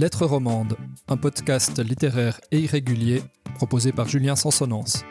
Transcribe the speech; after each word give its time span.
Lettres 0.00 0.24
romandes, 0.24 0.78
un 1.08 1.18
podcast 1.18 1.78
littéraire 1.78 2.40
et 2.52 2.58
irrégulier 2.58 3.22
proposé 3.56 3.92
par 3.92 4.08
Julien 4.08 4.34
Sansonance. 4.34 5.04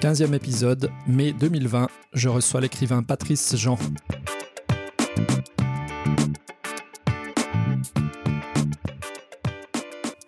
15e 0.00 0.32
épisode, 0.32 0.88
mai 1.08 1.32
2020, 1.32 1.88
je 2.12 2.28
reçois 2.28 2.60
l'écrivain 2.60 3.02
Patrice 3.02 3.56
Jean. 3.56 3.76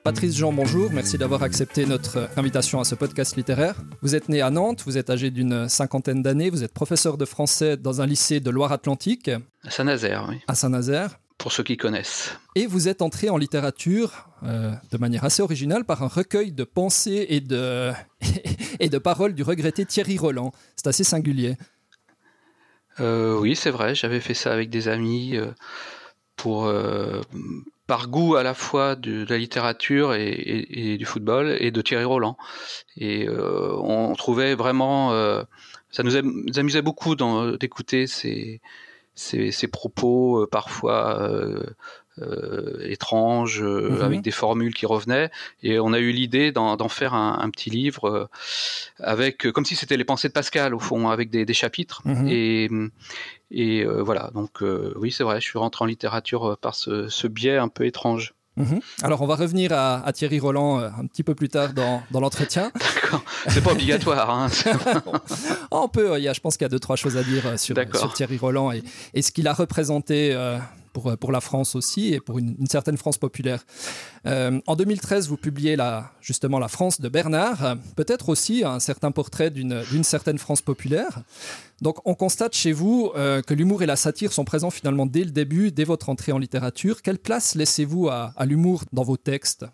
Patrice 0.03 0.37
Jean, 0.37 0.53
bonjour, 0.53 0.91
merci 0.91 1.17
d'avoir 1.17 1.45
accepté 1.45 1.87
notre 1.87 2.29
invitation 2.37 2.81
à 2.81 2.85
ce 2.85 2.97
podcast 2.97 3.37
littéraire. 3.37 3.81
Vous 4.03 4.17
êtes 4.17 4.29
né 4.29 4.43
à 4.43 4.51
Nantes, 4.51 4.83
vous 4.85 4.99
êtes 4.99 5.09
âgé 5.09 5.31
d'une 5.31 5.69
cinquantaine 5.69 6.21
d'années, 6.21 6.51
vous 6.51 6.65
êtes 6.65 6.75
professeur 6.75 7.17
de 7.17 7.27
français 7.27 7.77
dans 7.77 8.01
un 8.01 8.07
lycée 8.07 8.41
de 8.41 8.51
Loire-Atlantique. 8.51 9.31
À 9.63 9.71
Saint-Nazaire, 9.71 10.27
oui. 10.29 10.41
À 10.49 10.57
Saint-Nazaire. 10.57 11.21
Pour 11.45 11.53
ceux 11.53 11.63
qui 11.63 11.77
connaissent. 11.77 12.39
Et 12.55 12.67
vous 12.67 12.89
êtes 12.89 13.03
entré 13.03 13.29
en 13.29 13.37
littérature 13.37 14.31
euh, 14.45 14.73
de 14.91 14.97
manière 14.97 15.25
assez 15.25 15.43
originale 15.43 15.85
par 15.85 16.03
un 16.03 16.07
recueil 16.07 16.53
de 16.53 16.65
pensées 16.65 17.27
et 17.29 17.41
de, 17.43 17.93
et 18.81 18.89
de 18.89 18.97
paroles 18.97 19.35
du 19.35 19.43
regretté 19.43 19.85
Thierry 19.85 20.17
Roland. 20.17 20.53
C'est 20.75 20.87
assez 20.87 21.05
singulier. 21.05 21.59
Euh, 22.99 23.39
oui, 23.39 23.57
c'est 23.57 23.71
vrai, 23.71 23.95
j'avais 23.95 24.21
fait 24.21 24.33
ça 24.33 24.55
avec 24.55 24.71
des 24.71 24.89
amis 24.89 25.37
euh, 25.37 25.51
pour, 26.35 26.73
par 27.87 28.09
goût 28.09 28.37
à 28.37 28.43
la 28.43 28.55
fois 28.55 28.97
de, 28.97 29.27
la 29.29 29.37
littérature 29.37 30.15
et, 30.15 30.97
du 30.99 31.05
football 31.05 31.59
et 31.61 31.71
de 31.71 31.83
Thierry 31.83 32.05
Roland. 32.05 32.39
Et 32.97 33.29
on 33.29 34.15
trouvait 34.15 34.55
vraiment, 34.55 35.11
ça 35.91 36.03
nous, 36.05 36.17
amusait 36.17 36.81
beaucoup 36.81 37.15
d'écouter 37.17 38.07
ces, 38.07 38.63
ces, 39.15 39.69
propos 39.69 40.47
parfois 40.51 41.31
euh, 42.23 42.79
étranges, 42.89 43.61
euh, 43.61 43.91
mhm. 43.91 44.03
avec 44.03 44.23
des 44.23 44.31
formules 44.31 44.73
qui 44.73 44.87
revenaient. 44.87 45.33
Et 45.65 45.81
on 45.81 45.93
a 45.93 45.99
eu 45.99 46.13
l'idée 46.13 46.53
d'en 46.53 46.89
faire 46.89 47.13
un, 47.13 47.51
petit 47.51 47.71
livre 47.71 48.05
euh, 48.09 48.27
avec, 49.01 49.51
comme 49.51 49.65
si 49.65 49.75
c'était 49.75 49.97
les 49.97 50.05
pensées 50.05 50.29
de 50.29 50.33
Pascal 50.33 50.75
au 50.75 50.79
fond, 50.79 51.09
avec 51.09 51.29
des, 51.29 51.53
chapitres. 51.55 52.03
Mhm. 52.05 52.29
Et, 52.29 52.71
et 53.51 53.85
voilà. 53.85 54.31
Donc 54.33 54.63
oui, 54.95 55.11
c'est 55.11 55.25
vrai. 55.25 55.41
Je 55.41 55.47
suis 55.47 55.59
rentré 55.59 55.83
en 55.83 55.87
littérature 55.87 56.57
par 56.61 56.77
ce, 56.77 57.27
biais 57.27 57.57
un 57.57 57.69
peu 57.69 57.85
étrange. 57.85 58.35
Mhm. 58.57 58.81
Alors 59.03 59.23
on 59.23 59.27
va 59.27 59.35
revenir 59.35 59.73
à, 59.73 60.13
Thierry 60.13 60.39
Roland 60.39 60.79
un 60.79 61.07
petit 61.07 61.23
peu 61.23 61.35
plus 61.35 61.49
tard 61.49 61.73
dans, 61.73 62.03
l'entretien. 62.13 62.71
D'accord, 63.03 63.25
c'est 63.49 63.63
pas 63.63 63.73
obligatoire. 63.73 64.31
Hein. 64.31 64.49
on 65.71 65.89
peut, 65.89 66.19
il 66.19 66.25
y 66.25 66.29
a, 66.29 66.33
je 66.33 66.41
pense 66.41 66.57
qu'il 66.57 66.65
y 66.65 66.67
a 66.67 66.69
deux, 66.69 66.79
trois 66.79 66.97
choses 66.97 67.17
à 67.17 67.23
dire 67.23 67.59
sur, 67.59 67.75
Thierry 68.15 68.39
Roland 68.39 68.71
et, 68.73 68.83
et 69.13 69.23
ce 69.23 69.33
qu'il 69.33 69.49
a 69.49 69.53
représenté 69.53 70.37
pour, 70.95 71.15
pour 71.19 71.33
la 71.33 71.43
France 71.43 71.75
aussi 71.75 72.15
et 72.15 72.21
pour 72.21 72.39
une, 72.39 72.67
certaine 72.67 72.97
France 72.97 73.19
populaire. 73.19 73.67
Euh, 74.27 74.61
en 74.67 74.77
2013, 74.77 75.29
vous 75.29 75.37
publiez 75.37 75.77
la, 75.77 76.13
justement 76.23 76.59
La 76.59 76.69
France 76.69 77.01
de 77.01 77.11
Bernard, 77.11 77.77
peut-être 77.97 78.31
aussi 78.31 78.65
un 78.65 78.81
certain 78.81 79.11
portrait 79.11 79.51
d'une 79.51 80.05
certaine 80.05 80.39
France 80.39 80.63
populaire. 80.63 81.23
Donc 81.83 81.99
on 82.07 82.15
constate 82.15 82.55
chez 82.55 82.73
vous 82.73 83.13
euh, 83.17 83.43
que 83.43 83.53
l'humour 83.53 83.83
et 83.83 83.87
la 83.87 83.97
satire 83.97 84.33
sont 84.33 84.45
présents 84.45 84.71
finalement 84.71 85.05
dès 85.05 85.25
le 85.25 85.33
début, 85.33 85.71
dès 85.71 85.85
votre 85.85 86.09
entrée 86.09 86.33
en 86.33 86.39
littérature. 86.39 87.03
Quelle 87.03 87.19
place 87.19 87.55
laissez-vous 87.55 88.09
à 88.09 88.33
l'humour 88.47 88.85
dans 88.93 89.03
vos 89.03 89.19
textes? 89.19 89.67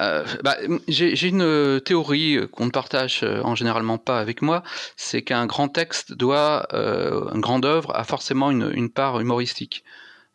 Euh, 0.00 0.24
bah, 0.42 0.56
J'ai 0.88 1.28
une 1.28 1.42
euh, 1.42 1.80
théorie 1.80 2.38
qu'on 2.52 2.66
ne 2.66 2.70
partage 2.70 3.20
euh, 3.22 3.40
en 3.42 3.54
généralement 3.54 3.98
pas 3.98 4.18
avec 4.18 4.42
moi, 4.42 4.62
c'est 4.96 5.22
qu'un 5.22 5.46
grand 5.46 5.68
texte 5.68 6.12
doit, 6.12 6.66
euh, 6.72 7.30
une 7.32 7.40
grande 7.40 7.64
œuvre 7.64 7.94
a 7.94 8.04
forcément 8.04 8.50
une, 8.50 8.90
part 8.90 9.20
humoristique. 9.20 9.84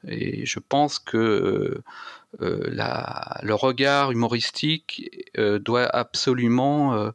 Et 0.07 0.45
je 0.45 0.59
pense 0.59 0.99
que 0.99 1.81
euh, 2.41 3.39
le 3.41 3.53
regard 3.53 4.11
humoristique 4.11 5.11
doit 5.37 5.85
absolument 5.85 7.11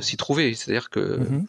s'y 0.00 0.16
trouver. 0.16 0.54
C'est-à-dire 0.54 0.90
que 0.90 1.18
mm-hmm. 1.18 1.44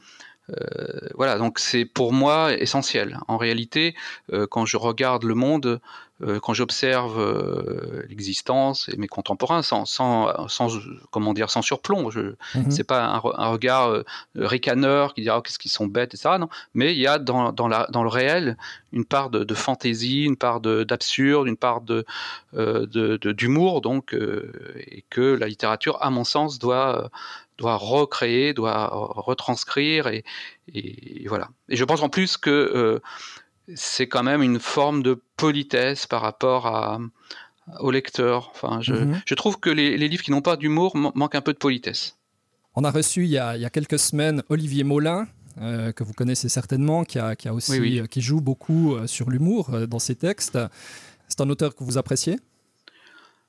Euh, 0.50 1.10
voilà, 1.16 1.38
donc 1.38 1.60
c'est 1.60 1.86
pour 1.86 2.12
moi 2.14 2.54
essentiel. 2.54 3.20
En 3.28 3.38
réalité, 3.38 3.96
euh, 4.32 4.46
quand 4.48 4.66
je 4.66 4.78
regarde 4.78 5.24
le 5.24 5.36
monde, 5.36 5.80
euh, 6.22 6.40
quand 6.40 6.54
j'observe 6.54 8.04
l'existence 8.08 8.90
et 8.90 8.98
mes 8.98 9.08
contemporains, 9.08 9.62
sans, 9.62 9.86
sans, 9.86 10.48
sans, 10.48 10.70
comment 11.12 11.34
dire, 11.34 11.50
sans 11.50 11.62
surplomb, 11.62 12.10
je, 12.12 12.36
mhm. 12.56 12.72
c'est 12.72 12.84
pas 12.84 13.04
un, 13.04 13.18
regard 13.18 14.04
ricaneur 14.36 15.14
qui 15.14 15.22
dira 15.22 15.40
oh, 15.40 15.42
qu'est-ce 15.42 15.60
qu'ils 15.60 15.72
sont 15.72 15.88
bêtes, 15.88 16.14
etc. 16.14 16.36
Non, 16.40 16.50
mais 16.74 16.94
il 16.94 17.00
y 17.00 17.08
a 17.08 17.20
dans, 17.20 17.52
dans, 17.52 17.68
la, 17.68 17.88
dans 17.92 18.04
le 18.04 18.10
réel 18.10 18.58
une 18.92 19.06
part 19.06 19.30
de, 19.30 19.44
de 19.44 19.54
fantaisie, 19.56 20.24
une 20.24 20.38
part 20.38 20.60
d'absurde, 20.62 21.48
une 21.48 21.58
part 21.58 21.82
de, 21.82 22.06
d'humour, 23.32 23.82
donc, 23.82 24.14
et 24.14 25.04
que 25.10 25.22
la 25.22 25.48
littérature, 25.48 25.98
à 26.02 26.10
mon 26.10 26.24
sens, 26.24 26.60
doit 26.60 27.10
doit 27.64 27.78
recréer, 27.78 28.54
doit 28.54 28.90
retranscrire 28.92 30.08
et, 30.08 30.24
voilà. 31.28 31.48
Et 31.70 31.78
je 31.78 31.86
pense 31.86 32.02
en 32.02 32.10
plus 32.10 32.36
que 32.36 32.50
euh, 32.50 33.00
c'est 33.76 34.08
quand 34.08 34.24
même 34.24 34.42
une 34.42 34.60
forme 34.60 35.02
de 35.02 35.22
politesse 35.38 36.06
par 36.06 36.22
rapport 36.22 36.68
à, 36.68 37.00
au 37.80 37.90
lecteur. 37.92 38.52
Enfin, 38.54 38.82
je, 38.82 38.94
mhm. 38.94 39.22
trouve 39.38 39.60
que 39.60 39.70
les, 39.70 39.98
livres 39.98 40.24
qui 40.24 40.32
n'ont 40.32 40.42
pas 40.42 40.58
d'humour 40.58 40.98
manquent 41.16 41.36
un 41.36 41.42
peu 41.42 41.54
de 41.54 41.58
politesse. 41.58 42.18
On 42.76 42.84
a 42.84 42.92
reçu 42.92 43.24
il 43.24 43.30
y 43.30 43.38
a, 43.38 43.70
quelques 43.70 44.00
semaines 44.00 44.44
Olivier 44.50 44.84
Molin, 44.84 45.28
euh, 45.62 45.94
que 45.94 46.04
vous 46.04 46.14
connaissez 46.14 46.50
certainement, 46.50 47.06
qui, 47.06 47.18
a, 47.20 47.36
aussi, 47.54 48.02
qui 48.10 48.22
joue 48.22 48.42
beaucoup 48.42 48.96
euh, 48.96 49.08
sur 49.08 49.30
l'humour 49.30 49.70
dans 49.88 50.00
ses 50.00 50.16
textes. 50.16 50.60
C'est 51.30 51.40
un 51.40 51.50
auteur 51.50 51.76
que 51.76 51.84
vous 51.86 51.98
appréciez? 51.98 52.40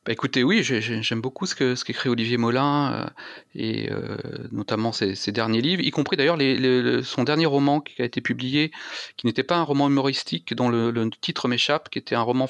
Bah 0.04 0.12
écoutez, 0.12 0.44
oui, 0.44 0.62
j'aime 0.62 1.22
beaucoup 1.22 1.47
ce 1.47 1.54
que 1.54 1.75
ce 1.75 1.84
qu'écrit 1.84 2.10
Olivier 2.10 2.37
Molin 2.37 2.92
euh, 2.92 3.06
et 3.54 3.91
euh, 3.91 4.19
notamment 4.53 4.92
ses, 4.92 5.15
derniers 5.32 5.62
livres, 5.62 5.82
y 5.82 5.91
compris 5.91 6.19
d'ailleurs 6.19 6.37
son 7.03 7.25
dernier 7.25 7.47
roman 7.47 7.81
qui 7.81 8.03
a 8.03 8.04
été 8.04 8.20
publié, 8.20 8.70
qui 9.16 9.26
n'était 9.26 9.43
pas 9.43 9.56
un 9.56 9.62
roman 9.62 9.88
humoristique 9.88 10.54
dont 10.54 10.69
le 10.69 11.10
titre 11.22 11.48
m'échappe, 11.48 11.88
qui 11.88 11.98
était 11.98 12.14
un 12.14 12.22
roman 12.22 12.48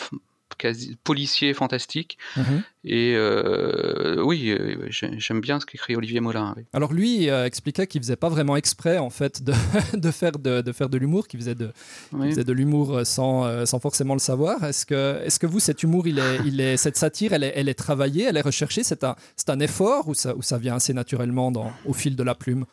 quasi 0.57 0.97
policier 1.05 1.55
fantastique. 1.55 2.19
Mhm. 2.37 2.63
Et 2.85 3.15
euh, 3.17 4.23
oui, 4.23 4.51
euh, 4.51 4.87
j'aime 4.91 5.41
bien 5.41 5.59
ce 5.59 5.67
qu'écrit 5.67 5.97
Olivier 5.97 6.21
Molin. 6.21 6.55
Alors 6.73 6.93
lui 6.93 7.31
euh, 7.31 7.47
expliquait 7.47 7.87
qu'il 7.87 8.03
faisait 8.03 8.17
pas 8.17 8.29
vraiment 8.29 8.57
exprès 8.57 8.99
en 8.99 9.11
fait 9.11 9.43
de, 9.43 9.55
de 9.95 10.11
faire 10.11 10.39
de, 10.39 10.61
de 10.61 10.73
faire 10.73 10.89
de 10.89 10.99
l'humour, 10.99 11.27
qu'il 11.27 11.41
faisait 11.41 11.55
de, 11.55 11.73
faisait 12.13 12.45
de 12.45 12.53
l'humour 12.53 13.01
sans, 13.05 13.65
sans 13.67 13.79
forcément 13.79 14.15
le 14.15 14.21
savoir. 14.21 14.63
Est-ce 14.65 14.85
que 14.85 15.23
est-ce 15.25 15.39
que 15.39 15.47
vous 15.47 15.61
cet 15.61 15.83
humour, 15.83 16.07
il 16.07 16.19
est, 16.19 16.41
il 16.45 16.61
est 16.61 16.77
cette 16.77 16.97
satire, 16.97 17.33
elle 17.33 17.45
est, 17.45 17.53
elle 17.57 17.69
est 17.69 17.75
travaillée, 17.75 18.25
elle 18.25 18.37
est 18.37 18.43
recherchée, 18.43 18.83
c'est 18.83 19.03
un 19.05 19.17
c'est 19.37 19.51
un 19.51 19.61
effort 19.61 20.09
ou 20.09 20.15
ça 20.15 20.37
ou 20.37 20.43
ça 20.43 20.59
vient 20.59 20.77
assez 20.77 20.93
naturellement 20.93 21.51
dans, 21.51 21.73
au 21.87 21.95
fil 21.95 22.17
de 22.17 22.23
la 22.23 22.35
plume? 22.35 22.67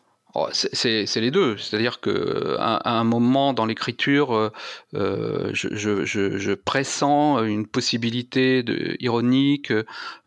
C'est 0.54 1.20
les 1.20 1.32
deux, 1.32 1.58
c'est-à-dire 1.58 2.00
que 2.00 2.56
à, 2.60 2.92
un 2.92 3.04
moment 3.04 3.54
dans 3.54 3.66
l'écriture, 3.66 4.34
euh, 4.34 4.52
euh, 4.94 5.52
je, 5.54 6.54
pressens 6.54 7.44
une 7.44 7.68
possibilité 7.68 8.64
ironique, 9.00 9.74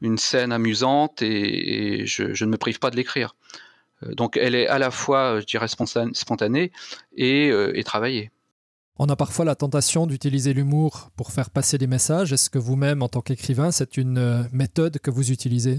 une 0.01 0.19
scène 0.19 0.53
amusante, 0.53 1.23
et, 1.23 2.05
je, 2.07 2.45
ne 2.45 2.51
me 2.51 2.57
prive 2.57 2.79
pas 2.79 2.91
de 2.91 2.97
l'écrire. 2.97 3.35
Euh, 4.03 4.15
donc 4.15 4.37
elle 4.37 4.55
est 4.55 4.67
à 4.67 4.79
la 4.79 4.91
fois, 4.91 5.41
je 5.41 5.47
dirais, 5.47 5.69
spontanée 5.69 6.73
et 7.17 7.83
travaillée. 7.85 8.31
On 8.97 9.09
a 9.09 9.17
parfois 9.17 9.45
la 9.45 9.57
tentation 9.57 10.07
d'utiliser 10.07 10.53
l'humour 10.53 11.11
pour 11.17 11.33
faire 11.33 11.51
passer 11.51 11.79
des 11.79 11.89
messages. 11.89 12.33
Est-ce 12.33 12.49
que 12.49 12.59
vous-même, 12.59 13.03
en 13.03 13.09
tant 13.09 13.23
qu'écrivain, 13.23 13.73
c'est 13.73 13.97
une 13.97 14.49
méthode 14.53 14.99
que 14.99 15.11
vous 15.11 15.33
utilisez? 15.33 15.79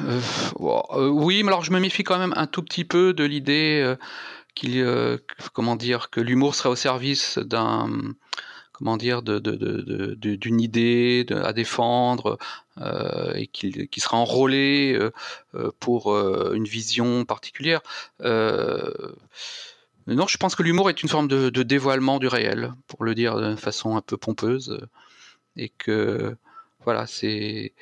Euh, 0.00 0.20
euh, 0.60 1.08
oui, 1.08 1.42
mais 1.42 1.48
alors 1.48 1.64
je 1.64 1.72
me 1.72 1.80
méfie 1.80 2.04
quand 2.04 2.18
même 2.18 2.32
un 2.36 2.46
tout 2.46 2.62
petit 2.62 2.84
peu 2.84 3.12
de 3.12 3.24
l'idée 3.24 3.80
euh, 3.82 3.96
qu'il, 4.54 4.84
comment 5.52 5.76
dire, 5.76 6.10
que 6.10 6.20
l'humour 6.20 6.54
serait 6.54 6.68
au 6.68 6.76
service 6.76 7.38
d'un, 7.38 7.90
comment 8.72 8.96
dire, 8.96 9.22
d'une 9.22 10.60
idée 10.60 11.26
à 11.30 11.52
défendre 11.52 12.38
et 13.34 13.46
qu'il, 13.46 13.88
qui 13.88 14.00
sera 14.00 14.18
enrôlé 14.18 14.98
pour 15.80 16.14
une 16.52 16.64
vision 16.64 17.24
particulière. 17.24 17.80
non, 18.20 18.28
je 20.06 20.36
pense 20.36 20.54
que 20.54 20.62
l'humour 20.62 20.90
est 20.90 21.02
une 21.02 21.08
forme 21.08 21.28
de, 21.28 21.62
dévoilement 21.62 22.18
du 22.18 22.28
réel, 22.28 22.74
pour 22.88 23.04
le 23.04 23.14
dire 23.14 23.36
de 23.36 23.56
façon 23.56 23.96
un 23.96 24.02
peu 24.02 24.18
pompeuse, 24.18 24.86
et 25.56 25.70
que 25.70 26.36
voilà, 26.84 27.06
c'est 27.06 27.72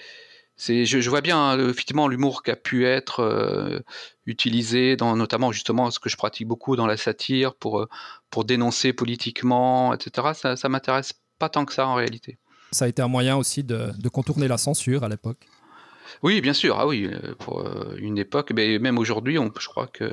je, 0.61 1.11
vois 1.11 1.21
bien 1.21 1.39
hein, 1.39 1.69
effectivement 1.69 2.09
l'humour 2.09 2.43
qui 2.43 2.51
a 2.51 2.57
pu 2.57 2.87
être 2.87 3.21
euh, 3.21 3.81
utilisé 4.27 4.97
dans 4.97 5.17
notamment 5.17 5.53
justement 5.53 5.91
ce 5.91 5.99
que 5.99 6.09
je 6.09 6.17
pratique 6.17 6.47
beaucoup 6.47 6.77
dans 6.77 6.87
la 6.87 6.97
satire 6.97 7.55
pour 7.55 7.81
euh, 7.81 7.89
pour 8.31 8.45
dénoncer 8.45 8.93
politiquement, 8.93 9.95
etc. 9.95 10.29
Ça, 10.35 10.57
ça 10.57 10.69
m'intéresse 10.69 11.15
pas 11.39 11.49
tant 11.49 11.65
que 11.65 11.73
ça 11.73 11.87
en 11.87 11.95
réalité. 11.95 12.39
Ça 12.73 12.85
a 12.85 12.89
été 12.89 13.03
un 13.03 13.09
moyen 13.09 13.37
aussi 13.37 13.65
de, 13.65 13.93
contourner 14.13 14.47
la 14.47 14.59
censure 14.59 15.03
à 15.03 15.09
l'époque. 15.09 15.49
Oui, 16.23 16.41
bien 16.41 16.53
sûr. 16.53 16.79
Ah 16.79 16.87
oui, 16.87 17.09
euh, 17.11 17.35
pour 17.39 17.65
une 17.97 18.19
époque, 18.19 18.53
mais 18.55 18.79
même 18.79 18.99
aujourd'hui, 18.99 19.39
je 19.59 19.69
crois 19.69 19.87
que 19.87 20.13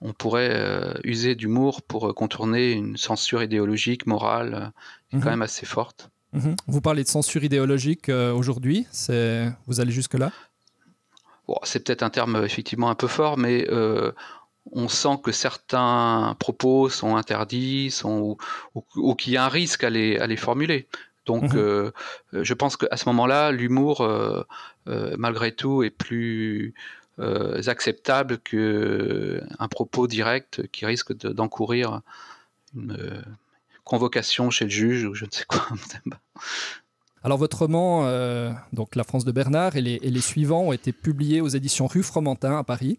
on 0.00 0.12
pourrait 0.12 1.00
user 1.04 1.34
d'humour 1.34 1.82
pour 1.82 2.14
contourner 2.14 2.72
une 2.72 2.96
censure 2.96 3.42
idéologique, 3.42 4.06
morale, 4.06 4.72
qui 5.08 5.16
est 5.16 5.18
quand 5.20 5.26
mhm. 5.26 5.32
même 5.32 5.42
assez 5.42 5.66
forte. 5.66 6.10
Mhm. 6.34 6.56
Vous 6.66 6.80
parlez 6.80 7.02
de 7.02 7.08
censure 7.08 7.44
idéologique 7.44 8.08
aujourd'hui, 8.08 8.86
vous 9.66 9.80
allez 9.80 9.92
jusque-là? 9.92 10.32
Bon, 11.48 11.56
C'est 11.62 11.84
peut-être 11.84 12.02
un 12.02 12.10
terme 12.10 12.42
effectivement 12.44 12.90
un 12.90 12.94
peu 12.94 13.06
fort, 13.06 13.38
mais 13.38 13.66
on 14.72 14.88
sent 14.88 15.18
que 15.22 15.32
certains 15.32 16.36
propos 16.38 16.88
sont 16.88 17.16
interdits 17.16 17.90
sont, 17.90 18.36
ou, 18.74 19.14
qu'il 19.14 19.32
y 19.32 19.36
a 19.36 19.44
un 19.44 19.48
risque 19.48 19.84
à 19.84 19.90
les, 19.90 20.18
à 20.18 20.26
les 20.26 20.36
formuler. 20.36 20.88
Donc, 21.26 21.54
mhm. 21.54 21.58
euh, 21.58 21.90
je 22.32 22.54
pense 22.54 22.76
qu'à 22.76 22.96
ce 22.96 23.08
moment-là, 23.08 23.50
l'humour, 23.50 24.02
euh, 24.02 24.42
euh, 24.88 25.14
malgré 25.18 25.52
tout, 25.52 25.82
est 25.82 25.90
plus 25.90 26.74
acceptable 27.16 28.38
qu'un 28.38 29.68
propos 29.70 30.08
direct 30.08 30.66
qui 30.72 30.84
risque 30.84 31.16
d'encourir 31.16 32.00
une 32.74 33.22
convocation 33.84 34.50
chez 34.50 34.64
le 34.64 34.70
juge 34.70 35.04
ou 35.04 35.14
je 35.14 35.24
ne 35.24 35.30
sais 35.30 35.44
quoi. 35.46 35.66
Alors 37.22 37.38
votre 37.38 37.60
roman, 37.60 38.06
donc 38.74 38.96
La 38.96 39.04
France 39.04 39.24
de 39.24 39.32
Bernard 39.32 39.76
et 39.76 39.80
les, 39.80 39.98
et 40.02 40.10
les, 40.10 40.20
suivants 40.20 40.64
ont 40.64 40.72
été 40.72 40.92
publiés 40.92 41.40
aux 41.40 41.48
éditions 41.48 41.86
Rue 41.86 42.02
Fromentin 42.02 42.58
à 42.58 42.64
Paris. 42.64 42.98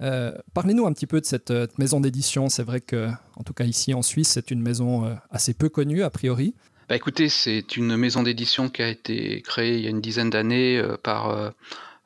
Euh, 0.00 0.32
parlez-nous 0.52 0.86
un 0.86 0.92
petit 0.92 1.06
peu 1.06 1.20
de 1.20 1.26
cette 1.26 1.50
euh, 1.50 1.66
maison 1.78 2.00
d'édition. 2.00 2.48
C'est 2.48 2.62
vrai 2.62 2.80
que, 2.80 3.08
en 3.36 3.42
tout 3.42 3.54
cas 3.54 3.64
ici 3.64 3.94
en 3.94 4.02
Suisse, 4.02 4.28
c'est 4.28 4.50
une 4.50 4.60
maison 4.60 5.06
euh, 5.06 5.14
assez 5.30 5.54
peu 5.54 5.68
connue 5.68 6.02
a 6.02 6.10
priori. 6.10 6.54
Bah 6.88 6.96
écoutez, 6.96 7.28
c'est 7.28 7.76
une 7.76 7.96
maison 7.96 8.22
d'édition 8.22 8.68
qui 8.68 8.82
a 8.82 8.88
été 8.88 9.40
créée 9.42 9.78
il 9.78 9.84
y 9.84 9.86
a 9.86 9.90
une 9.90 10.02
dizaine 10.02 10.28
d'années 10.28 10.82
par 11.02 11.54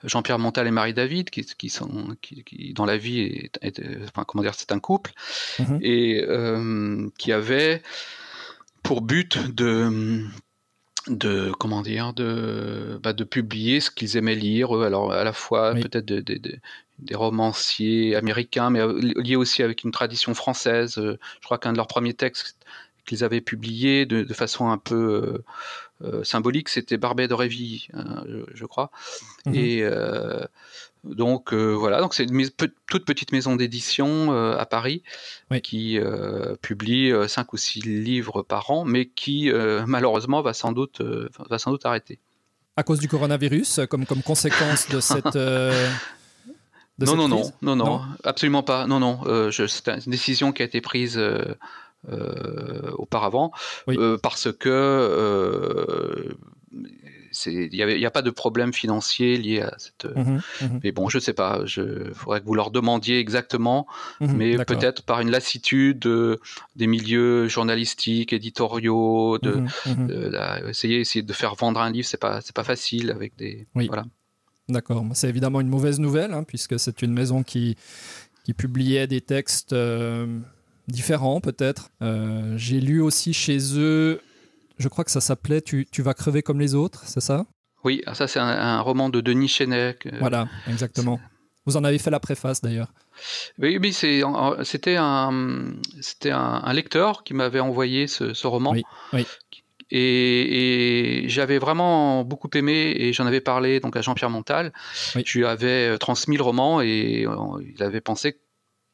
Jean-Pierre 0.05 0.39
Montal 0.39 0.67
et 0.67 0.71
Marie 0.71 0.95
David, 0.95 1.31
qui, 1.31 1.69
sont, 1.69 2.17
qui, 2.23 2.73
dans 2.75 2.85
la 2.85 2.97
vie, 2.97 3.49
est, 3.62 3.83
enfin, 4.05 4.25
comment 4.25 4.43
dire, 4.43 4.55
c'est 4.55 4.73
un 4.73 4.79
couple, 4.79 5.12
mhm. 5.59 5.79
et 5.83 6.25
qui 7.19 7.33
avait 7.33 7.83
pour 8.83 9.03
but 9.03 9.55
de 9.55 10.25
de 11.06 11.53
comment 11.59 11.81
dire 11.81 12.12
de 12.12 13.00
bah, 13.03 13.15
de 13.15 13.25
publier 13.25 13.81
ce 13.81 13.91
qu'ils 13.91 14.19
aimaient 14.19 14.35
lire 14.35 14.73
alors 14.83 15.11
à 15.11 15.25
la 15.25 15.33
fois 15.33 15.75
peut-être 15.75 16.05
de, 16.05 16.21
des 16.99 17.15
romanciers 17.15 18.17
américains, 18.17 18.71
mais 18.71 18.81
euh, 18.81 19.00
liés 19.17 19.37
aussi 19.37 19.62
avec 19.62 19.85
une 19.85 19.91
tradition 19.91 20.35
française. 20.35 20.99
Euh, 20.99 21.19
je 21.41 21.45
crois 21.45 21.59
qu'un 21.59 21.73
de 21.73 21.77
leurs 21.77 21.87
premiers 21.87 22.15
textes 22.15 22.56
qu'ils 23.06 23.25
avaient 23.25 23.41
publié 23.41 24.05
de, 24.05 24.35
façon 24.35 24.69
un 24.69 24.79
peu 24.79 24.95
euh, 24.95 25.45
symbolique, 26.23 26.69
c'était 26.69 26.97
Barbet 26.97 27.29
de 27.29 27.35
Révy, 27.35 27.89
hein, 27.93 28.25
je, 28.55 28.65
crois. 28.67 28.91
Mhm. 29.47 29.55
Et 29.55 29.85
donc 31.05 31.53
voilà, 31.53 32.00
donc 32.00 32.15
c'est 32.15 32.25
une 32.25 32.49
toute 32.87 33.05
petite 33.05 33.33
maison 33.33 33.56
d'édition 33.56 34.33
à 34.33 34.67
Paris 34.67 35.03
qui 35.62 35.99
publie 36.62 37.12
cinq 37.27 37.53
ou 37.53 37.56
six 37.56 37.81
livres 37.81 38.43
par 38.43 38.71
an, 38.71 38.85
mais 38.85 39.06
qui 39.06 39.50
malheureusement 39.87 40.43
va 40.43 40.55
sans 40.55 40.73
doute 40.73 41.03
va 41.50 41.59
sans 41.59 41.71
doute 41.73 41.85
arrêter. 41.87 42.19
À 42.77 42.85
cause 42.85 43.00
du 43.00 43.09
coronavirus, 43.09 43.81
comme 43.91 44.06
comme 44.06 44.23
conséquence 44.23 44.89
de 44.89 45.00
cette 45.00 45.37
non, 46.99 47.15
non, 47.15 47.29
non, 47.29 47.53
non, 47.62 47.77
non, 47.77 48.00
absolument 48.25 48.65
pas. 48.65 48.87
Non, 48.87 48.99
non, 48.99 49.21
euh, 49.27 49.53
c'est 49.53 49.89
une 49.89 50.11
décision 50.11 50.50
qui 50.53 50.62
a 50.62 50.65
été 50.65 50.81
prise 50.81 51.17
euh, 51.17 51.55
euh, 52.09 52.93
auparavant 52.93 53.50
parce 54.23 54.53
que 54.53 56.37
il 57.47 57.71
n'y 57.71 58.06
a, 58.06 58.11
pas 58.11 58.23
de 58.23 58.31
problème 58.31 58.73
financier 58.73 59.37
lié 59.37 59.62
à 59.62 59.75
cette. 59.79 60.06
Mhm, 60.17 60.41
mhm. 60.62 60.81
Mais 60.83 60.93
bon, 60.93 61.09
je 61.09 61.19
ne 61.19 61.21
sais 61.21 61.33
pas. 61.33 61.61
Il 61.77 62.12
faudrait 62.15 62.41
que 62.41 62.47
vous 62.47 62.55
leur 62.55 62.71
demandiez 62.71 63.19
exactement, 63.19 63.87
mhm, 64.21 64.37
mais 64.37 64.56
peut-être 64.65 65.03
par 65.03 65.21
une 65.21 65.31
lassitude 65.31 66.09
des 66.77 66.87
milieux 66.87 67.49
journalistiques, 67.49 68.33
éditoriaux, 68.33 69.39
de, 69.39 69.65
essayer, 70.69 71.00
essayer 71.00 71.23
de 71.23 71.33
faire 71.33 71.55
vendre 71.55 71.81
un 71.81 71.91
livre, 71.91 72.06
c'est 72.06 72.21
pas 72.21 72.41
c'est 72.41 72.55
pas 72.55 72.65
facile 72.65 73.11
avec 73.11 73.37
des. 73.37 73.67
Voilà. 73.75 74.05
D'accord. 74.69 75.05
C'est 75.15 75.29
évidemment 75.29 75.61
une 75.61 75.69
mauvaise 75.69 75.99
nouvelle, 75.99 76.35
hein, 76.35 76.45
puisque 76.45 76.79
c'est 76.79 77.00
une 77.00 77.12
maison 77.12 77.43
qui, 77.43 77.77
qui 78.45 78.53
publiait 78.53 79.06
des 79.06 79.23
textes 79.23 79.73
euh, 79.73 80.27
différents, 80.88 81.40
peut-être. 81.40 81.90
Euh, 82.02 82.55
j'ai 82.56 82.81
lu 82.81 83.00
aussi 83.00 83.32
chez 83.32 83.58
eux, 83.76 84.20
je 84.79 84.88
crois 84.88 85.05
que 85.05 85.11
ça 85.11 85.20
s'appelait 85.20 85.61
tu, 85.61 85.87
tu, 85.90 86.02
vas 86.02 86.14
crever 86.14 86.43
comme 86.43 86.61
les 86.61 86.75
autres, 86.75 87.02
c'est 87.06 87.20
ça? 87.20 87.46
Oui, 87.85 88.02
ah, 88.06 88.14
ça 88.14 88.26
c'est 88.26 88.40
un, 88.40 88.81
roman 88.81 89.08
de 89.08 89.20
Denis 89.20 89.49
Chenet. 89.49 89.99
Voilà, 90.19 90.49
exactement. 90.69 91.20
Vous 91.67 91.76
en 91.76 91.85
avez 91.85 91.99
fait 91.99 92.11
la 92.11 92.20
préface 92.20 92.61
d'ailleurs. 92.61 92.93
Oui, 93.58 93.79
oui 93.79 93.93
c'était 93.93 94.96
un, 94.96 96.73
lecteur 96.73 97.25
qui 97.25 97.35
m'avait 97.35 97.61
envoyé 97.61 98.06
ce, 98.06 98.35
ce 98.35 98.46
roman, 98.46 98.73
oui, 98.73 98.82
oui. 99.12 99.26
Et, 99.90 101.25
j'avais 101.29 101.58
vraiment 101.58 102.25
beaucoup 102.25 102.50
aimé 102.55 102.94
et 102.96 103.12
j'en 103.12 103.26
avais 103.26 103.40
parlé 103.40 103.81
donc 103.81 103.96
à 103.96 104.02
Jean-Pierre 104.02 104.31
Montal. 104.31 104.73
Je 105.14 105.38
lui 105.38 105.46
avais 105.46 105.94
euh, 105.94 105.99
transmis 105.99 106.37
le 106.37 106.43
roman 106.43 106.81
et 106.81 107.26
euh, 107.26 107.35
il 107.75 107.82
avait 107.82 108.00
pensé 108.00 108.38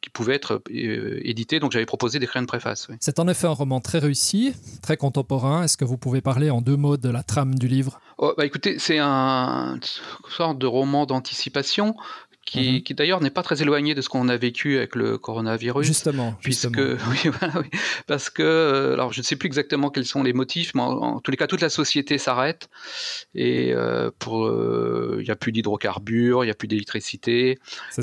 qu'il 0.04 0.12
pouvait 0.12 0.34
être 0.34 0.60
euh, 0.70 1.20
édité, 1.24 1.60
donc 1.60 1.72
j'avais 1.72 1.86
proposé 1.86 2.18
d'écrire 2.18 2.42
une 2.42 2.46
préface. 2.46 2.88
C'est 3.00 3.18
en 3.18 3.26
effet 3.26 3.46
un 3.46 3.52
roman 3.52 3.80
très 3.80 3.98
réussi, 3.98 4.54
très 4.82 4.98
contemporain. 4.98 5.62
Est-ce 5.62 5.78
que 5.78 5.86
vous 5.86 5.96
pouvez 5.96 6.20
parler 6.20 6.50
en 6.50 6.60
deux 6.60 6.76
mots 6.76 6.98
de 6.98 7.08
la 7.08 7.22
trame 7.22 7.54
du 7.54 7.68
livre? 7.68 8.00
Oh, 8.18 8.34
bah 8.36 8.44
Écoutez, 8.44 8.78
c'est 8.78 8.98
un 8.98 9.76
une 9.76 9.80
sorte 10.30 10.58
de 10.58 10.66
roman 10.66 11.06
d'anticipation 11.06 11.96
qui, 12.44 12.72
mhm. 12.72 12.82
qui 12.82 12.94
d'ailleurs 12.94 13.20
n'est 13.20 13.30
pas 13.30 13.42
très 13.42 13.62
éloigné 13.62 13.94
de 13.94 14.02
ce 14.02 14.08
qu'on 14.08 14.28
a 14.28 14.36
vécu 14.36 14.76
avec 14.76 14.94
le 14.94 15.18
coronavirus. 15.18 15.86
Justement, 15.86 16.36
puisque 16.42 16.76
oui, 16.78 17.30
oui, 17.42 17.70
parce 18.06 18.30
que 18.30 18.42
euh, 18.42 18.94
alors 18.94 19.12
je 19.12 19.20
ne 19.20 19.24
sais 19.24 19.36
plus 19.36 19.46
exactement 19.46 19.90
quels 19.90 20.04
sont 20.04 20.22
les 20.22 20.32
motifs, 20.32 20.74
mais 20.74 20.82
en, 20.82 21.20
tous 21.20 21.30
les 21.30 21.36
cas 21.36 21.46
toute 21.46 21.60
la 21.60 21.70
société 21.70 22.18
s'arrête. 22.18 22.68
Et 23.34 23.72
euh, 23.72 24.10
pour 24.18 24.46
euh, 24.46 25.16
il 25.20 25.24
n'y 25.24 25.30
a 25.30 25.36
plus 25.36 25.52
d'hydrocarbures, 25.52 26.44
il 26.44 26.46
n'y 26.46 26.50
a 26.50 26.54
plus 26.54 26.68
d'électricité. 26.68 27.58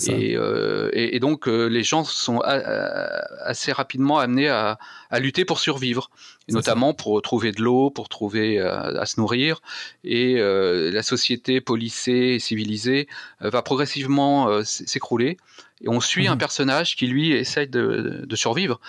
Et, 0.07 0.33
et, 0.33 1.15
et, 1.15 1.19
donc 1.19 1.47
les 1.47 1.83
gens 1.83 2.03
sont 2.03 2.41
assez 2.41 3.71
rapidement 3.71 4.19
amenés 4.19 4.49
à, 4.49 4.79
à 5.11 5.19
lutter 5.19 5.45
pour 5.45 5.59
survivre, 5.59 6.09
notamment 6.51 6.93
pour 6.93 7.21
trouver 7.21 7.51
de 7.51 7.61
l'eau, 7.61 7.89
pour 7.89 8.09
trouver 8.09 8.59
à 8.59 9.05
se 9.05 9.19
nourrir 9.19 9.61
et 10.03 10.35
la 10.35 11.03
société 11.03 11.61
policée 11.61 12.35
et 12.35 12.39
civilisée 12.39 13.07
va 13.39 13.61
progressivement 13.61 14.49
euh, 14.49 14.63
s'écrouler. 14.63 15.37
Et 15.83 15.89
on 15.89 15.99
suit 15.99 16.27
un 16.27 16.33
mhm. 16.33 16.39
personnage 16.39 16.95
qui, 16.95 17.07
lui, 17.07 17.31
essaye 17.31 17.67
de, 17.67 18.27
survivre 18.35 18.79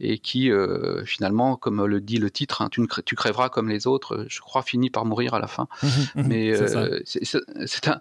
et 0.00 0.18
qui, 0.18 0.50
euh, 0.50 1.04
finalement, 1.04 1.54
comme 1.54 1.84
le 1.84 2.00
dit 2.00 2.16
le 2.16 2.32
titre, 2.32 2.62
hein, 2.62 2.68
tu, 2.68 2.82
tu, 3.04 3.14
crèveras 3.14 3.48
comme 3.48 3.68
les 3.68 3.86
autres, 3.86 4.26
je 4.28 4.40
crois, 4.40 4.62
finit 4.62 4.90
par 4.90 5.04
mourir 5.04 5.34
à 5.34 5.38
la 5.38 5.46
fin. 5.46 5.68
Mhm, 5.82 5.90
mhm, 6.16 6.26
Mais 6.26 6.50
euh, 6.50 7.00
c'est 7.04 7.86
un, 7.86 8.00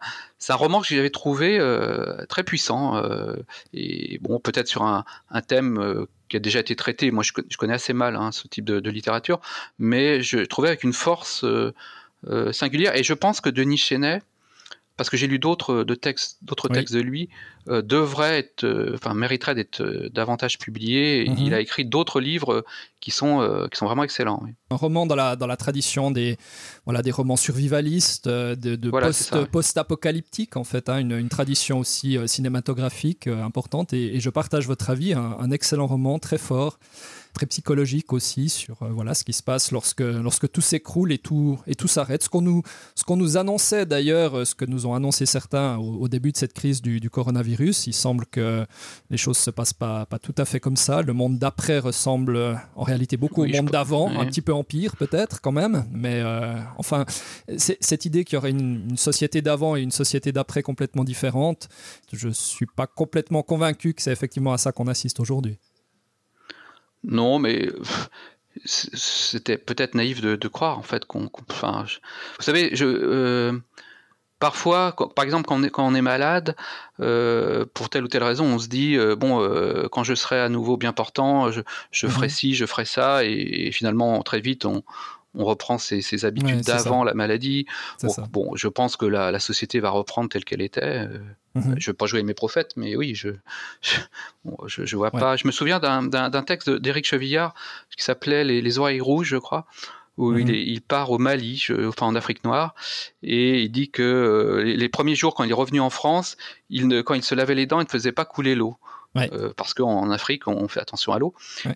un, 0.50 0.56
roman 0.56 0.82
que 0.82 0.88
j'avais 0.88 1.12
trouvé 1.12 1.60
très 2.30 2.44
puissant. 2.44 3.00
et 3.74 4.18
bon, 4.22 4.39
peut-être 4.39 4.68
sur 4.68 4.84
un, 4.84 5.03
thème 5.48 6.08
qui 6.32 6.38
a 6.38 6.40
déjà 6.40 6.62
été 6.62 6.76
traité. 6.76 7.12
Moi, 7.12 7.24
je, 7.24 7.58
connais 7.58 7.74
assez 7.74 7.94
mal 7.94 8.16
hein, 8.16 8.32
ce 8.32 8.48
type 8.48 8.64
de, 8.66 8.90
littérature, 8.90 9.42
mais 9.78 10.24
je 10.24 10.40
trouvais 10.40 10.70
avec 10.70 10.84
une 10.84 10.94
force 10.94 11.46
singulière. 12.52 12.96
Et 12.96 13.04
je 13.04 13.14
pense 13.14 13.42
que 13.42 13.50
Denis 13.50 13.78
Chenet, 13.78 14.22
parce 15.01 15.10
que 15.10 15.17
j'ai 15.17 15.25
lu 15.25 15.39
d'autres 15.39 15.84
de 15.84 15.96
textes, 15.96 16.38
d'autres 16.43 16.67
textes 16.67 16.93
de 16.93 17.01
lui, 17.01 17.27
euh, 17.67 17.81
devrait 17.81 18.38
être, 18.38 18.63
euh, 18.65 18.91
enfin 18.93 19.15
mériterait 19.15 19.55
d'être 19.55 19.81
euh, 19.81 20.12
davantage 20.13 20.60
publié. 20.60 21.25
Mhm. 21.27 21.38
Il 21.39 21.53
a 21.55 21.60
écrit 21.60 21.86
d'autres 21.86 22.22
livres 22.22 22.63
qui 23.00 23.10
sont 23.10 23.67
qui 23.72 23.79
sont 23.79 23.88
vraiment 23.88 24.03
excellents. 24.03 24.43
Un 24.70 24.75
roman 24.75 25.08
dans 25.08 25.15
la 25.15 25.36
dans 25.36 25.48
la 25.48 25.58
tradition 25.58 26.12
des 26.12 26.38
voilà 26.86 27.01
des 27.01 27.10
romans 27.10 27.36
survivalistes, 27.36 28.29
de, 28.29 28.75
de 28.75 29.46
post, 29.46 29.75
apocalyptique 29.75 30.55
en 30.55 30.63
fait, 30.63 30.88
hein, 30.88 31.00
une, 31.00 31.17
une, 31.17 31.29
tradition 31.29 31.79
aussi 31.79 32.20
cinématographique 32.27 33.25
importante. 33.25 33.93
Et, 33.93 34.20
je 34.20 34.29
partage 34.29 34.67
votre 34.67 34.91
avis, 34.91 35.13
un 35.13 35.50
excellent 35.50 35.88
roman 35.88 36.20
très 36.20 36.38
fort 36.38 36.77
très 37.34 37.46
psychologique 37.46 38.14
aussi 38.14 38.50
sur 38.50 38.84
euh, 38.84 38.90
voilà 38.90 39.14
ce 39.14 39.24
qui 39.24 39.34
se 39.34 39.44
passe 39.44 39.72
lorsque 39.72 40.02
lorsque 40.02 40.52
tout 40.52 40.62
s'écroule 40.62 41.12
et 41.12 41.18
tout 41.18 41.60
et 41.68 41.76
tout 41.76 41.88
s'arrête. 41.88 42.24
Ce 42.24 42.30
qu'on 42.30 42.42
nous 42.42 42.62
ce 42.96 43.04
qu'on 43.04 43.18
nous 43.18 43.38
annonçait 43.38 43.86
d'ailleurs, 43.86 44.40
euh, 44.40 44.46
ce 44.46 44.56
que 44.56 44.66
nous 44.66 44.86
ont 44.86 44.94
annoncé 44.94 45.26
certains 45.26 45.78
au, 45.78 46.08
début 46.08 46.32
de 46.32 46.38
cette 46.38 46.54
crise 46.54 46.82
du, 46.82 47.10
coronavirus, 47.10 47.88
il 47.88 47.94
semble 47.94 48.26
que 48.26 48.66
les 49.10 49.18
choses 49.18 49.38
se 49.38 49.50
passent 49.50 49.74
pas 49.74 50.06
pas 50.06 50.20
tout 50.20 50.36
à 50.38 50.46
fait 50.46 50.60
comme 50.60 50.78
ça. 50.78 51.02
Le 51.02 51.14
monde 51.14 51.40
d'après 51.40 51.80
ressemble 51.80 52.36
euh, 52.36 52.56
en 52.76 52.84
réalité 52.84 53.18
beaucoup 53.18 53.44
au 53.44 53.48
monde 53.48 53.70
d'avant, 53.70 54.10
un 54.10 54.26
petit 54.26 54.42
peu 54.42 54.54
en 54.54 54.64
pire 54.64 54.96
peut-être 54.96 55.42
quand 55.42 55.52
même, 55.52 55.86
mais 55.92 56.24
enfin 56.78 57.06
cette 57.58 58.06
idée 58.06 58.24
qu'il 58.24 58.36
y 58.36 58.38
aurait 58.38 58.52
une, 58.52 58.90
une 58.90 58.98
société 58.98 59.42
d'avant 59.42 59.76
et 59.76 59.82
une 59.82 59.92
société 59.92 60.32
d'après 60.32 60.64
complètement 60.64 61.04
différente, 61.04 61.70
je 62.12 62.30
suis 62.30 62.66
pas 62.66 62.88
complètement 62.88 63.44
convaincu 63.44 63.94
que 63.94 64.02
c'est 64.02 64.12
effectivement 64.12 64.54
à 64.54 64.58
ça 64.58 64.72
qu'on 64.72 64.88
assiste 64.88 65.20
aujourd'hui. 65.20 65.58
Non, 67.03 67.39
mais 67.39 67.70
c'était 68.65 69.58
peut-être 69.58 69.96
naïf 69.96 70.22
de, 70.22 70.48
croire 70.48 70.77
en 70.77 70.84
fait 70.84 71.05
qu'on. 71.05 71.29
enfin, 71.50 71.86
vous 72.38 72.43
savez, 72.43 72.75
je, 72.75 72.86
euh, 72.86 73.60
parfois, 74.39 74.96
par 75.15 75.25
exemple, 75.25 75.48
quand 75.48 75.55
on 75.55 75.63
est, 75.63 75.70
quand 75.70 75.88
on 75.88 75.96
est 75.96 76.01
malade, 76.01 76.55
euh, 77.00 77.65
pour 77.74 77.89
telle 77.89 78.03
ou 78.03 78.08
telle 78.08 78.24
raison, 78.24 78.46
on 78.46 78.60
se 78.60 78.67
dit 78.67 78.98
euh, 78.98 79.15
bon, 79.15 79.39
quand 79.91 80.03
je 80.03 80.13
serai 80.13 80.39
à 80.39 80.50
nouveau 80.50 80.77
bien 80.77 80.93
portant, 80.93 81.51
je, 81.51 81.62
je 81.91 82.08
ferai 82.08 82.27
mhm. 82.27 82.34
ci, 82.34 82.55
je 82.55 82.65
ferai 82.65 82.86
ça, 82.86 83.24
et, 83.24 83.72
finalement 83.72 84.22
très 84.24 84.41
vite 84.41 84.65
on 84.65 84.84
on 85.34 85.46
reprend 85.46 85.78
ses, 85.78 86.26
habitudes 86.26 86.62
d'avant 86.62 87.04
la 87.04 87.14
maladie. 87.14 87.66
Bon, 88.32 88.56
je 88.56 88.68
pense 88.68 88.98
que 88.98 89.06
la, 89.06 89.40
société 89.40 89.80
va 89.80 89.90
reprendre 89.90 90.30
telle 90.30 90.44
qu'elle 90.44 90.62
était. 90.62 91.08
Euh, 91.08 91.20
mhm. 91.56 91.76
Je 91.78 91.90
ne 91.90 91.92
veux 91.92 91.94
pas 91.94 92.06
jouer 92.06 92.24
mes 92.24 92.34
prophètes, 92.34 92.74
mais 92.76 92.96
oui, 92.96 93.16
je 93.16 93.30
je, 94.68 94.86
je, 94.86 94.96
vois 94.96 95.12
pas. 95.12 95.36
Je 95.38 95.48
me 95.48 95.52
souviens 95.52 95.80
d'un 95.80 96.44
texte 96.44 96.70
d'Éric 96.70 97.06
Chevillard 97.06 97.54
qui 97.96 98.04
s'appelait 98.04 98.44
les, 98.44 98.62
les, 98.62 98.80
oreilles 98.80 99.02
rouges, 99.02 99.30
je 99.30 99.38
crois, 99.38 99.66
où 100.18 100.38
il, 100.38 100.48
mhm. 100.48 100.54
il, 100.54 100.82
part 100.82 101.12
au 101.12 101.18
Mali, 101.18 101.66
enfin 101.88 102.08
en 102.08 102.16
Afrique 102.16 102.44
noire, 102.44 102.76
et 103.24 103.62
il 103.62 103.72
dit 103.72 103.90
que 103.90 104.02
euh, 104.02 104.64
les, 104.64 104.90
premiers 104.90 105.16
jours, 105.16 105.34
quand 105.34 105.44
il 105.44 105.52
est 105.52 105.56
revenu 105.56 105.80
en 105.80 105.90
France, 105.90 106.38
il 106.70 106.88
ne, 106.88 107.02
quand 107.02 107.14
il 107.14 107.24
se 107.24 107.36
lavait 107.36 107.56
les 107.56 107.66
dents, 107.66 107.80
il 107.80 107.86
ne 107.86 107.90
faisait 107.90 108.12
pas 108.12 108.26
couler 108.26 108.56
l'eau. 108.56 108.78
Euh, 109.18 109.51
parce 109.58 109.74
qu'en 109.74 110.10
Afrique, 110.10 110.48
on 110.48 110.68
fait 110.68 110.80
attention 110.80 111.12
à 111.12 111.20
l'eau. 111.20 111.34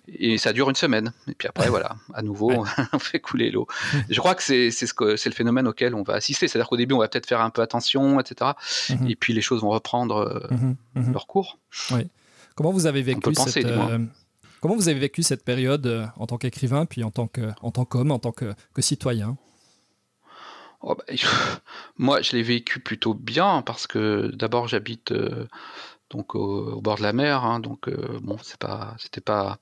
Et 0.08 0.38
ça 0.38 0.54
dure 0.54 0.70
une 0.70 0.76
semaine. 0.76 1.12
Et 1.28 1.34
puis 1.34 1.48
après, 1.48 1.70
voilà, 1.70 1.98
à 2.14 2.22
nouveau, 2.22 2.52
on 2.94 3.00
fait 3.00 3.20
couler 3.20 3.52
l'eau. 3.52 3.68
Je 4.10 4.20
crois 4.20 4.36
que 4.36 4.44
c'est 4.44 4.72
ce 4.72 4.94
le 5.02 5.36
phénomène 5.36 5.68
auquel 5.68 5.96
on 5.96 6.04
va 6.04 6.14
assister. 6.14 6.48
C'est-à-dire 6.48 6.70
qu'au 6.70 6.78
début, 6.78 6.94
on 6.94 7.00
va 7.00 7.08
peut-être 7.08 7.28
faire 7.28 7.42
un 7.42 7.50
peu 7.50 7.62
attention, 7.62 8.20
etc. 8.20 8.52
Mhm. 8.90 9.10
Et 9.10 9.16
puis 9.16 9.34
les 9.34 9.42
choses 9.42 9.62
vont 9.62 9.70
reprendre 9.70 10.18
euh, 10.18 10.56
mhm. 10.56 10.76
Mhm. 10.96 11.14
leur 11.14 11.28
cours. 11.28 11.60
Comment 12.56 12.72
vous 12.72 12.86
avez 12.86 13.02
vécu 13.02 13.36
cette, 13.36 13.66
euh, 13.66 14.00
Comment 14.62 14.76
vous 14.76 14.88
avez 14.88 15.00
vécu 15.00 15.24
cette 15.24 15.44
période 15.44 16.10
en 16.16 16.26
tant 16.28 16.38
qu'écrivain, 16.38 16.86
puis 16.86 17.04
en 17.04 17.12
tant 17.12 17.28
qu'homme, 17.28 18.12
en 18.12 18.20
tant 18.20 18.32
que, 18.32 18.54
que 18.74 18.82
citoyen? 18.82 19.36
Oh, 20.82 20.96
bah, 20.96 21.04
Moi, 21.98 22.22
je 22.22 22.32
l'ai 22.32 22.44
vécu 22.44 22.80
plutôt 22.80 23.14
bien 23.14 23.62
parce 23.62 23.88
que 23.88 24.32
d'abord, 24.34 24.70
j'habite 24.70 25.12
donc 26.10 26.36
au, 26.36 26.82
bord 26.82 26.98
de 26.98 27.04
la 27.04 27.14
mer. 27.14 27.44
Hein, 27.44 27.60
donc 27.60 27.88
euh, 27.88 28.20
bon, 28.22 28.38
c'est 28.42 28.58
pas, 28.58 28.96
c'était 29.00 29.22
pas. 29.22 29.60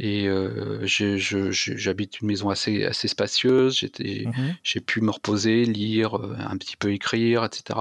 Et 0.00 0.28
euh, 0.28 0.86
j'habite 0.86 2.20
une 2.20 2.28
maison 2.28 2.50
assez, 2.50 2.84
assez 2.84 3.08
spacieuse. 3.08 3.78
J'étais, 3.78 4.26
mhm. 4.26 4.54
j'ai 4.62 4.80
pu 4.80 5.00
me 5.00 5.10
reposer, 5.10 5.64
lire, 5.64 6.16
euh, 6.16 6.36
un 6.38 6.56
petit 6.56 6.76
peu 6.76 6.92
écrire, 6.92 7.44
etc. 7.44 7.80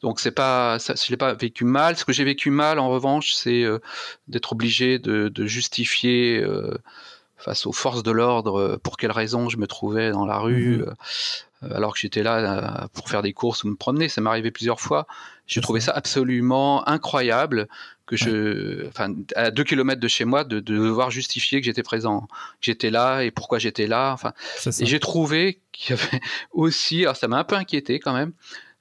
Donc 0.00 0.20
c'est 0.20 0.30
pas, 0.30 0.78
ça, 0.78 0.94
je 0.94 1.10
l'ai 1.10 1.18
pas 1.18 1.34
vécu 1.34 1.66
mal. 1.66 1.96
Ce 1.96 2.06
que 2.06 2.14
j'ai 2.14 2.24
vécu 2.24 2.50
mal, 2.50 2.78
en 2.78 2.88
revanche, 2.88 3.34
c'est 3.34 3.64
d'être 4.26 4.52
obligé 4.52 4.98
de, 4.98 5.28
de 5.28 5.46
justifier 5.46 6.42
face 7.40 7.66
aux 7.66 7.72
forces 7.72 8.02
de 8.02 8.10
l'ordre 8.10 8.78
pour 8.82 8.96
quelles 8.96 9.12
raisons 9.12 9.48
je 9.48 9.56
me 9.56 9.66
trouvais 9.66 10.10
dans 10.10 10.26
la 10.26 10.38
rue. 10.38 10.84
Mhm. 11.62 11.72
alors 11.72 11.92
que 11.92 12.00
j'étais 12.00 12.22
là 12.22 12.88
pour 12.94 13.08
faire 13.10 13.22
des 13.22 13.32
courses 13.32 13.64
ou 13.64 13.68
me 13.68 13.76
promener, 13.76 14.08
ça 14.08 14.20
m'est 14.20 14.30
arrivé 14.30 14.50
plusieurs 14.50 14.80
fois. 14.80 15.06
J'ai 15.46 15.60
trouvé 15.60 15.80
ça 15.80 15.92
absolument 15.92 16.88
incroyable 16.88 17.66
que 18.10 18.16
je, 18.16 18.88
enfin, 18.88 19.14
à 19.36 19.50
deux 19.52 19.62
kilomètres 19.62 20.00
de 20.00 20.08
chez 20.08 20.24
moi, 20.24 20.42
de, 20.42 20.58
devoir 20.58 21.10
justifier 21.10 21.60
que 21.60 21.66
j'étais 21.66 21.84
présent, 21.84 22.22
que 22.22 22.62
j'étais 22.62 22.90
là 22.90 23.22
et 23.22 23.30
pourquoi 23.30 23.60
j'étais 23.60 23.86
là. 23.86 24.12
Enfin, 24.12 24.32
et 24.80 24.86
j'ai 24.86 24.98
trouvé 24.98 25.60
qu'il 25.70 25.96
y 25.96 25.98
avait 25.98 26.20
aussi, 26.52 27.02
alors 27.02 27.16
ça 27.16 27.28
m'a 27.28 27.38
un 27.38 27.44
peu 27.44 27.54
inquiété 27.54 28.00
quand 28.00 28.12
même, 28.12 28.32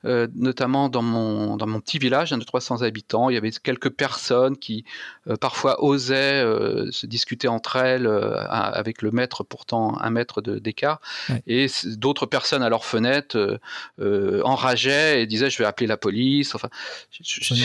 euh, 0.06 0.28
notamment 0.34 0.88
dans 0.88 1.02
mon, 1.02 1.58
dans 1.58 1.68
mon 1.68 1.82
petit 1.82 2.00
village, 2.00 2.32
un 2.32 2.38
de 2.38 2.46
300 2.46 2.84
habitants, 2.84 3.30
il 3.30 3.34
y 3.34 3.38
avait 3.38 3.52
quelques 3.52 3.90
personnes 3.90 4.56
qui 4.58 4.86
euh, 5.28 5.36
parfois 5.36 5.84
osaient 5.84 6.42
euh, 6.42 6.90
se 6.92 7.06
discuter 7.06 7.50
entre 7.50 7.76
elles 7.76 8.08
avec 8.50 9.02
le 9.02 9.12
maître, 9.12 9.44
pourtant 9.44 10.00
un 10.00 10.10
mètre 10.10 10.42
d'écart, 10.42 11.02
et 11.48 11.68
d'autres 11.98 12.26
personnes 12.26 12.64
à 12.64 12.70
leur 12.70 12.86
fenêtre 12.86 13.60
enrageaient 14.00 15.22
et 15.22 15.26
disaient 15.28 15.50
je 15.50 15.58
vais 15.58 15.66
appeler 15.66 15.88
la 15.88 15.98
police. 15.98 16.56
Enfin, 16.56 16.70
je, 17.12 17.54
me 17.54 17.60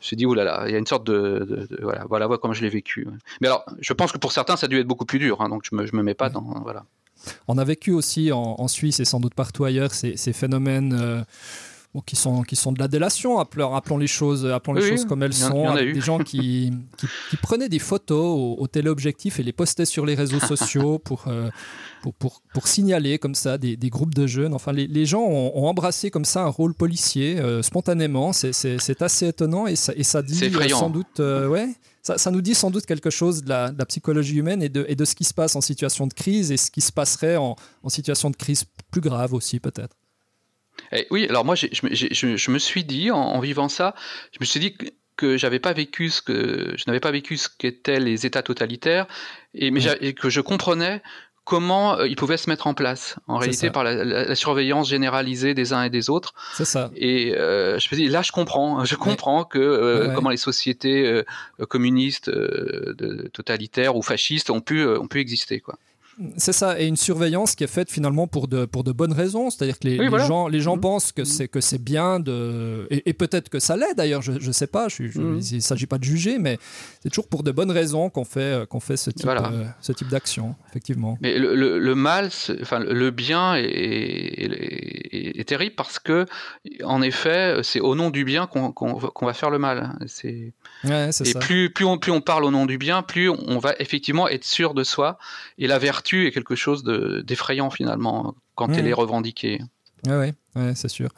suis 0.00 0.16
dit 0.16 0.26
oulala, 0.26 0.64
il 0.66 0.72
y 0.72 0.74
a 0.74 0.78
une 0.78 0.86
sorte 0.86 1.06
de, 1.06 1.68
voilà, 1.80 2.04
voilà, 2.08 2.26
voilà 2.26 2.38
comment 2.40 2.54
je 2.54 2.62
l'ai 2.62 2.68
vécu. 2.68 3.06
Mais 3.40 3.46
alors, 3.46 3.64
je 3.80 3.92
pense 3.92 4.10
que 4.10 4.18
pour 4.18 4.32
certains 4.32 4.56
ça 4.56 4.66
a 4.66 4.68
dû 4.68 4.80
être 4.80 4.88
beaucoup 4.88 5.06
plus 5.06 5.20
dur, 5.20 5.40
hein, 5.40 5.48
donc 5.48 5.62
je 5.70 5.74
me, 5.76 5.86
je 5.86 5.94
me 5.94 6.02
mets 6.02 6.14
pas 6.14 6.30
dans 6.30 6.42
voilà. 6.62 6.84
On 7.48 7.58
a 7.58 7.64
vécu 7.64 7.92
aussi 7.92 8.30
en, 8.32 8.68
Suisse 8.68 9.00
et 9.00 9.04
sans 9.04 9.20
doute 9.20 9.34
partout 9.34 9.64
ailleurs 9.64 9.92
ces, 9.94 10.16
ces 10.16 10.32
phénomènes 10.32 11.24
qui, 12.00 12.16
sont, 12.16 12.42
qui 12.42 12.56
sont 12.56 12.72
de 12.72 12.78
la 12.78 12.88
délation, 12.88 13.38
appelons, 13.38 13.98
les 13.98 14.06
choses, 14.06 14.46
appelons 14.46 14.74
les 14.74 14.88
choses 14.88 15.04
comme 15.04 15.22
elles 15.22 15.32
sont. 15.32 15.74
des 15.74 16.00
gens 16.00 16.18
qui, 16.24 16.72
qui, 17.30 17.36
prenaient 17.36 17.68
des 17.68 17.78
photos 17.78 18.56
au, 18.58 18.66
téléobjectif 18.66 19.40
et 19.40 19.42
les 19.42 19.52
postaient 19.52 19.84
sur 19.84 20.04
les 20.04 20.14
réseaux 20.14 20.40
sociaux 20.40 20.98
pour, 21.04 21.24
euh, 21.28 21.48
pour, 22.02 22.14
pour, 22.14 22.42
pour, 22.52 22.68
signaler 22.68 23.18
comme 23.18 23.34
ça 23.34 23.58
des, 23.58 23.76
des, 23.76 23.88
groupes 23.88 24.14
de 24.14 24.26
jeunes. 24.26 24.54
Enfin, 24.54 24.72
les, 24.72 24.86
les 24.86 25.06
gens 25.06 25.22
ont, 25.22 25.66
embrassé 25.66 26.10
comme 26.10 26.24
ça 26.24 26.42
un 26.42 26.48
rôle 26.48 26.74
policier 26.74 27.38
euh, 27.38 27.62
spontanément. 27.62 28.32
C'est 28.32 29.02
assez 29.02 29.28
étonnant 29.28 29.66
et 29.66 29.76
ça, 29.76 29.92
et 29.96 30.02
ça 30.02 30.22
dit 30.22 30.44
euh, 30.44 30.68
sans 30.68 30.90
doute. 30.90 31.18
ouais, 31.18 31.68
ça, 32.02 32.18
ça, 32.18 32.30
nous 32.30 32.40
dit 32.40 32.54
sans 32.54 32.70
doute 32.70 32.86
quelque 32.86 33.10
chose 33.10 33.42
de 33.42 33.48
la, 33.48 33.70
de 33.72 33.78
la, 33.78 33.86
psychologie 33.86 34.36
humaine 34.36 34.62
et 34.62 34.68
de, 34.68 34.84
et 34.88 34.94
de 34.94 35.04
ce 35.04 35.14
qui 35.14 35.24
se 35.24 35.34
passe 35.34 35.56
en 35.56 35.60
situation 35.60 36.06
de 36.06 36.14
crise 36.14 36.52
et 36.52 36.56
ce 36.56 36.70
qui 36.70 36.80
se 36.80 36.92
passerait 36.92 37.36
en, 37.36 37.56
en 37.82 37.88
situation 37.88 38.30
de 38.30 38.36
crise 38.36 38.64
plus 38.90 39.00
grave 39.00 39.34
aussi, 39.34 39.58
peut-être. 39.60 39.96
Eh 40.92 41.06
oui, 41.10 41.26
alors 41.28 41.44
moi, 41.44 41.54
je, 41.54 41.66
je, 41.72 42.50
me 42.50 42.58
suis 42.58 42.84
dit, 42.84 43.10
en, 43.10 43.38
vivant 43.40 43.68
ça, 43.68 43.94
je 44.32 44.38
me 44.40 44.44
suis 44.44 44.60
dit 44.60 44.76
que, 45.16 45.36
j'avais 45.36 45.58
pas 45.58 45.72
vécu 45.72 46.10
ce 46.10 46.20
que 46.20 46.74
je 46.76 46.84
n'avais 46.86 47.00
pas 47.00 47.10
vécu 47.10 47.38
ce 47.38 47.48
qu'étaient 47.48 48.00
les 48.00 48.26
États 48.26 48.42
totalitaires, 48.42 49.06
et, 49.54 49.70
mais 49.70 49.80
que 50.12 50.30
je 50.30 50.40
comprenais 50.40 51.02
comment 51.46 51.96
euh, 51.96 52.08
ils 52.08 52.16
pouvaient 52.16 52.36
se 52.36 52.50
mettre 52.50 52.66
en 52.66 52.74
place, 52.74 53.16
en 53.28 53.38
réalité 53.38 53.70
par 53.70 53.84
la, 53.84 54.34
surveillance 54.34 54.88
généralisée 54.90 55.54
des 55.54 55.72
uns 55.72 55.84
et 55.84 55.90
des 55.90 56.10
autres. 56.10 56.34
C'est 56.52 56.64
ça. 56.64 56.90
Et 56.96 57.34
euh, 57.36 57.78
je 57.78 57.88
me 57.92 57.96
dis, 57.96 58.08
là, 58.08 58.20
je 58.20 58.32
comprends, 58.32 58.84
je 58.84 58.96
comprends 58.96 59.44
que 59.44 59.58
euh, 59.58 60.12
comment 60.12 60.30
les 60.30 60.36
sociétés 60.36 61.22
communistes, 61.68 62.30
totalitaires 63.32 63.96
ou 63.96 64.02
fascistes 64.02 64.50
ont 64.50 64.60
pu, 64.60 64.86
ont 64.86 65.08
pu 65.08 65.20
exister, 65.20 65.60
quoi. 65.60 65.78
C'est 66.38 66.52
ça, 66.52 66.80
et 66.80 66.86
une 66.86 66.96
surveillance 66.96 67.54
qui 67.54 67.64
est 67.64 67.68
faite 67.68 67.90
finalement 67.90 68.26
pour 68.26 68.48
de, 68.48 68.64
pour 68.64 68.84
de 68.84 68.92
bonnes 68.92 69.12
raisons. 69.12 69.50
C'est-à-dire 69.50 69.78
que 69.78 69.86
les, 69.86 69.96
gens, 70.26 70.48
les 70.48 70.60
gens 70.60 70.76
mmh. 70.76 70.80
pensent 70.80 71.12
que 71.12 71.24
c'est, 71.24 71.46
que 71.46 71.60
c'est 71.60 71.82
bien 71.82 72.20
de. 72.20 72.86
Et, 72.90 73.12
peut-être 73.12 73.50
que 73.50 73.58
ça 73.58 73.76
l'est 73.76 73.94
d'ailleurs, 73.94 74.22
je 74.22 74.32
ne 74.32 74.52
sais 74.52 74.66
pas, 74.66 74.88
je, 74.88 75.02
mmh. 75.02 75.40
il 75.50 75.56
ne 75.56 75.60
s'agit 75.60 75.86
pas 75.86 75.98
de 75.98 76.04
juger, 76.04 76.38
mais 76.38 76.58
c'est 77.02 77.10
toujours 77.10 77.28
pour 77.28 77.42
de 77.42 77.50
bonnes 77.50 77.70
raisons 77.70 78.08
qu'on 78.08 78.24
fait, 78.24 78.66
qu'on 78.68 78.80
fait 78.80 78.96
ce 78.96 79.10
type, 79.10 79.28
ce 79.80 79.92
type 79.92 80.08
d'action, 80.08 80.54
effectivement. 80.70 81.18
Mais 81.20 81.38
le, 81.38 81.54
le, 81.78 81.94
mal, 81.94 82.30
enfin, 82.62 82.78
le 82.78 83.10
bien 83.10 83.54
est, 83.56 85.38
est, 85.38 85.44
terrible 85.48 85.74
parce 85.76 85.98
que, 85.98 86.24
en 86.82 87.02
effet, 87.02 87.58
c'est 87.62 87.80
au 87.80 87.94
nom 87.94 88.10
du 88.10 88.24
bien 88.24 88.46
qu'on, 88.46 88.72
qu'on, 88.72 89.26
va 89.26 89.32
faire 89.34 89.50
le 89.50 89.58
mal. 89.58 89.98
C'est... 90.06 90.54
et 90.84 91.10
Plus, 91.40 91.70
plus, 91.70 91.84
on, 91.84 91.98
plus 91.98 92.12
on 92.12 92.20
parle 92.20 92.44
au 92.44 92.50
nom 92.50 92.66
du 92.66 92.78
bien, 92.78 93.02
plus 93.02 93.28
on 93.28 93.58
va 93.58 93.74
effectivement 93.78 94.28
être 94.28 94.44
sûr 94.44 94.74
de 94.74 94.84
soi. 94.84 95.18
Et 95.58 95.66
la 95.66 95.78
vertu 95.78 96.26
est 96.26 96.32
quelque 96.32 96.54
chose 96.54 96.84
d'effrayant 96.84 97.70
finalement 97.70 98.34
quand 98.54 98.72
elle 98.72 98.84
mmh. 98.84 98.88
est 98.88 98.92
revendiquée. 98.92 99.60
Oui, 100.06 100.32
ouais, 100.54 100.74
c'est 100.74 100.88
sûr. 100.88 101.10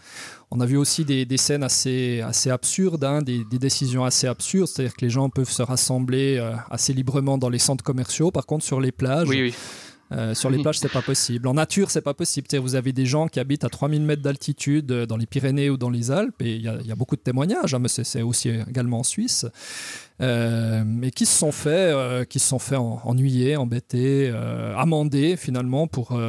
On 0.51 0.61
a 0.61 0.67
vu 0.67 0.77
aussi 0.77 1.05
des, 1.05 1.37
scènes 1.37 1.63
assez, 1.63 2.21
assez 2.23 2.51
absurdes, 2.51 3.05
hein, 3.05 3.21
des, 3.23 3.45
décisions 3.45 4.05
assez 4.05 4.27
absurdes, 4.27 4.69
c'est-à-dire 4.69 4.95
que 4.95 5.05
les 5.05 5.11
gens 5.11 5.29
peuvent 5.29 5.51
se 5.51 5.63
rassembler 5.63 6.39
euh, 6.39 6.55
assez 6.71 6.93
librement 6.93 7.37
dans 7.37 7.51
les 7.51 7.59
centres 7.59 7.85
commerciaux, 7.85 8.31
par 8.31 8.47
contre 8.47 8.65
sur 8.65 8.81
les 8.81 8.93
plages. 8.93 9.29
Oui, 9.29 9.43
oui. 9.43 9.55
Euh, 10.13 10.35
sur 10.35 10.51
les 10.51 10.63
plages, 10.63 10.79
c'est 10.79 10.93
pas 10.93 11.03
possible. 11.03 11.49
En 11.49 11.55
nature, 11.55 11.91
c'est 11.91 12.03
pas 12.03 12.15
possible. 12.15 12.49
Vous 12.59 12.75
avez 12.75 12.93
des 12.93 13.07
gens 13.07 13.29
qui 13.29 13.41
habitent 13.41 13.65
à 13.65 13.69
3000 13.69 14.03
mètres 14.03 14.23
d'altitude 14.23 14.91
euh, 14.91 15.07
dans 15.07 15.17
les 15.17 15.27
Pyrénées 15.27 15.71
ou 15.71 15.77
dans 15.77 15.91
les 15.91 16.11
Alpes, 16.11 16.41
et 16.41 16.55
il 16.57 16.63
y, 16.63 16.93
a 16.93 16.95
beaucoup 16.97 17.17
de 17.17 17.21
témoignages, 17.21 17.75
hein, 17.75 17.79
mais 17.79 17.89
c'est 17.89 18.23
aussi 18.23 18.49
également 18.49 19.01
en 19.01 19.03
Suisse. 19.03 19.47
Euh, 20.21 20.83
mais 20.85 21.13
qui 21.13 21.27
se 21.27 21.39
sont 21.39 21.53
fait, 21.53 21.69
euh, 21.71 22.25
qui 22.25 22.41
se 22.41 22.49
sont 22.49 22.59
fait 22.59 22.75
ennuyer, 22.75 23.57
embêter, 23.57 24.29
euh, 24.33 24.77
amender 24.77 25.37
finalement 25.37 25.87
pour, 25.87 26.21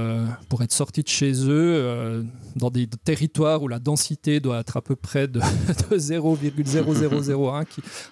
pour 0.47 0.61
être 0.61 0.71
sortis 0.71 1.01
de 1.01 1.07
chez 1.07 1.33
eux 1.49 2.23
dans 2.55 2.69
des 2.69 2.87
territoires 2.87 3.63
où 3.63 3.67
la 3.67 3.79
densité 3.79 4.39
doit 4.39 4.59
être 4.59 4.77
à 4.77 4.81
peu 4.81 4.95
près 4.95 5.27
de, 5.27 5.39
de 5.89 5.97
0,0001 5.97 7.65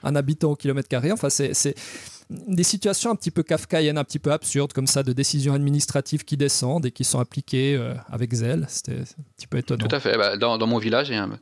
un 0.04 0.16
habitant 0.16 0.52
au 0.52 0.56
kilomètre 0.56 0.90
carré. 0.90 1.12
Enfin, 1.12 1.30
c'est 1.30 1.76
des 2.29 2.63
situations 2.63 3.12
un 3.12 3.15
petit 3.15 3.31
peu 3.31 3.43
kafkaïennes, 3.43 3.98
un 3.98 4.03
petit 4.03 4.19
peu 4.19 4.31
absurdes, 4.31 4.74
comme 4.74 4.88
ça, 4.88 5.03
de 5.03 5.13
décisions 5.13 5.53
administratives 5.53 6.25
qui 6.25 6.38
descendent 6.38 6.86
et 6.86 6.91
qui 6.91 7.03
sont 7.03 7.19
appliquées 7.19 7.79
avec 8.12 8.34
zèle. 8.34 8.65
C'était 8.67 9.00
un 9.00 9.24
petit 9.38 9.48
peu 9.48 9.57
étonnant. 9.57 9.88
Tout 9.88 9.96
à 9.96 10.00
fait. 10.00 10.17
Bah, 10.17 10.36
dans, 10.38 10.57
dans, 10.57 10.67
mon 10.67 10.77
village, 10.77 11.10
il 11.10 11.15
y 11.15 11.17
a 11.17 11.24
un, 11.24 11.39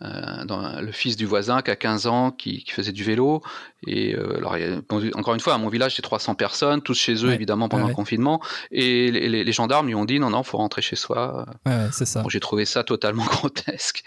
euh, 0.00 0.44
dans 0.44 0.80
le 0.80 0.92
fils 0.92 1.16
du 1.16 1.26
voisin 1.26 1.60
qui 1.60 1.72
a 1.72 1.76
15 1.76 2.06
ans, 2.06 2.30
qui, 2.30 2.64
faisait 2.68 2.92
du 2.92 3.02
vélo. 3.02 3.42
Et 3.84 4.14
euh, 4.14 4.36
alors, 4.36 4.56
encore 5.14 5.34
une 5.34 5.40
fois, 5.40 5.54
à 5.54 5.58
mon 5.58 5.68
village, 5.68 5.96
c'est 5.96 6.02
300 6.02 6.36
personnes, 6.36 6.82
tous 6.82 6.94
chez 6.94 7.24
eux, 7.24 7.32
évidemment, 7.32 7.68
pendant 7.68 7.88
le 7.88 7.94
confinement. 7.94 8.40
Et 8.70 9.10
les, 9.10 9.52
gendarmes 9.52 9.88
lui 9.88 9.96
ont 9.96 10.04
dit 10.04 10.20
non, 10.20 10.30
non, 10.30 10.44
faut 10.44 10.58
rentrer 10.58 10.82
chez 10.82 10.94
soi. 10.94 11.46
c'est 11.92 12.06
ça. 12.06 12.22
J'ai 12.28 12.40
trouvé 12.40 12.64
ça 12.64 12.84
totalement 12.84 13.24
grotesque. 13.30 14.04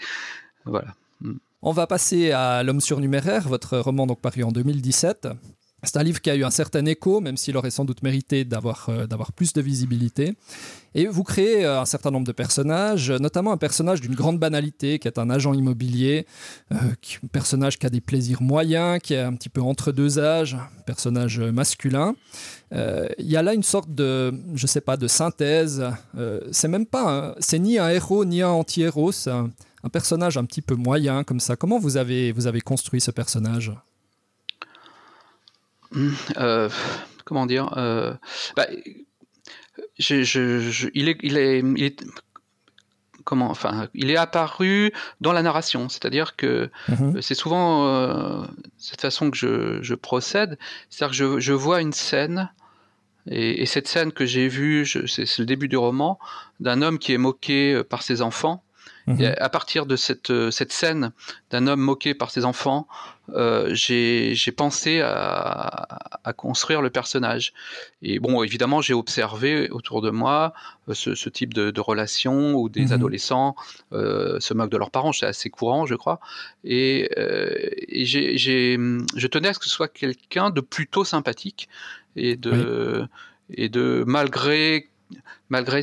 Voilà. 0.64 0.94
Mm. 1.20 1.32
On 1.60 1.72
va 1.72 1.86
passer 1.86 2.32
à 2.32 2.62
L'homme 2.62 2.80
surnuméraire, 2.80 3.46
votre 3.46 3.78
roman 3.78 4.06
donc 4.06 4.20
paru 4.20 4.44
en 4.44 4.50
2017. 4.50 5.28
C'est 5.84 5.96
un 5.96 6.02
livre 6.02 6.20
qui 6.20 6.30
a 6.30 6.36
eu 6.36 6.44
un 6.44 6.50
certain 6.50 6.86
écho, 6.86 7.20
même 7.20 7.36
s'il 7.36 7.56
aurait 7.56 7.72
sans 7.72 7.84
doute 7.84 8.02
mérité 8.02 8.44
d'avoir 8.44 8.88
d'avoir 9.08 9.32
plus 9.32 9.52
de 9.52 9.60
visibilité. 9.60 10.36
Et 10.94 11.06
vous 11.06 11.24
créez 11.24 11.64
un 11.64 11.84
certain 11.84 12.10
nombre 12.10 12.26
de 12.26 12.32
personnages, 12.32 13.10
notamment 13.10 13.52
un 13.52 13.56
personnage 13.56 14.00
d'une 14.00 14.14
grande 14.14 14.38
banalité, 14.38 14.98
qui 14.98 15.08
est 15.08 15.18
un 15.18 15.28
agent 15.28 15.54
immobilier, 15.54 16.26
un 16.70 16.92
personnage 17.32 17.78
qui 17.78 17.86
a 17.86 17.90
des 17.90 18.00
plaisirs 18.00 18.42
moyens, 18.42 19.00
qui 19.02 19.14
est 19.14 19.20
un 19.20 19.34
petit 19.34 19.48
peu 19.48 19.60
entre 19.60 19.90
deux 19.90 20.20
âges, 20.20 20.54
un 20.54 20.82
personnage 20.86 21.40
masculin. 21.40 22.14
Il 22.72 23.08
y 23.18 23.36
a 23.36 23.42
là 23.42 23.52
une 23.52 23.64
sorte 23.64 23.92
de, 23.92 24.32
je 24.54 24.66
sais 24.66 24.82
pas, 24.82 24.96
de 24.96 25.08
synthèse. 25.08 25.84
c'est 26.52 26.68
même 26.68 26.86
pas, 26.86 27.34
c'est 27.40 27.58
ni 27.58 27.78
un 27.78 27.88
héros 27.88 28.24
ni 28.24 28.42
un 28.42 28.50
anti-héros, 28.50 29.12
c'est 29.12 29.30
un, 29.30 29.50
un 29.82 29.88
personnage 29.88 30.36
un 30.36 30.44
petit 30.44 30.62
peu 30.62 30.74
moyen 30.74 31.24
comme 31.24 31.40
ça. 31.40 31.56
Comment 31.56 31.78
vous 31.78 31.96
avez, 31.96 32.32
vous 32.32 32.46
avez 32.46 32.60
construit 32.60 33.00
ce 33.00 33.10
personnage? 33.10 33.72
Euh, 36.36 36.68
Comment 37.24 37.46
dire 37.46 37.72
euh, 37.76 38.14
bah, 38.56 38.66
je, 39.98 40.90
il, 40.94 41.08
est, 41.08 41.18
il, 41.22 41.38
est, 41.38 42.04
comment 43.24 43.48
enfin 43.48 43.88
il 43.94 44.10
est 44.10 44.16
apparu 44.16 44.92
dans 45.20 45.32
la 45.32 45.42
narration 45.42 45.88
c'est-à-dire 45.88 46.34
que 46.36 46.70
mhm. 46.88 47.22
c'est 47.22 47.34
souvent 47.34 47.86
euh, 47.86 48.44
cette 48.76 49.00
façon 49.00 49.30
que 49.30 49.36
je, 49.36 49.94
procède 49.94 50.58
c'est-à-dire 50.90 51.16
que 51.16 51.40
je, 51.40 51.52
vois 51.52 51.80
une 51.80 51.92
scène 51.92 52.50
et, 53.30 53.62
et 53.62 53.66
cette 53.66 53.86
scène 53.86 54.12
que 54.12 54.26
j'ai 54.26 54.48
vue 54.48 54.84
c'est 54.86 55.38
le 55.38 55.46
début 55.46 55.68
du 55.68 55.76
roman 55.76 56.18
d'un 56.58 56.82
homme 56.82 56.98
qui 56.98 57.12
est 57.12 57.18
moqué 57.18 57.82
par 57.84 58.02
ses 58.02 58.20
enfants 58.20 58.64
Mhm. 59.06 59.34
à 59.38 59.48
partir 59.48 59.86
de 59.86 59.96
cette, 59.96 60.30
euh, 60.30 60.50
cette 60.50 60.72
scène 60.72 61.10
d'un 61.50 61.66
homme 61.66 61.80
moqué 61.80 62.14
par 62.14 62.30
ses 62.30 62.44
enfants, 62.44 62.86
euh, 63.34 63.74
j'ai 63.74 64.52
pensé 64.56 65.00
à, 65.00 65.86
à, 66.24 66.32
construire 66.32 66.82
le 66.82 66.90
personnage. 66.90 67.52
Et 68.02 68.18
bon, 68.18 68.42
évidemment, 68.42 68.80
j'ai 68.80 68.94
observé 68.94 69.70
autour 69.70 70.02
de 70.02 70.10
moi 70.10 70.52
euh, 70.88 70.94
ce, 70.94 71.14
ce, 71.14 71.28
type 71.28 71.54
de, 71.54 71.70
de 71.70 71.80
relation 71.80 72.54
où 72.54 72.68
des 72.68 72.86
mhm. 72.86 72.92
adolescents 72.92 73.56
euh, 73.92 74.38
se 74.40 74.54
moquent 74.54 74.70
de 74.70 74.76
leurs 74.76 74.90
parents. 74.90 75.12
C'est 75.12 75.26
assez 75.26 75.50
courant, 75.50 75.86
je 75.86 75.94
crois. 75.94 76.20
Et, 76.64 77.10
euh, 77.18 77.48
et 77.88 78.04
j'ai, 78.04 78.36
je 78.36 79.26
tenais 79.26 79.48
à 79.48 79.54
ce 79.54 79.58
que 79.58 79.64
ce 79.64 79.70
soit 79.70 79.88
quelqu'un 79.88 80.50
de 80.50 80.60
plutôt 80.60 81.04
sympathique 81.04 81.68
et 82.16 82.36
de, 82.36 83.06
et 83.54 83.68
de 83.68 84.04
malgré, 84.06 84.90
malgré, 85.48 85.82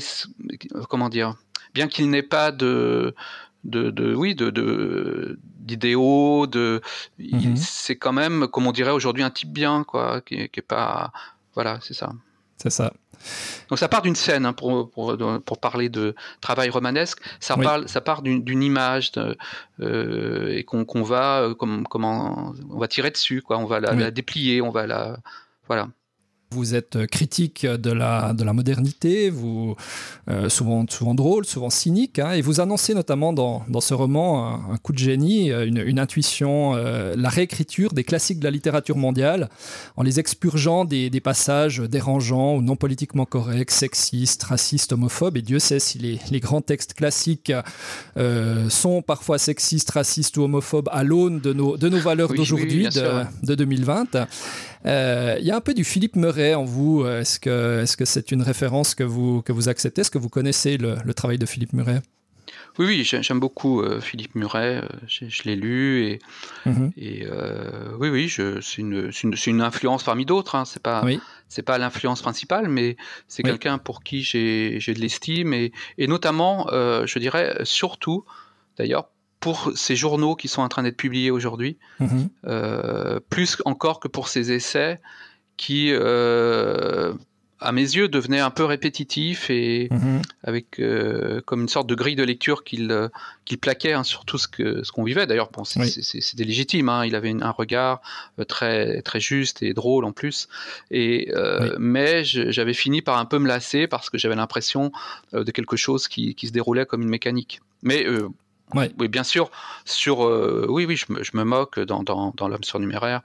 comment 0.89 1.09
dire, 1.09 1.35
bien 1.73 1.87
qu'il 1.87 2.09
n'ait 2.09 2.23
pas 2.23 2.51
de, 2.51 3.15
de, 3.63 3.89
de, 3.89 4.13
oui, 4.13 4.35
de, 4.35 5.37
d'idéaux, 5.59 6.47
de, 6.47 6.81
mhm. 7.19 7.55
c'est 7.55 7.95
quand 7.95 8.13
même, 8.13 8.47
comme 8.47 8.67
on 8.67 8.71
dirait 8.71 8.91
aujourd'hui, 8.91 9.23
un 9.23 9.29
type 9.29 9.51
bien, 9.51 9.83
quoi, 9.83 10.21
qui, 10.21 10.49
qui 10.49 10.59
est 10.59 10.63
pas, 10.63 11.11
voilà, 11.55 11.79
c'est 11.81 11.93
ça. 11.93 12.11
C'est 12.57 12.69
ça. 12.69 12.93
Donc 13.69 13.79
ça 13.79 13.87
part 13.87 14.01
d'une 14.01 14.15
scène 14.15 14.45
hein, 14.45 14.53
pour, 14.53 14.89
pour, 14.89 15.17
pour, 15.45 15.57
parler 15.59 15.89
de 15.89 16.15
travail 16.41 16.69
romanesque. 16.69 17.19
Ça, 17.39 17.57
parle, 17.57 17.87
ça 17.89 18.01
part 18.01 18.21
d'une 18.21 18.63
image 18.63 19.11
euh, 19.79 20.47
et 20.47 20.63
qu'on 20.63 21.03
va 21.03 21.41
euh, 21.41 21.53
comme, 21.53 21.85
comment 21.87 22.53
on 22.69 22.79
va 22.79 22.87
tirer 22.87 23.11
dessus 23.11 23.41
quoi. 23.41 23.57
On 23.57 23.65
va 23.65 23.79
la, 23.79 23.93
la 23.93 24.11
déplier, 24.11 24.61
on 24.61 24.69
va 24.69 24.87
la 24.87 25.17
voilà. 25.67 25.89
Vous 26.51 26.73
êtes 26.73 27.05
critique 27.05 27.63
de 27.67 27.91
la, 27.91 28.33
de 28.33 28.43
la 28.43 28.53
modernité, 28.53 29.29
vous, 29.29 29.75
euh, 30.31 30.49
souvent, 30.49 30.83
souvent 30.89 31.13
drôle, 31.13 31.45
souvent 31.45 31.69
cynique, 31.69 32.17
hein, 32.17 32.31
et 32.31 32.41
vous 32.41 32.59
annoncez 32.59 32.95
notamment 32.95 33.33
dans, 33.33 33.63
dans 33.69 33.81
ce 33.81 33.93
roman 33.93 34.47
un, 34.47 34.73
un, 34.73 34.77
coup 34.77 34.91
de 34.91 34.97
génie, 34.97 35.51
une, 35.51 35.77
une 35.77 35.99
intuition, 35.99 36.73
euh, 36.73 37.13
la 37.15 37.29
réécriture 37.29 37.93
des 37.93 38.03
classiques 38.03 38.39
de 38.39 38.45
la 38.45 38.49
littérature 38.49 38.97
mondiale, 38.97 39.47
en 39.95 40.01
les 40.01 40.19
expurgeant 40.19 40.85
des, 40.85 41.11
des 41.11 41.19
passages 41.19 41.81
dérangeants 41.81 42.55
ou 42.55 42.63
non 42.63 42.75
politiquement 42.75 43.25
corrects, 43.25 43.69
sexistes, 43.69 44.41
racistes, 44.41 44.91
homophobes, 44.91 45.37
et 45.37 45.43
Dieu 45.43 45.59
sait 45.59 45.77
si 45.77 45.99
les, 45.99 46.19
les 46.31 46.39
grands 46.39 46.61
textes 46.61 46.95
classiques 46.95 47.53
euh, 48.17 48.69
sont 48.69 49.03
parfois 49.03 49.37
sexistes, 49.37 49.91
racistes 49.91 50.35
ou 50.37 50.41
homophobes 50.41 50.89
à 50.91 51.03
l'aune 51.03 51.41
de 51.41 51.53
nos, 51.53 51.77
de 51.77 51.89
nos 51.89 51.99
valeurs 51.99 52.31
oui, 52.31 52.37
d'aujourd'hui, 52.37 52.87
oui, 52.87 52.89
de, 52.95 53.45
de 53.45 53.53
2020. 53.53 54.17
Euh, 54.85 55.35
il 55.39 55.45
y 55.45 55.51
a 55.51 55.55
un 55.55 55.61
peu 55.61 55.73
du 55.73 55.83
Philippe 55.83 56.15
Murray 56.15 56.53
en 56.53 56.63
vous. 56.63 57.05
Est-ce 57.05 57.39
que 57.39 57.81
est-ce 57.81 57.97
que 57.97 58.05
c'est 58.05 58.31
une 58.31 58.41
référence 58.41 58.95
que 58.95 59.03
vous 59.03 59.41
que 59.41 59.51
vous 59.51 59.67
acceptez? 59.69 60.01
Est-ce 60.01 60.11
que 60.11 60.17
vous 60.17 60.29
connaissez 60.29 60.77
le, 60.77 60.95
le 61.03 61.13
travail 61.13 61.37
de 61.37 61.45
Philippe 61.45 61.73
Murray 61.73 62.01
oui, 62.77 62.85
oui, 62.85 63.03
j'aime 63.03 63.39
beaucoup 63.39 63.81
euh, 63.81 63.99
Philippe 63.99 64.35
Muret, 64.35 64.77
euh, 64.77 64.87
je 65.07 65.43
l'ai 65.43 65.55
lu 65.55 66.05
et, 66.05 66.19
mm 66.65 66.71
-hmm. 66.71 66.91
et 66.97 67.25
euh, 67.25 67.97
oui, 67.99 68.09
oui, 68.09 68.29
c'est 68.29 68.77
une, 68.77 69.11
une, 69.23 69.35
une, 69.47 69.61
influence 69.61 70.03
parmi 70.03 70.25
d'autres. 70.25 70.55
Hein. 70.55 70.65
C'est 70.65 70.81
pas, 70.81 71.03
oui. 71.03 71.19
c'est 71.49 71.61
pas 71.61 71.77
l'influence 71.77 72.21
principale, 72.21 72.69
mais 72.69 72.95
c'est 73.27 73.43
oui. 73.43 73.49
quelqu'un 73.51 73.79
pour 73.79 74.01
qui 74.01 74.23
j'ai 74.23 74.79
de 74.79 74.99
l'estime 74.99 75.53
et, 75.53 75.71
et, 75.97 76.07
notamment, 76.07 76.67
euh, 76.71 77.05
je 77.05 77.19
dirais 77.19 77.57
surtout, 77.63 78.23
d'ailleurs, 78.77 79.09
pour 79.39 79.71
ces 79.75 79.95
journaux 79.95 80.35
qui 80.35 80.47
sont 80.47 80.61
en 80.61 80.69
train 80.69 80.83
d'être 80.83 80.97
publiés 80.97 81.31
aujourd'hui, 81.31 81.77
mmh. 81.99 82.07
euh, 82.45 83.19
plus 83.29 83.57
encore 83.65 83.99
que 83.99 84.07
pour 84.07 84.27
ces 84.27 84.51
essais 84.51 84.99
qui, 85.55 85.91
euh, 85.91 87.13
à 87.61 87.71
mes 87.71 87.81
yeux, 87.81 88.09
devenaient 88.09 88.39
un 88.39 88.49
peu 88.49 88.65
répétitifs 88.65 89.49
et 89.49 89.87
mmh. 89.91 90.21
avec 90.43 90.79
euh, 90.79 91.41
comme 91.45 91.61
une 91.61 91.69
sorte 91.69 91.87
de 91.87 91.95
grille 91.95 92.17
de 92.17 92.23
lecture 92.23 92.65
qu'il 92.65 93.09
qu 93.45 93.57
plaquait 93.57 93.93
hein, 93.93 94.03
sur 94.03 94.25
tout 94.25 94.37
ce 94.37 94.91
qu'on 94.91 95.03
vivait. 95.03 95.25
D'ailleurs, 95.25 95.51
bon, 95.51 95.63
c'était 95.63 95.85
oui. 95.85 96.45
légitime. 96.45 96.89
Hein, 96.89 97.05
il 97.05 97.15
avait 97.15 97.31
un 97.31 97.51
regard 97.51 98.01
très 98.47 99.01
très 99.03 99.21
juste 99.21 99.63
et 99.63 99.73
drôle 99.73 100.03
en 100.03 100.11
plus. 100.11 100.49
Et 100.91 101.31
oui. 101.33 101.69
mais 101.77 102.25
j'avais 102.25 102.73
fini 102.73 103.01
par 103.01 103.17
un 103.17 103.25
peu 103.25 103.39
me 103.39 103.47
lasser 103.47 103.87
parce 103.87 104.09
que 104.09 104.17
j'avais 104.17 104.35
l'impression 104.35 104.91
de 105.31 105.51
quelque 105.51 105.77
chose 105.77 106.09
qui, 106.09 106.35
qui, 106.35 106.47
se 106.47 106.51
déroulait 106.51 106.85
comme 106.85 107.01
une 107.01 107.09
mécanique. 107.09 107.61
Mais 107.83 108.05
Ouais. 108.73 108.91
Oui, 108.99 109.07
bien 109.07 109.23
sûr. 109.23 109.49
Sur, 109.85 110.25
euh, 110.25 110.67
oui, 110.69 110.85
oui, 110.85 110.95
je 110.95 111.11
me, 111.11 111.23
je 111.23 111.31
me, 111.35 111.43
moque 111.43 111.79
dans, 111.79 112.03
dans, 112.03 112.33
dans 112.35 112.47
l'homme 112.47 112.63
surnuméraire 112.63 113.21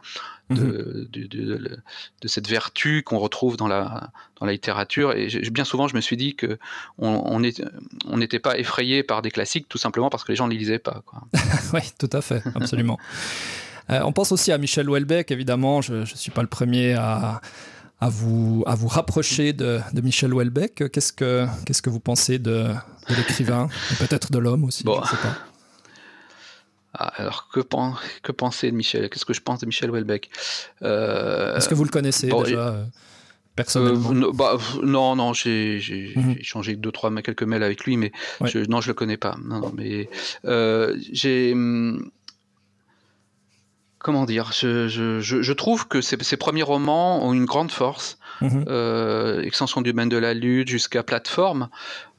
de, 0.50 1.09
de, 1.11 1.26
de, 1.26 1.83
de, 2.20 2.28
cette 2.28 2.48
vertu 2.48 3.02
qu'on 3.02 3.18
retrouve 3.18 3.57
dans 3.57 3.68
la, 3.68 4.11
dans 4.40 4.46
la 4.46 4.52
littérature. 4.52 5.12
Et 5.12 5.28
bien 5.50 5.64
souvent, 5.64 5.88
je 5.88 5.96
me 5.96 6.00
suis 6.00 6.16
dit 6.16 6.35
que 6.35 6.59
on 6.98 7.40
n'était 7.40 7.64
on 8.07 8.20
on 8.20 8.38
pas 8.42 8.59
effrayé 8.59 9.02
par 9.02 9.22
des 9.22 9.30
classiques, 9.30 9.68
tout 9.68 9.78
simplement 9.78 10.11
parce 10.11 10.24
que 10.24 10.33
les 10.33 10.37
gens 10.37 10.46
ne 10.46 10.52
les 10.52 10.59
lisaient 10.59 10.78
pas. 10.78 11.02
oui, 11.72 11.80
tout 11.98 12.11
à 12.12 12.20
fait, 12.20 12.42
absolument. 12.54 12.98
euh, 13.90 14.00
on 14.04 14.12
pense 14.12 14.33
aussi 14.33 14.52
à 14.52 14.59
Michel 14.59 14.88
Houellebecq, 14.88 15.30
évidemment. 15.30 15.80
Je 15.83 15.94
ne 15.94 16.04
suis 16.04 16.30
pas 16.30 16.42
le 16.42 16.48
premier 16.48 16.94
à 16.94 17.40
à 18.00 18.09
vous, 18.09 18.64
à 18.66 18.74
vous 18.74 18.88
rapprocher 18.88 19.52
de, 19.52 19.80
de 19.92 20.00
Michel 20.00 20.33
Houellebecq. 20.35 20.90
Qu'est-ce 20.90 21.12
que, 21.12 21.46
qu'est-ce 21.64 21.83
que 21.83 21.90
vous 21.90 22.00
pensez 22.00 22.38
de, 22.38 22.68
de 23.09 23.14
l'écrivain 23.16 23.68
peut-être 23.98 24.30
de 24.30 24.38
l'homme 24.38 24.64
aussi 24.64 24.85
bon. 24.85 25.00
Ah, 26.96 27.12
alors, 27.16 27.48
que, 27.52 27.61
pen, 27.61 27.94
que 28.22 28.30
penser 28.30 28.70
de 28.70 28.76
Michel? 28.76 29.11
Qu'est-ce 29.11 29.24
que 29.24 29.35
je 29.35 29.40
pense 29.40 29.59
de 29.61 29.66
Michel 29.66 29.90
Houellebecq? 29.90 30.30
Euh, 30.83 31.57
Est-ce 31.57 31.68
que 31.68 31.74
vous 31.74 31.83
le 31.85 31.90
connaissez 31.90 32.28
bon, 32.28 32.42
déjà 32.42 32.68
euh, 32.68 32.85
personnellement? 33.57 34.12
Euh, 34.12 34.33
bah, 34.33 34.57
Non, 34.83 35.16
non, 35.16 35.33
j'ai, 35.33 35.80
mm 36.14 36.20
-hmm. 36.20 36.38
échangé 36.38 36.76
deux, 36.76 36.92
trois, 36.92 37.11
quelques 37.20 37.42
mails 37.42 37.64
avec 37.64 37.83
lui, 37.85 37.96
mais 37.96 38.12
ouais. 38.40 38.48
je, 38.48 38.59
non, 38.70 38.80
je 38.80 38.88
le 38.88 38.94
connais 38.94 39.16
pas. 39.16 39.37
Non, 39.42 39.59
non 39.61 39.72
mais 39.76 40.09
euh, 40.44 40.96
j'ai. 41.12 41.52
Hum, 41.52 42.11
comment 44.04 44.26
dire, 44.26 44.52
je, 44.52 44.86
je, 44.86 45.18
je, 45.18 45.52
trouve 45.54 45.88
que 45.88 46.02
ces, 46.02 46.22
ces, 46.22 46.36
premiers 46.36 46.62
romans 46.62 47.24
ont 47.24 47.32
une 47.32 47.46
grande 47.46 47.70
force. 47.70 48.18
Mmh. 48.42 48.64
Euh, 48.68 49.40
extension 49.40 49.80
du 49.80 49.92
domaine 49.92 50.10
de 50.10 50.18
la 50.18 50.34
lutte 50.34 50.68
jusqu'à 50.68 51.02
plateforme. 51.02 51.70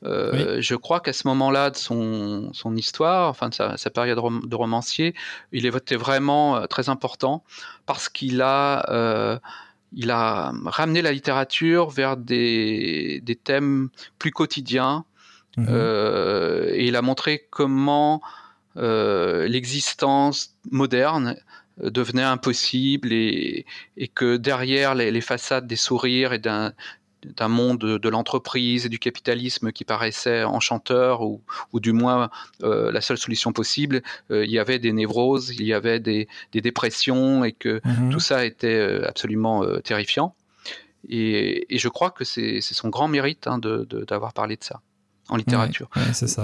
Euh, 0.04 0.56
oui. 0.56 0.64
Je 0.64 0.74
crois 0.74 1.00
qu'à 1.00 1.14
ce 1.14 1.28
moment-là 1.28 1.70
de 1.70 1.76
son, 1.76 2.50
son, 2.54 2.76
histoire, 2.76 3.30
enfin 3.30 3.50
de 3.50 3.54
sa, 3.54 3.78
sa 3.78 3.92
période 3.92 4.18
de 4.18 4.56
romancier, 4.56 5.14
il 5.52 5.68
était 5.68 5.96
vraiment 5.96 6.56
euh, 6.56 6.66
très 6.66 6.90
important 6.90 7.44
parce 7.86 8.10
qu'il 8.10 8.42
a, 8.42 8.90
euh, 8.90 9.38
il 9.94 10.10
a 10.10 10.54
ramené 10.66 11.04
la 11.04 11.12
littérature 11.12 11.92
vers 11.92 12.18
des, 12.18 13.22
des 13.24 13.36
thèmes 13.36 13.90
plus 14.18 14.32
quotidiens 14.32 15.06
mmh. 15.58 15.66
Euh, 15.70 16.72
et 16.72 16.88
il 16.88 16.96
a 16.96 17.04
montré 17.04 17.46
comment 17.52 18.24
l'existence 18.76 20.56
moderne 20.72 21.38
devenait 21.82 22.24
impossible 22.24 23.12
et, 23.12 23.66
et 23.98 24.08
que 24.08 24.38
derrière 24.38 24.96
les, 24.96 25.12
les, 25.12 25.22
façades 25.22 25.68
des 25.68 25.76
sourires 25.76 26.34
et 26.34 26.40
d'un 26.40 26.74
d'un 27.26 27.48
monde 27.48 27.80
de, 27.80 27.98
de 27.98 28.10
l'entreprise 28.10 28.86
et 28.86 28.90
du 28.90 29.00
capitalisme 29.00 29.72
qui 29.72 29.84
paraissait 29.84 30.44
enchanteur 30.44 31.22
ou, 31.22 31.42
ou 31.74 31.80
du 31.80 31.92
moins 31.92 32.30
euh, 32.64 32.92
la 32.92 33.02
seule 33.02 33.18
solution 33.18 33.52
possible, 33.54 34.02
euh, 34.32 34.46
il 34.46 34.52
y 34.52 34.60
avait 34.60 34.80
des 34.80 34.94
névroses, 34.94 35.50
il 35.50 35.66
y 35.66 35.74
avait 35.74 36.00
des, 36.00 36.28
des 36.52 36.62
dépressions 36.62 37.44
et 37.44 37.52
que 37.52 37.82
mmh. 37.84 38.10
tout 38.10 38.20
ça 38.20 38.46
était 38.46 38.68
euh, 38.68 39.08
absolument 39.08 39.64
euh, 39.64 39.80
terrifiant. 39.80 40.36
Et, 41.08 41.74
et, 41.74 41.78
je 41.78 41.88
crois 41.88 42.10
que 42.10 42.24
c'est 42.24 42.62
son 42.62 42.90
grand 42.90 43.08
mérite 43.08 43.46
hein, 43.46 43.60
d'avoir 43.60 44.34
parlé 44.34 44.56
de 44.56 44.64
ça. 44.64 44.82
En 45.30 45.38
littérature. 45.38 45.90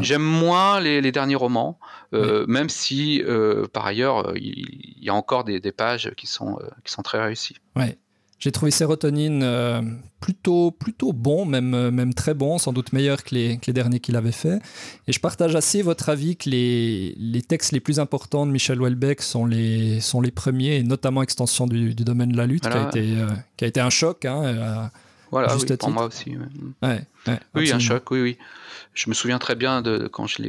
J'aime 0.02 0.24
moins 0.24 0.80
les, 0.80 1.12
derniers 1.12 1.36
romans, 1.36 1.80
euh, 2.14 2.46
même 2.48 2.70
si 2.70 3.22
euh, 3.24 3.68
par 3.72 3.86
ailleurs 3.86 4.34
il, 4.36 4.96
y 5.02 5.10
a 5.10 5.14
encore 5.14 5.44
des, 5.44 5.60
pages 5.72 6.12
qui 6.18 6.28
sont, 6.28 6.60
qui 6.84 6.92
sont 6.92 7.02
très 7.02 7.22
réussies. 7.22 7.58
Ouais. 7.76 7.98
J'ai 8.40 8.52
trouvé 8.52 8.72
Sérotonine 8.72 9.46
plutôt, 10.20 10.72
plutôt 10.72 11.14
bon, 11.14 11.46
même, 11.46 11.92
même 11.92 12.14
très 12.16 12.34
bon, 12.34 12.58
sans 12.58 12.74
doute 12.74 12.92
meilleur 12.92 13.24
que 13.24 13.36
les, 13.36 13.58
que 13.58 13.68
les 13.68 13.74
derniers 13.74 14.00
qu'il 14.00 14.16
avait 14.16 14.32
fait. 14.32 14.60
Et 15.08 15.12
je 15.12 15.20
partage 15.20 15.56
assez 15.56 15.84
votre 15.84 16.10
avis 16.10 16.38
que 16.38 16.50
les, 16.50 17.14
les 17.20 17.44
textes 17.44 17.72
les 17.72 17.80
plus 17.80 18.00
importants 18.00 18.48
de 18.48 18.52
Michel 18.52 18.82
Houellebecq 18.82 19.22
sont 19.22 19.46
les, 19.46 20.00
sont 20.00 20.22
les 20.22 20.32
premiers, 20.32 20.78
et 20.78 20.84
notamment 20.84 21.22
Extension 21.22 21.68
du, 21.68 21.94
du 21.94 22.04
domaine 22.04 22.32
de 22.32 22.38
la 22.38 22.48
lutte, 22.48 22.68
qui, 22.68 22.76
a 22.76 22.88
été, 22.88 23.16
qui 23.58 23.66
a 23.66 23.68
été 23.68 23.80
un 23.80 23.92
choc. 23.92 24.26
Hein, 24.26 24.90
voilà, 25.32 25.56
oui, 25.56 25.78
pour 25.78 25.92
moi 25.92 26.06
aussi. 26.06 26.38
oui, 27.56 27.72
un 27.72 27.80
choc, 27.80 28.12
oui, 28.12 28.22
oui. 28.22 28.38
Je 28.94 29.10
me 29.10 29.14
souviens 29.14 29.40
très 29.40 29.56
bien 29.56 29.82
de 29.82 30.08
quand 30.08 30.28
je 30.28 30.44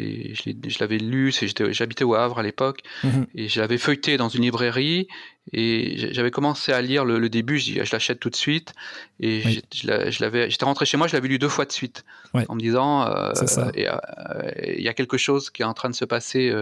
l'avais 0.81 0.99
lu, 0.99 1.33
j'habitais 1.71 2.03
au 2.03 2.15
Havre 2.15 2.41
à 2.41 2.43
l'époque, 2.43 2.83
mhm. 3.05 3.27
et 3.37 3.49
je 3.49 3.61
l'avais 3.61 3.79
feuilleté 3.79 4.17
dans 4.17 4.29
une 4.29 4.43
librairie, 4.43 5.07
et 5.53 6.13
j'avais 6.13 6.33
commencé 6.33 6.73
à 6.73 6.83
lire 6.83 7.05
le, 7.05 7.29
début, 7.29 7.61
je, 7.61 7.85
je 7.85 7.93
l'achète 7.93 8.19
tout 8.19 8.31
de 8.31 8.37
suite, 8.37 8.75
et 9.21 9.43
je, 9.73 9.87
l'avais, 10.21 10.51
j'étais 10.51 10.65
rentré 10.65 10.87
chez 10.87 10.97
moi, 10.97 11.07
je 11.07 11.13
l'avais 11.13 11.29
lu 11.29 11.39
deux 11.39 11.49
fois 11.49 11.67
de 11.67 11.73
suite, 11.73 12.05
en 12.35 12.57
me 12.57 12.61
disant, 12.61 13.07
euh, 13.07 13.33
euh, 13.77 14.51
il 14.67 14.83
y 14.83 14.89
a 14.89 14.95
quelque 14.95 15.19
chose 15.19 15.51
qui 15.51 15.63
est 15.63 15.67
en 15.67 15.75
train 15.75 15.91
de 15.91 15.95
se 15.95 16.05
passer. 16.05 16.53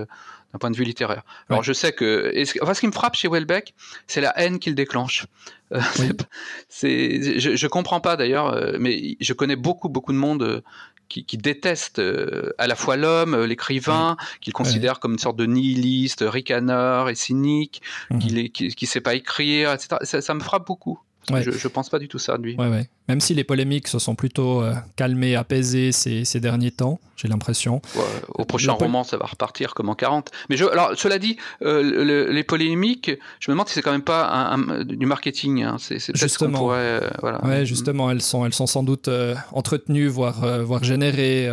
D'un 0.53 0.59
point 0.59 0.71
de 0.71 0.77
vue 0.77 0.85
littéraire. 0.85 1.23
Alors 1.49 1.63
je 1.63 1.73
sais 1.73 1.93
que, 1.93 2.35
enfin, 2.61 2.75
ce 2.75 2.81
qui 2.81 2.87
me 2.89 2.93
frappe 2.93 3.15
chez 3.15 3.29
Welbeck, 3.29 3.75
c'est 4.07 4.21
la 4.21 4.37
haine 4.39 4.59
qu'il 4.59 4.75
déclenche. 4.75 5.27
Euh, 5.73 5.81
c'est, 6.69 7.39
je, 7.39 7.55
je 7.55 7.67
comprends 7.69 8.01
pas 8.01 8.17
d'ailleurs, 8.17 8.53
euh, 8.53 8.77
mais 8.81 9.17
je 9.21 9.33
connais 9.33 9.55
beaucoup 9.55 9.89
beaucoup 9.89 10.13
de 10.13 10.19
monde 10.19 10.43
euh, 10.43 10.61
qui, 11.09 11.25
qui 11.25 11.39
déteste 11.39 12.01
à 12.59 12.67
la 12.67 12.75
fois 12.75 12.97
l'homme, 12.97 13.45
l'écrivain, 13.45 14.17
qu'il 14.41 14.53
considère 14.53 15.01
comme 15.01 15.13
une 15.13 15.19
sorte 15.19 15.37
de 15.37 15.47
nihiliste, 15.47 16.25
ricaneur 16.27 17.09
et 17.09 17.17
cynique, 17.17 17.83
mmh. 18.11 18.19
qui, 18.19 18.51
qui, 18.51 18.75
qui 18.75 18.87
sait 18.87 19.01
pas 19.01 19.15
écrire, 19.15 19.73
etc. 19.73 19.97
Ça, 20.03 20.21
ça 20.21 20.35
me 20.35 20.41
frappe 20.41 20.67
beaucoup. 20.67 21.01
Je, 21.29 21.51
je 21.51 21.69
pense 21.69 21.89
pas 21.89 21.99
du 21.99 22.09
tout 22.09 22.19
ça 22.19 22.39
de 22.39 22.43
lui. 22.43 22.57
Même 23.09 23.21
si 23.21 23.35
les 23.35 23.45
polémiques 23.45 23.89
se 23.89 23.99
sont 23.99 24.15
plutôt 24.15 24.63
euh, 24.63 24.73
calmées, 24.95 25.35
apaisées 25.35 25.91
ces, 25.91 26.25
ces, 26.25 26.39
derniers 26.39 26.71
temps, 26.71 27.01
j'ai 27.17 27.27
l'impression. 27.29 27.83
au 28.29 28.45
prochain 28.45 28.73
roman, 28.73 29.03
ça 29.05 29.17
va 29.17 29.27
repartir 29.27 29.75
comme 29.75 29.89
en 29.89 29.95
40. 29.95 30.31
Mais 30.49 30.57
je, 30.57 30.65
alors, 30.65 30.93
cela 30.97 31.19
dit, 31.19 31.37
euh, 31.63 32.31
les 32.31 32.45
polémiques, 32.45 33.11
je 33.41 33.51
me 33.51 33.55
demande 33.55 33.69
si 33.69 33.75
c'est 33.75 33.83
quand 33.83 33.91
même 33.91 34.03
pas 34.03 34.29
un, 34.29 34.85
du 34.85 35.07
marketing. 35.07 35.63
Hein. 35.63 35.77
C'est, 35.79 35.99
justement. 36.17 36.59
Pourrait, 36.59 36.79
euh, 36.79 37.11
voilà. 37.21 37.45
Ouais, 37.45 37.67
justement, 37.67 38.11
elles 38.11 38.23
sont, 38.23 38.47
elles 38.47 38.55
sont 38.55 38.69
sans 38.69 38.83
doute 38.83 39.11
entretenues, 39.53 40.09
voire, 40.09 40.63
voire 40.63 40.85
générées 40.85 41.49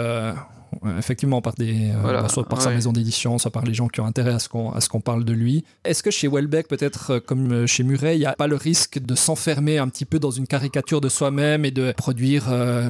effectivement 0.97 1.41
par 1.41 1.53
des 1.55 1.91
euh, 1.91 2.01
bah, 2.01 2.29
soit 2.29 2.47
par 2.47 2.61
sa 2.61 2.71
maison 2.71 2.91
d'édition, 2.91 3.37
soit 3.37 3.51
par 3.51 3.65
les 3.65 3.73
gens 3.73 3.87
qui 3.87 4.01
ont 4.01 4.05
intérêt 4.05 4.33
à 4.33 4.39
ce 4.39 4.49
qu'on 4.49 4.71
à 4.71 4.81
ce 4.81 4.89
qu'on 4.89 5.01
parle 5.01 5.25
de 5.25 5.33
lui. 5.33 5.63
Est-ce 5.83 6.03
que 6.03 6.11
chez 6.11 6.27
Welbeck, 6.27 6.67
peut-être 6.67 7.11
euh, 7.11 7.19
comme 7.19 7.51
euh, 7.51 7.67
chez 7.67 7.83
Murray, 7.83 8.15
il 8.15 8.19
n'y 8.19 8.25
a 8.25 8.33
pas 8.33 8.47
le 8.47 8.55
risque 8.55 8.99
de 8.99 9.15
s'enfermer 9.15 9.77
un 9.77 9.87
petit 9.87 10.05
peu 10.05 10.19
dans 10.19 10.31
une 10.31 10.47
caricature 10.47 11.01
de 11.01 11.09
soi-même 11.09 11.65
et 11.65 11.71
de 11.71 11.93
produire 11.95 12.45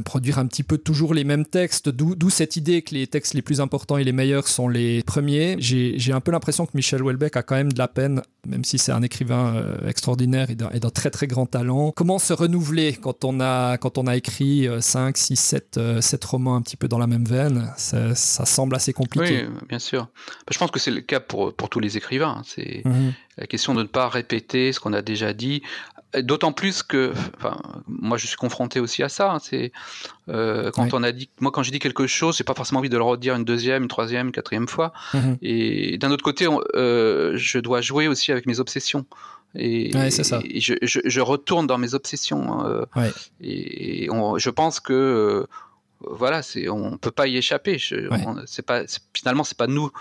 produire 0.05 0.39
un 0.39 0.47
petit 0.47 0.63
peu 0.63 0.77
toujours 0.77 1.13
les 1.13 1.23
mêmes 1.23 1.45
textes? 1.45 1.89
D'où 1.89 2.29
cette 2.29 2.55
idée 2.55 2.81
que 2.81 2.93
les 2.93 3.07
textes 3.07 3.33
les 3.33 3.41
plus 3.41 3.61
importants 3.61 3.97
et 3.97 4.03
les 4.03 4.11
meilleurs 4.11 4.47
sont 4.47 4.67
les 4.67 5.03
premiers. 5.03 5.55
J'ai 5.59 6.11
un 6.11 6.21
peu 6.21 6.31
l'impression 6.31 6.65
que 6.65 6.71
Michel 6.73 7.03
Welbeck 7.03 7.35
a 7.37 7.43
quand 7.43 7.55
même 7.55 7.71
de 7.71 7.77
la 7.77 7.87
peine, 7.87 8.21
même 8.47 8.63
si 8.63 8.77
c'est 8.77 8.91
un 8.91 9.01
écrivain 9.01 9.63
extraordinaire 9.87 10.49
et 10.49 10.55
d'un 10.55 10.89
très 10.89 11.09
très 11.09 11.27
grand 11.27 11.45
talent. 11.45 11.91
Comment 11.95 12.19
se 12.19 12.33
renouveler 12.33 12.93
quand 12.93 13.23
on 13.23 13.39
a 13.39 13.77
quand 13.77 13.97
on 13.97 14.07
a 14.07 14.15
écrit 14.15 14.67
5, 14.79 15.17
6, 15.17 15.35
7, 15.35 15.79
7 16.01 16.25
romans 16.25 16.55
un 16.55 16.61
petit 16.61 16.77
peu 16.77 16.87
dans 16.87 16.99
la 16.99 17.07
même 17.07 17.25
veine? 17.25 17.71
Ça, 17.77 18.45
semble 18.45 18.75
assez 18.75 18.93
compliqué. 18.93 19.45
Oui, 19.47 19.65
bien 19.69 19.79
sûr. 19.79 20.03
Bah, 20.03 20.51
je 20.51 20.57
pense 20.57 20.71
que 20.71 20.79
c'est 20.79 20.91
le 20.91 21.01
cas 21.01 21.19
pour, 21.19 21.53
pour 21.53 21.69
tous 21.69 21.79
les 21.79 21.97
écrivains. 21.97 22.37
Hein. 22.39 22.41
C'est 22.45 22.81
mhm. 22.85 23.13
la 23.37 23.47
question 23.47 23.73
de 23.73 23.83
ne 23.83 23.87
pas 23.87 24.09
répéter 24.09 24.71
ce 24.73 24.79
qu'on 24.79 24.93
a 24.93 25.01
déjà 25.01 25.33
dit. 25.33 25.61
D'autant 26.17 26.53
plus 26.53 26.83
que, 26.83 27.13
enfin, 27.37 27.57
moi, 27.87 28.17
je 28.17 28.27
suis 28.27 28.37
confronté 28.37 28.79
aussi 28.79 29.03
à 29.03 29.09
ça. 29.09 29.33
Hein. 29.33 29.39
C'est 29.39 29.71
euh, 30.29 30.71
quand 30.71 30.93
on 30.93 31.03
a 31.03 31.11
dit, 31.11 31.29
moi, 31.39 31.51
quand 31.51 31.63
j'ai 31.63 31.71
dit 31.71 31.79
quelque 31.79 32.07
chose, 32.07 32.37
j'ai 32.37 32.43
pas 32.43 32.55
forcément 32.55 32.79
envie 32.79 32.89
de 32.89 32.97
le 32.97 33.03
redire 33.03 33.35
une 33.35 33.45
deuxième, 33.45 33.83
une 33.83 33.89
troisième, 33.89 34.27
une 34.27 34.31
quatrième 34.31 34.67
fois. 34.67 34.93
Mhm. 35.13 35.37
Et 35.41 35.97
d'un 35.97 36.11
autre 36.11 36.23
côté, 36.23 36.47
euh, 36.75 37.33
je 37.35 37.59
dois 37.59 37.81
jouer 37.81 38.07
aussi 38.07 38.31
avec 38.31 38.45
mes 38.47 38.59
obsessions. 38.59 39.05
Et, 39.55 39.91
ça. 40.09 40.41
je, 40.55 40.73
je, 40.81 41.21
retourne 41.21 41.67
dans 41.67 41.77
mes 41.77 41.93
obsessions. 41.93 42.61
Hein, 42.61 42.85
euh, 42.97 43.11
et 43.41 44.07
je 44.07 44.49
pense 44.49 44.79
que 44.79 45.47
voilà, 46.01 46.41
c'est 46.41 46.69
on 46.69 46.97
peut 46.97 47.11
pas 47.11 47.27
y 47.27 47.37
échapper. 47.37 47.77
c'est 48.45 48.65
pas 48.65 48.83
finalement 49.13 49.43
c'est 49.43 49.57
pas 49.57 49.67
nous 49.67 49.91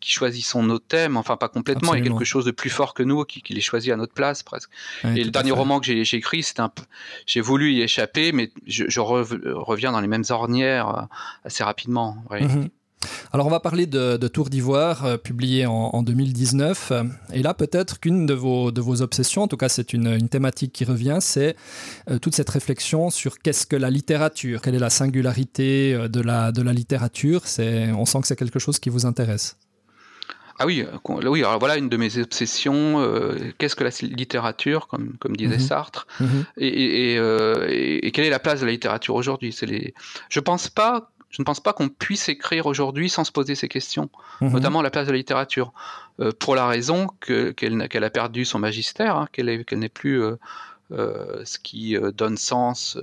qui 0.00 0.10
choisissons 0.10 0.62
nos 0.62 0.78
thèmes, 0.78 1.16
enfin 1.16 1.36
pas 1.36 1.48
complètement, 1.48 1.94
il 1.94 2.04
y 2.04 2.06
a 2.06 2.10
quelque 2.10 2.24
chose 2.24 2.44
de 2.44 2.50
plus 2.50 2.70
fort 2.70 2.94
que 2.94 3.02
nous 3.02 3.24
qui, 3.24 3.42
les 3.52 3.60
choisit 3.60 3.92
à 3.92 3.96
notre 3.96 4.12
place 4.12 4.42
presque. 4.42 4.70
et 5.04 5.24
le 5.24 5.30
dernier 5.30 5.52
roman 5.52 5.80
que 5.80 5.86
j'ai 5.86 6.16
écrit, 6.16 6.42
c'est 6.42 6.60
un 6.60 6.68
peu, 6.68 6.82
j'ai 7.26 7.40
voulu 7.40 7.72
y 7.72 7.82
échapper, 7.82 8.32
mais 8.32 8.50
je, 8.66 9.00
reviens 9.00 9.92
dans 9.92 10.00
les 10.00 10.08
mêmes 10.08 10.24
ornières 10.30 10.88
euh, 10.88 11.02
assez 11.44 11.64
rapidement. 11.64 12.18
Alors 13.32 13.46
on 13.46 13.50
va 13.50 13.60
parler 13.60 13.86
de, 13.86 14.16
Tour 14.28 14.48
d'Ivoire, 14.48 15.04
euh, 15.04 15.16
publié 15.16 15.66
en, 15.66 16.02
2019. 16.02 16.92
Et 17.32 17.42
là, 17.42 17.54
peut-être 17.54 18.00
qu'une 18.00 18.26
de 18.26 18.34
vos, 18.34 18.70
de 18.70 18.80
vos 18.80 19.02
obsessions, 19.02 19.42
en 19.42 19.48
tout 19.48 19.56
cas 19.56 19.68
c'est 19.68 19.92
une, 19.92 20.28
thématique 20.28 20.72
qui 20.72 20.84
revient, 20.84 21.18
c'est 21.20 21.56
euh, 22.10 22.18
toute 22.18 22.34
cette 22.34 22.50
réflexion 22.50 23.10
sur 23.10 23.38
qu'est-ce 23.38 23.66
que 23.66 23.76
la 23.76 23.90
littérature, 23.90 24.60
quelle 24.60 24.74
est 24.74 24.80
la 24.80 24.90
singularité 24.90 25.94
euh, 25.94 26.08
de 26.08 26.20
la, 26.20 26.52
de 26.52 26.62
la 26.62 26.72
littérature. 26.72 27.42
On 27.58 28.04
sent 28.06 28.20
que 28.22 28.26
c'est 28.26 28.36
quelque 28.36 28.58
chose 28.58 28.78
qui 28.78 28.90
vous 28.90 29.06
intéresse. 29.06 29.56
Ah 30.58 30.64
oui, 30.64 30.86
oui. 31.04 31.44
Alors 31.44 31.58
voilà 31.58 31.76
une 31.76 31.90
de 31.90 31.98
mes 31.98 32.16
obsessions. 32.16 33.06
Qu'est-ce 33.58 33.76
que 33.76 33.84
la 33.84 33.90
littérature, 34.00 34.88
comme 34.88 35.18
comme 35.18 35.36
disait 35.36 35.58
mhm. 35.58 35.60
Sartre, 35.60 36.06
mhm. 36.18 36.44
et, 36.56 38.10
quelle 38.14 38.24
est 38.24 38.30
la 38.30 38.38
place 38.38 38.60
de 38.60 38.66
la 38.66 38.72
littérature 38.72 39.14
aujourd'hui? 39.16 39.54
Les. 39.62 39.92
Je 40.30 40.40
pense 40.40 40.70
pas 40.70 41.10
je 41.36 41.42
ne 41.42 41.44
pense 41.44 41.60
pas 41.60 41.74
qu'on 41.74 41.90
puisse 41.90 42.30
écrire 42.30 42.64
aujourd'hui 42.64 43.10
sans 43.10 43.22
se 43.22 43.30
poser 43.30 43.54
ces 43.54 43.68
questions, 43.68 44.08
mhm. 44.40 44.52
notamment 44.52 44.80
la 44.80 44.90
place 44.90 45.06
de 45.06 45.12
la 45.12 45.18
littérature, 45.18 45.74
euh, 46.18 46.32
pour 46.38 46.54
la 46.54 46.66
raison 46.66 47.08
qu'elle 47.20 48.04
a 48.04 48.10
perdu 48.10 48.46
son 48.46 48.58
magistère, 48.58 49.16
hein, 49.16 49.28
qu'elle 49.32 49.66
n'est 49.72 49.88
plus 49.90 50.22
euh, 50.22 50.36
euh, 50.92 51.44
ce 51.44 51.58
qui 51.58 51.94
donne 52.14 52.38
sens 52.38 52.96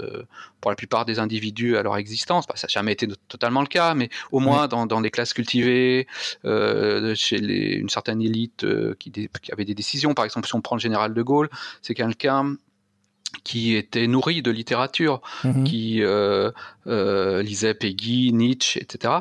pour 0.61 0.71
la 0.71 0.75
plupart 0.75 1.05
des 1.05 1.19
individus 1.19 1.77
à 1.77 1.83
leur 1.83 1.95
existence. 1.97 2.45
ça 2.55 2.65
n'a 2.65 2.69
jamais 2.69 2.93
été 2.93 3.07
totalement 3.27 3.61
le 3.61 3.67
cas, 3.67 3.93
mais 3.93 4.09
au 4.31 4.39
moins 4.39 4.67
dans, 4.67 4.87
dans, 4.87 4.99
les 4.99 5.11
classes 5.11 5.33
cultivées, 5.33 6.07
chez 6.43 7.37
les, 7.37 7.75
une 7.75 7.89
certaine 7.89 8.19
élite 8.19 8.65
qui, 8.97 9.11
qui, 9.11 9.51
avait 9.51 9.65
des 9.65 9.75
décisions. 9.75 10.15
Par 10.15 10.25
exemple, 10.25 10.47
si 10.47 10.55
on 10.55 10.61
prend 10.61 10.75
le 10.75 10.81
général 10.81 11.13
de 11.13 11.21
Gaulle, 11.21 11.51
c'est 11.83 11.93
quelqu'un 11.93 12.55
qui 13.43 13.75
était 13.75 14.07
nourri 14.07 14.41
de 14.41 14.51
littérature, 14.51 15.21
mhm. 15.43 15.63
qui 15.63 16.01
euh, 16.01 16.51
euh, 16.87 17.41
lisait 17.41 17.73
Peggy, 17.73 18.31
Nietzsche, 18.33 18.81
etc. 18.81 19.13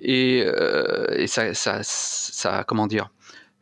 Et, 0.00 0.42
euh, 0.44 1.06
et 1.16 1.26
ça, 1.26 1.54
ça, 1.54 1.80
ça, 1.82 2.64
comment 2.66 2.86
dire, 2.86 3.10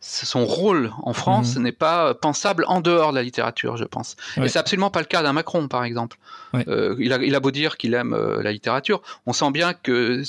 son 0.02 0.44
rôle 0.44 0.92
en 1.04 1.12
France 1.12 1.54
mhm. 1.54 1.62
n'est 1.62 1.72
pas 1.72 2.12
pensable 2.14 2.64
en 2.66 2.80
dehors 2.80 3.12
de 3.12 3.16
la 3.16 3.22
littérature, 3.22 3.76
je 3.76 3.84
pense. 3.84 4.16
Et 4.36 4.48
c'est 4.48 4.58
absolument 4.58 4.90
pas 4.90 4.98
le 4.98 5.06
cas 5.06 5.22
d'un 5.22 5.32
Macron, 5.32 5.68
par 5.68 5.84
exemple. 5.84 6.18
Euh, 6.68 6.96
il, 6.98 7.12
a, 7.12 7.22
il, 7.22 7.34
a, 7.34 7.40
beau 7.40 7.52
dire 7.52 7.76
qu'il 7.76 7.94
aime 7.94 8.12
euh, 8.12 8.42
la 8.42 8.52
littérature, 8.52 9.00
on 9.26 9.32
sent 9.32 9.50
bien 9.52 9.72
que 9.72 10.22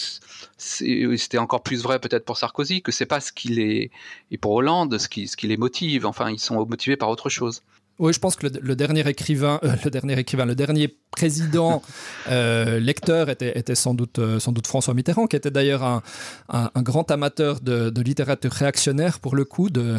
c'était 0.57 1.37
encore 1.37 1.63
plus 1.63 1.81
vrai 1.83 1.99
peut-être 1.99 2.23
pour 2.23 2.37
Sarkozy, 2.37 2.81
que 2.81 2.91
c'est 2.91 3.07
pas 3.07 3.19
ce 3.19 3.33
qu'il 3.33 3.59
est, 3.59 3.89
et 4.31 4.37
pour 4.37 4.53
Hollande, 4.53 4.97
ce 4.99 5.09
qui, 5.09 5.27
ce 5.27 5.35
qui 5.35 5.47
les 5.47 5.57
motive. 5.57 6.05
Enfin, 6.05 6.29
ils 6.29 6.39
sont 6.39 6.65
motivés 6.65 6.95
par 6.95 7.09
autre 7.09 7.29
chose. 7.29 7.63
Oui, 7.99 8.11
je 8.11 8.19
pense 8.19 8.35
que 8.35 8.47
le, 8.47 8.75
dernier 8.75 9.07
écrivain, 9.07 9.59
euh, 9.63 9.75
le 9.83 9.91
dernier 9.91 10.17
écrivain, 10.17 10.45
le 10.45 10.55
dernier 10.55 10.95
président 11.11 11.83
euh, 12.27 12.79
lecteur 12.79 13.29
était, 13.29 13.57
était 13.57 13.75
sans 13.75 13.93
doute 13.93 14.17
euh, 14.17 14.39
sans 14.39 14.51
doute 14.51 14.65
François 14.65 14.95
Mitterrand, 14.95 15.27
qui 15.27 15.35
était 15.35 15.51
d'ailleurs 15.51 15.83
un, 15.83 16.01
un, 16.49 16.81
grand 16.81 17.11
amateur 17.11 17.61
de, 17.61 17.91
de, 17.91 18.01
littérature 18.01 18.51
réactionnaire 18.51 19.19
pour 19.19 19.35
le 19.35 19.45
coup, 19.45 19.69
de 19.69 19.97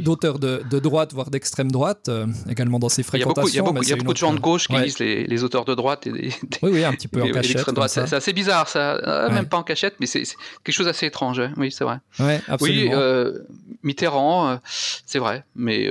d'auteurs 0.00 0.38
de, 0.38 0.62
de, 0.70 0.78
droite 0.78 1.12
voire 1.12 1.28
d'extrême 1.28 1.70
droite, 1.70 2.10
également 2.48 2.78
dans 2.78 2.88
ses 2.88 3.02
fréquentations. 3.02 3.46
Il 3.46 3.56
y 3.56 3.58
a 3.58 3.62
beaucoup, 3.62 3.82
il 3.82 3.88
y 3.90 3.92
a 3.92 3.96
beaucoup, 3.96 4.12
de 4.14 4.18
gens 4.18 4.32
de 4.32 4.40
gauche 4.40 4.66
qui 4.66 4.76
lisent 4.76 4.98
les, 4.98 5.26
les, 5.26 5.44
auteurs 5.44 5.66
de 5.66 5.74
droite 5.74 6.06
et 6.06 6.12
oui, 6.12 6.30
oui, 6.62 6.84
un 6.84 6.92
petit 6.92 7.08
peu 7.08 7.22
en 7.22 7.26
cachette. 7.30 7.68
C'est 7.88 8.14
assez 8.14 8.32
bizarre, 8.32 8.68
ça, 8.68 9.28
même 9.30 9.46
pas 9.46 9.58
en 9.58 9.62
cachette, 9.62 9.96
mais 10.00 10.06
c'est 10.06 10.22
quelque 10.64 10.74
chose 10.74 10.86
d'assez 10.86 11.06
étrange. 11.06 11.40
Hein. 11.40 11.52
Oui, 11.58 11.70
c'est 11.70 11.84
vrai. 11.84 11.98
Ouais, 12.18 12.40
absolument. 12.48 12.92
Oui, 12.96 13.38
Mitterrand, 13.82 14.60
c'est 15.04 15.18
vrai, 15.18 15.44
mais 15.54 15.90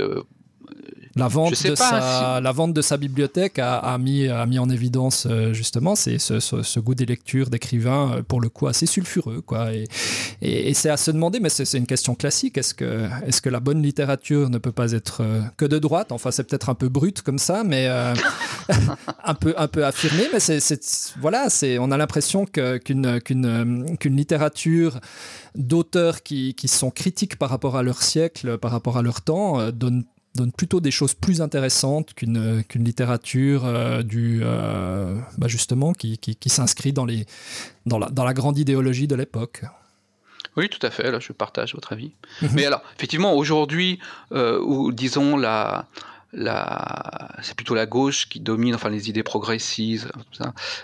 la 1.15 1.27
vente, 1.27 1.51
de 1.51 1.75
sa, 1.75 2.39
la 2.41 2.51
vente 2.51 2.73
de 2.73 2.81
sa 2.81 2.97
bibliothèque 2.97 3.59
a, 3.59 3.97
mis, 3.97 4.27
a 4.27 4.45
mis 4.45 4.59
en 4.59 4.69
évidence 4.69 5.27
euh, 5.29 5.51
justement 5.51 5.95
c'est 5.95 6.19
ce, 6.19 6.79
goût 6.79 6.95
des 6.95 7.05
lectures 7.05 7.49
d'écrivains 7.49 8.13
euh, 8.13 8.21
pour 8.23 8.39
le 8.39 8.49
coup 8.49 8.67
assez 8.67 8.85
sulfureux. 8.85 9.41
Quoi. 9.41 9.73
Et, 9.73 9.87
et, 10.41 10.73
c'est 10.73 10.89
à 10.89 10.97
se 10.97 11.11
demander, 11.11 11.39
mais 11.39 11.49
c'est 11.49 11.77
une 11.77 11.85
question 11.85 12.15
classique, 12.15 12.57
est-ce 12.57 12.73
que, 12.73 13.09
est 13.25 13.41
que 13.41 13.49
la 13.49 13.59
bonne 13.59 13.81
littérature 13.81 14.49
ne 14.49 14.57
peut 14.57 14.71
pas 14.71 14.93
être 14.93 15.21
euh, 15.21 15.41
que 15.57 15.65
de 15.65 15.79
droite? 15.79 16.11
Enfin, 16.11 16.31
c'est 16.31 16.43
peut-être 16.43 16.69
un 16.69 16.75
peu 16.75 16.87
brut 16.87 17.21
comme 17.21 17.39
ça, 17.39 17.63
mais 17.65 17.87
un, 19.23 19.33
peu, 19.33 19.53
un 19.57 19.67
peu 19.67 19.85
affirmé, 19.85 20.27
mais 20.31 20.39
c'est 20.39 20.81
voilà, 21.19 21.47
on 21.79 21.91
a 21.91 21.97
l'impression 21.97 22.45
qu'une 22.45 23.19
qu'une 23.21 24.15
littérature 24.15 24.99
d'auteurs 25.55 26.23
qui, 26.23 26.53
qui, 26.53 26.67
sont 26.67 26.91
critiques 26.91 27.37
par 27.37 27.49
rapport 27.49 27.75
à 27.75 27.83
leur 27.83 28.01
siècle, 28.01 28.57
par 28.57 28.71
rapport 28.71 28.97
à 28.97 29.01
leur 29.01 29.21
temps, 29.21 29.71
donne 29.71 30.05
donne 30.35 30.51
plutôt 30.51 30.79
des 30.79 30.91
choses 30.91 31.13
plus 31.13 31.41
intéressantes 31.41 32.13
qu'une 32.13 32.63
qu'une 32.63 32.83
littérature 32.83 33.65
euh, 33.65 34.01
du 34.01 34.41
euh, 34.43 35.19
bah 35.37 35.47
justement 35.47 35.93
qui, 35.93 36.17
qui, 36.17 36.35
qui 36.35 36.49
s'inscrit 36.49 36.93
dans 36.93 37.05
les 37.05 37.25
dans 37.85 37.99
la, 37.99 38.09
dans 38.09 38.23
la 38.23 38.33
grande 38.33 38.57
idéologie 38.57 39.07
de 39.07 39.15
l'époque. 39.15 39.63
Oui, 40.57 40.69
tout 40.69 40.85
à 40.85 40.89
fait. 40.89 41.11
Là, 41.11 41.19
je 41.19 41.31
partage 41.31 41.75
votre 41.75 41.93
avis. 41.93 42.11
Mhm. 42.41 42.49
Mais 42.53 42.65
alors, 42.65 42.81
effectivement, 42.97 43.33
aujourd'hui, 43.35 43.99
euh, 44.33 44.59
où 44.61 44.91
disons 44.91 45.37
la 45.37 45.87
c'est 46.33 47.55
plutôt 47.55 47.75
la 47.75 47.85
gauche 47.85 48.29
qui 48.29 48.39
domine, 48.39 48.75
enfin 48.75 48.89
les 48.89 49.09
idées 49.09 49.23
progressives, 49.23 50.11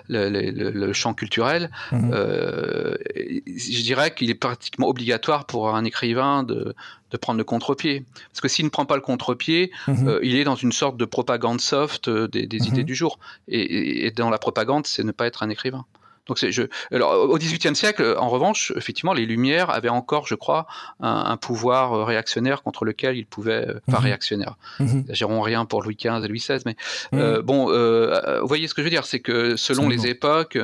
le, 0.09 0.93
champ 0.93 1.13
culturel. 1.13 1.69
Mhm. 1.91 2.11
Euh, 2.13 2.95
je 3.15 3.81
dirais 3.81 4.13
qu'il 4.13 4.29
est 4.29 4.35
pratiquement 4.35 4.87
obligatoire 4.87 5.45
pour 5.45 5.75
un 5.75 5.85
écrivain 5.85 6.43
de, 6.43 6.75
prendre 7.21 7.37
le 7.37 7.43
contre-pied, 7.43 8.05
parce 8.31 8.41
que 8.41 8.47
s'il 8.47 8.65
ne 8.65 8.69
prend 8.69 8.85
pas 8.85 8.95
le 8.95 9.01
contre-pied, 9.01 9.71
mhm. 9.87 10.07
euh, 10.07 10.19
il 10.23 10.35
est 10.35 10.43
dans 10.43 10.55
une 10.55 10.71
sorte 10.71 10.97
de 10.97 11.05
propagande 11.05 11.61
soft 11.61 12.09
euh, 12.09 12.27
des, 12.27 12.45
mhm. 12.45 12.67
idées 12.67 12.83
du 12.83 12.95
jour. 12.95 13.17
et, 13.47 14.11
dans 14.11 14.29
la 14.29 14.37
propagande, 14.37 14.85
c'est 14.87 15.03
ne 15.03 15.11
pas 15.11 15.27
être 15.27 15.43
un 15.43 15.49
écrivain. 15.49 15.85
Donc 16.27 16.37
je, 16.37 16.63
alors, 16.91 17.13
au 17.29 17.37
XVIIIe 17.37 17.75
siècle, 17.75 18.15
en 18.17 18.29
revanche, 18.29 18.73
effectivement, 18.75 19.13
les 19.13 19.25
Lumières 19.25 19.69
avaient 19.69 19.89
encore, 19.89 20.27
je 20.27 20.35
crois, 20.35 20.67
un, 20.99 21.37
pouvoir 21.37 21.93
euh, 21.93 22.03
réactionnaire 22.03 22.63
contre 22.63 22.85
lequel 22.85 23.17
ils 23.17 23.25
pouvaient, 23.25 23.67
euh, 23.67 23.79
pas 23.89 23.99
mhm. 23.99 24.05
réactionnaire. 24.05 24.57
Mmh. 24.79 25.01
rien 25.41 25.65
pour 25.65 25.81
Louis 25.83 25.95
XV 25.95 26.23
et 26.23 26.27
Louis 26.27 26.39
XVI, 26.39 26.59
mais 26.65 26.75
mhm. 27.11 27.19
euh, 27.19 27.41
bon, 27.41 27.67
vous 27.67 28.47
voyez 28.47 28.67
ce 28.67 28.73
que 28.73 28.81
je 28.81 28.85
veux 28.85 28.91
dire, 28.91 29.05
c'est 29.05 29.19
que 29.19 29.55
selon 29.55 29.89
les 29.89 30.07
époques, 30.07 30.57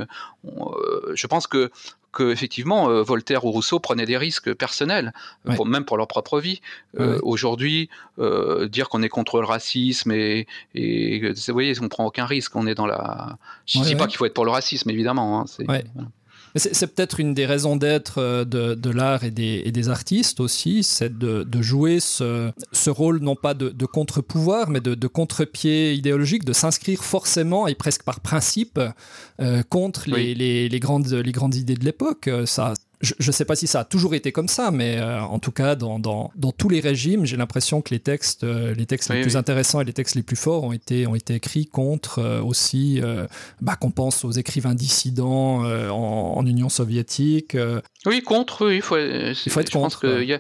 je 1.13 1.27
pense 1.27 1.47
que 1.47 1.71
que 2.13 2.31
effectivement 2.31 2.89
euh, 2.89 3.03
Voltaire 3.03 3.43
ou 3.43 3.51
Rousseau 3.51 3.79
prenaient 3.79 4.05
des 4.05 4.17
risques 4.17 4.53
personnels, 4.53 5.11
même 5.65 5.83
pour 5.83 5.97
leur 5.97 6.07
propre 6.07 6.39
vie. 6.39 6.61
Euh, 6.99 7.19
aujourd'hui, 7.23 7.89
euh, 8.19 8.69
dire 8.69 8.87
qu'on 8.87 9.01
est 9.01 9.09
contre 9.09 9.41
le 9.41 9.47
racisme 9.47 10.11
et, 10.11 10.47
et 10.75 11.19
vous 11.19 11.53
voyez, 11.53 11.73
on 11.81 11.89
prend 11.89 12.05
aucun 12.05 12.25
risque. 12.25 12.55
On 12.55 12.67
est 12.67 12.75
dans 12.75 12.85
la. 12.85 13.37
Je 13.65 13.79
ne 13.79 13.83
dis 13.83 13.95
pas 13.95 14.07
qu'il 14.07 14.17
faut 14.17 14.25
être 14.25 14.33
pour 14.33 14.45
le 14.45 14.51
racisme, 14.51 14.89
évidemment. 14.89 15.41
Hein, 15.41 15.45
c'est 16.55 16.93
peut-être 16.93 17.19
une 17.19 17.33
des 17.33 17.45
raisons 17.45 17.75
d'être 17.75 18.19
euh, 18.19 18.45
de, 18.45 18.89
l'art 18.89 19.23
et 19.23 19.31
des, 19.31 19.89
artistes 19.89 20.39
aussi, 20.39 20.83
c'est 20.83 21.17
de, 21.17 21.61
jouer 21.61 21.99
ce, 21.99 22.51
rôle 22.89 23.19
non 23.19 23.35
pas 23.35 23.53
de, 23.53 23.85
contre-pouvoir, 23.85 24.69
mais 24.69 24.79
de, 24.79 25.07
contre-pied 25.07 25.93
idéologique, 25.93 26.45
de 26.45 26.53
s'inscrire 26.53 27.03
forcément 27.03 27.67
et 27.67 27.75
presque 27.75 28.03
par 28.03 28.19
principe 28.19 28.79
euh, 29.39 29.63
contre 29.63 30.09
les, 30.09 30.79
grandes, 30.79 31.11
les 31.11 31.31
grandes 31.31 31.55
idées 31.55 31.75
de 31.75 31.85
l'époque. 31.85 32.29
Ça, 32.45 32.73
je 33.03 33.27
ne 33.27 33.31
sais 33.33 33.43
pas 33.43 33.55
si 33.55 33.67
ça 33.67 33.81
a 33.81 33.83
toujours 33.83 34.15
été 34.15 34.31
comme 34.31 34.47
ça, 34.47 34.71
mais 34.71 34.97
euh, 34.97 35.19
en 35.21 35.37
tout 35.39 35.51
cas, 35.51 35.75
dans, 35.75 35.99
dans, 35.99 36.31
dans 36.35 36.51
tous 36.53 36.69
les 36.69 36.79
régimes, 36.79 37.25
j'ai 37.25 37.35
l'impression 37.35 37.81
que 37.81 37.89
les 37.93 37.99
textes, 37.99 38.45
euh, 38.45 38.73
les 38.73 38.85
textes 38.85 39.13
les 39.13 39.21
plus 39.21 39.35
intéressants 39.35 39.81
et 39.81 39.83
les 39.83 39.91
textes 39.91 40.15
les 40.15 40.23
plus 40.23 40.37
forts 40.37 40.63
ont 40.63 40.71
été, 40.71 41.05
ont 41.05 41.15
été 41.15 41.35
écrits 41.35 41.65
contre 41.65 42.19
euh, 42.19 42.41
aussi, 42.41 43.01
bah, 43.61 43.75
qu'on 43.75 43.91
pense 43.91 44.23
aux 44.23 44.31
écrivains 44.31 44.73
dissidents 44.73 45.63
en, 45.63 46.45
Union 46.45 46.69
soviétique. 46.69 47.57
Oui, 48.05 48.21
contre, 48.21 48.67
oui, 48.67 48.75
il 48.75 48.81
faut, 48.81 48.97
il 48.97 49.35
faut 49.35 49.59
être 49.59 49.71
contre. 49.71 50.05
Il 50.05 50.39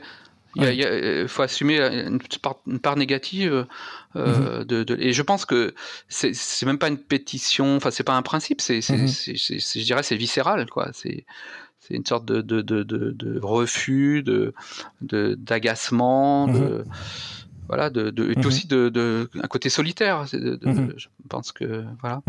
il 0.55 1.27
faut 1.27 1.41
assumer 1.41 1.79
une 1.79 2.19
part, 2.41 2.57
une 2.67 2.79
part 2.79 2.95
négative 2.95 3.65
mm-hmm. 4.15 4.63
de, 4.65 4.95
et 4.99 5.11
je 5.11 5.21
pense 5.23 5.45
que 5.45 5.73
c'est 6.09 6.65
même 6.65 6.77
pas 6.77 6.89
une 6.89 6.99
pétition 6.99 7.77
enfin 7.77 7.89
c'est 7.89 8.03
pas 8.03 8.13
un 8.13 8.21
principe 8.21 8.61
c'est 8.61 8.77
mm-hmm. 8.77 9.79
je 9.79 9.83
dirais 9.83 10.03
c'est 10.03 10.15
viscéral 10.15 10.69
quoi 10.69 10.91
c'est 10.93 11.25
c'est 11.85 11.95
une 11.95 12.05
sorte 12.05 12.25
de, 12.25 12.41
de, 12.41 12.61
de, 12.61 12.83
de 12.83 13.39
refus, 13.41 14.23
de, 14.23 14.53
d'agacement, 15.01 16.47
de, 16.47 16.59
mhm. 16.59 16.83
voilà, 17.67 17.89
de, 17.89 18.13
et 18.31 18.37
mhm. 18.37 18.45
aussi 18.45 18.67
de, 18.67 19.29
un 19.41 19.47
côté 19.47 19.69
solitaire. 19.69 20.25
Mhm. 20.33 20.93
Je 20.95 21.07
pense 21.27 21.51
que 21.51 21.83
voilà. 21.99 22.21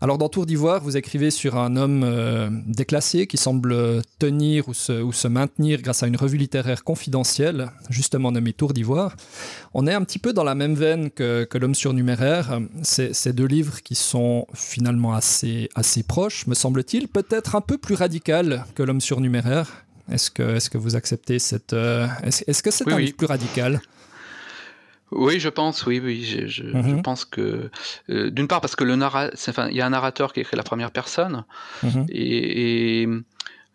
Alors 0.00 0.18
dans 0.18 0.28
Tour 0.28 0.44
d'Ivoire, 0.44 0.82
vous 0.82 0.96
écrivez 0.96 1.30
sur 1.30 1.56
un 1.56 1.76
homme 1.76 2.02
euh, 2.04 2.50
déclassé 2.66 3.26
qui 3.26 3.36
semble 3.36 4.02
tenir 4.18 4.68
ou 4.68 4.74
se, 4.74 4.92
ou 4.92 5.12
se, 5.12 5.28
maintenir 5.28 5.80
grâce 5.82 6.02
à 6.02 6.06
une 6.06 6.16
revue 6.16 6.36
littéraire 6.36 6.84
confidentielle, 6.84 7.70
justement 7.90 8.32
nommée 8.32 8.52
Tour 8.52 8.72
d'Ivoire. 8.72 9.16
On 9.72 9.86
est 9.86 9.94
un 9.94 10.02
petit 10.02 10.18
peu 10.18 10.32
dans 10.32 10.44
la 10.44 10.54
même 10.54 10.74
veine 10.74 11.10
que, 11.10 11.44
que 11.44 11.58
L'homme 11.58 11.74
surnuméraire. 11.74 12.60
Ces 12.82 13.32
deux 13.32 13.46
livres 13.46 13.82
qui 13.82 13.94
sont 13.94 14.46
finalement 14.52 15.14
assez, 15.14 15.70
assez 15.74 16.02
proches, 16.02 16.46
me 16.46 16.54
semble-t-il, 16.54 17.08
peut-être 17.08 17.56
un 17.56 17.60
peu 17.60 17.78
plus 17.78 17.94
radical 17.94 18.66
que 18.74 18.82
L'homme 18.82 19.00
surnuméraire. 19.00 19.84
Est-ce 20.10 20.30
que, 20.30 20.42
est 20.42 20.58
-ce 20.58 20.68
que 20.68 20.76
vous 20.76 20.96
acceptez 20.96 21.38
cette... 21.38 21.72
Euh, 21.72 22.06
est-ce 22.22 22.62
que 22.62 22.70
c'est 22.70 22.90
un 22.92 22.98
livre 22.98 23.16
plus 23.16 23.26
radical? 23.26 23.80
Oui, 25.14 25.38
je 25.38 25.48
pense, 25.48 25.86
oui, 25.86 26.00
oui, 26.02 26.24
je, 26.24 26.46
je, 26.46 26.64
mhm. 26.64 27.02
pense 27.02 27.24
que 27.24 27.70
euh, 28.10 28.30
d'une 28.30 28.48
part 28.48 28.60
parce 28.60 28.74
que 28.74 28.84
le 28.84 28.94
enfin, 28.94 29.68
il 29.70 29.76
y 29.76 29.80
a 29.80 29.86
un 29.86 29.90
narrateur 29.90 30.32
qui 30.32 30.40
écrit 30.40 30.56
la 30.56 30.62
première 30.62 30.90
personne 30.90 31.44
mhm. 31.82 32.06
et, 32.08 33.08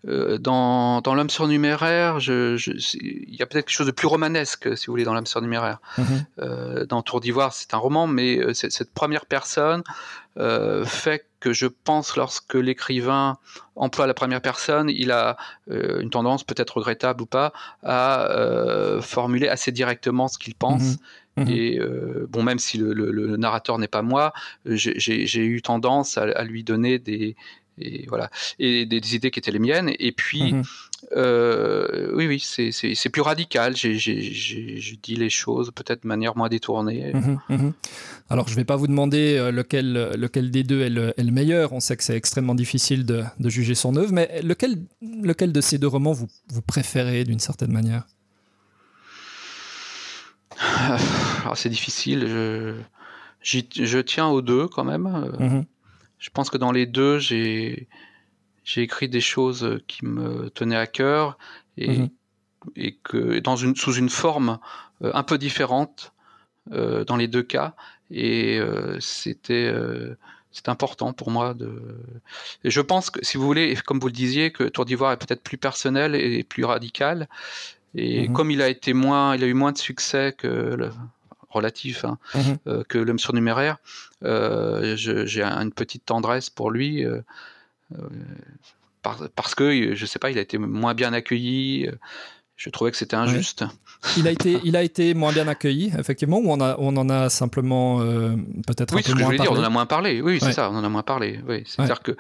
euh, 0.08 0.38
dans, 0.38 1.02
dans 1.02 1.14
l'homme 1.14 1.30
surnuméraire, 1.30 2.20
je, 2.20 2.58
je, 2.58 2.72
il 3.02 3.36
y 3.36 3.42
a 3.42 3.46
peut-être 3.46 3.66
quelque 3.66 3.76
chose 3.76 3.88
de 3.88 3.92
plus 3.92 4.08
romanesque, 4.08 4.78
si 4.78 4.88
vous 4.88 4.94
voulez, 4.94 5.04
dans 5.04 5.14
l'homme 5.14 5.26
surnuméraire. 5.26 5.80
Mhm. 5.98 6.26
Euh, 6.40 6.86
dans 6.86 7.02
Tour 7.02 7.22
d'Ivoire, 7.22 7.54
c'est 7.54 7.74
un 7.74 7.78
roman, 7.78 8.08
mais 8.08 8.54
cette 8.54 8.94
première 8.94 9.26
personne 9.26 9.84
fait 10.86 11.26
que 11.42 11.52
je 11.52 11.68
pense 11.68 12.16
lorsque 12.16 12.54
l'écrivain 12.54 13.38
emploie 13.76 14.08
la 14.08 14.14
première 14.14 14.42
personne, 14.42 14.90
il 14.90 15.12
a 15.12 15.36
une 15.70 16.10
tendance, 16.10 16.46
peut-être 16.46 16.78
regrettable 16.78 17.24
ou 17.24 17.26
pas, 17.26 17.52
à 17.84 18.30
formuler 19.02 19.50
assez 19.50 19.74
directement 19.74 20.30
ce 20.30 20.38
qu'il 20.38 20.56
pense 20.56 20.98
Mhm. 21.38 21.48
Et 21.50 21.80
euh, 21.80 22.28
bon, 22.30 22.44
même 22.44 22.60
si 22.60 22.78
le, 22.78 23.38
narrateur 23.38 23.78
n'est 23.78 23.88
pas 23.88 24.02
moi, 24.02 24.34
j'ai 24.66 25.46
eu 25.46 25.62
tendance 25.62 26.18
à, 26.18 26.44
lui 26.44 26.64
donner 26.64 27.00
des, 27.00 27.36
et 27.82 28.06
voilà 28.08 28.30
et 28.60 28.86
des, 28.86 29.16
idées 29.16 29.32
qui 29.32 29.40
étaient 29.40 29.52
les 29.52 29.60
miennes. 29.60 29.94
Et 30.00 30.12
puis 30.12 30.54
mhm. 30.54 30.64
euh, 31.16 32.12
oui 32.14 32.28
oui 32.28 32.40
c'est 32.40 33.10
plus 33.10 33.22
radical. 33.22 33.76
J'ai 33.76 35.00
dit 35.02 35.16
les 35.16 35.30
choses 35.30 35.72
peut-être 35.74 36.04
de 36.04 36.08
manière 36.08 36.36
moins 36.38 36.50
détournée. 36.50 37.14
Mhm, 37.14 37.74
alors 38.30 38.48
je 38.48 38.56
vais 38.56 38.66
pas 38.66 38.76
vous 38.76 38.88
demander 38.88 39.38
euh, 39.38 39.52
lequel 39.52 40.12
lequel 40.18 40.52
des 40.52 40.64
deux 40.64 40.82
est 40.82 40.90
le, 40.90 41.32
meilleur. 41.32 41.74
On 41.74 41.80
sait 41.80 41.96
que 41.96 42.04
c'est 42.04 42.16
extrêmement 42.16 42.56
difficile 42.56 43.06
de, 43.06 43.24
juger 43.46 43.76
son 43.76 43.96
œuvre 43.96 44.12
mais 44.12 44.42
lequel 44.44 44.78
lequel 45.02 45.52
de 45.52 45.62
ces 45.62 45.78
deux 45.78 45.88
romans 45.88 46.14
vous, 46.14 46.28
vous 46.50 46.62
préférez 46.62 47.24
d'une 47.24 47.40
certaine 47.40 47.72
manière? 47.72 48.04
c'est 51.56 51.70
difficile. 51.70 52.28
Je, 52.28 52.76
je, 53.42 54.00
tiens 54.00 54.28
aux 54.28 54.42
deux 54.42 54.68
quand 54.68 54.84
même. 54.84 55.32
Mhm. 55.40 55.66
Je 56.18 56.30
pense 56.30 56.50
que 56.50 56.58
dans 56.58 56.72
les 56.72 56.86
deux, 56.86 57.20
j'ai 57.20 57.88
écrit 58.76 59.10
des 59.10 59.22
choses 59.22 59.80
qui 59.88 60.06
me 60.06 60.50
tenaient 60.50 60.76
à 60.78 60.88
cœur 60.88 61.38
et, 61.78 62.00
mhm. 62.00 62.10
et 62.76 62.96
que 62.96 63.40
dans 63.40 63.56
une, 63.56 63.76
sous 63.76 63.94
une 63.94 64.10
forme 64.10 64.60
euh, 65.02 65.12
un 65.14 65.24
peu 65.24 65.38
différente 65.38 66.14
euh, 66.72 67.06
dans 67.06 67.16
les 67.16 67.28
deux 67.28 67.44
cas. 67.44 67.76
Et 68.12 68.58
euh, 68.60 68.98
c'était 69.00 69.72
c'est 70.52 70.68
important 70.68 71.14
pour 71.14 71.30
moi 71.30 71.54
de. 71.54 71.80
Et 72.64 72.72
je 72.72 72.82
pense 72.82 73.12
que, 73.12 73.24
si 73.24 73.38
vous 73.38 73.46
voulez, 73.46 73.76
comme 73.86 74.00
vous 74.00 74.08
le 74.08 74.14
disiez, 74.14 74.52
que 74.52 74.64
Tour 74.64 74.86
d'Ivoire 74.86 75.12
est 75.12 75.18
peut-être 75.18 75.44
plus 75.44 75.58
personnel 75.58 76.16
et 76.16 76.44
plus 76.44 76.66
radical. 76.66 77.30
Et 77.96 78.28
mhm. 78.28 78.34
comme 78.34 78.52
il 78.52 78.62
a 78.62 78.70
été 78.70 78.94
moins, 78.94 79.36
il 79.36 79.44
a 79.44 79.48
eu 79.48 79.54
moins 79.54 79.72
de 79.72 79.78
succès 79.78 80.34
que 80.38 80.48
le, 80.48 80.92
relatif 81.50 82.06
hein, 82.06 82.18
mhm. 82.36 82.58
euh, 82.68 82.84
que 82.88 82.98
l'homme 82.98 83.20
surnuméraire, 83.20 83.78
euh, 84.24 84.96
j'ai 84.96 85.44
une 85.44 85.72
petite 85.72 86.06
tendresse 86.06 86.50
pour 86.50 86.72
lui 86.72 87.04
euh, 87.04 87.22
parce 89.36 89.56
que 89.56 89.96
je 89.96 90.06
sais 90.06 90.20
pas, 90.20 90.30
il 90.30 90.38
a 90.38 90.42
été 90.42 90.58
moins 90.58 90.94
bien 90.94 91.14
accueilli. 91.14 91.90
Je 92.56 92.70
trouvais 92.70 92.92
que 92.92 92.98
c'était 92.98 93.16
injuste. 93.16 93.64
Il 94.18 94.28
a 94.28 94.32
été, 94.32 94.60
il 94.66 94.76
a 94.76 94.84
été 94.84 95.14
moins 95.14 95.32
bien 95.32 95.48
accueilli, 95.48 95.94
effectivement, 95.98 96.38
ou 96.40 96.52
on, 96.52 96.60
a, 96.60 96.76
on 96.78 96.96
en 96.98 97.10
a 97.10 97.30
simplement 97.30 98.00
peut-être 98.68 98.94
oui, 98.94 99.02
un 99.06 99.14
peu 99.14 99.18
moins 99.18 99.30
parlé. 99.30 99.38
Dire, 99.38 99.52
on 99.54 99.58
en 99.58 99.64
a 99.64 99.70
moins 99.70 99.86
parlé. 99.86 100.22
Oui, 100.22 100.40
c'est 100.42 100.52
ça, 100.52 100.70
on 100.70 100.76
en 100.76 100.84
a 100.84 100.90
moins 100.90 101.04
parlé. 101.04 101.40
Oui, 101.48 101.64
c'est-à-dire 101.66 102.02
que 102.02 102.18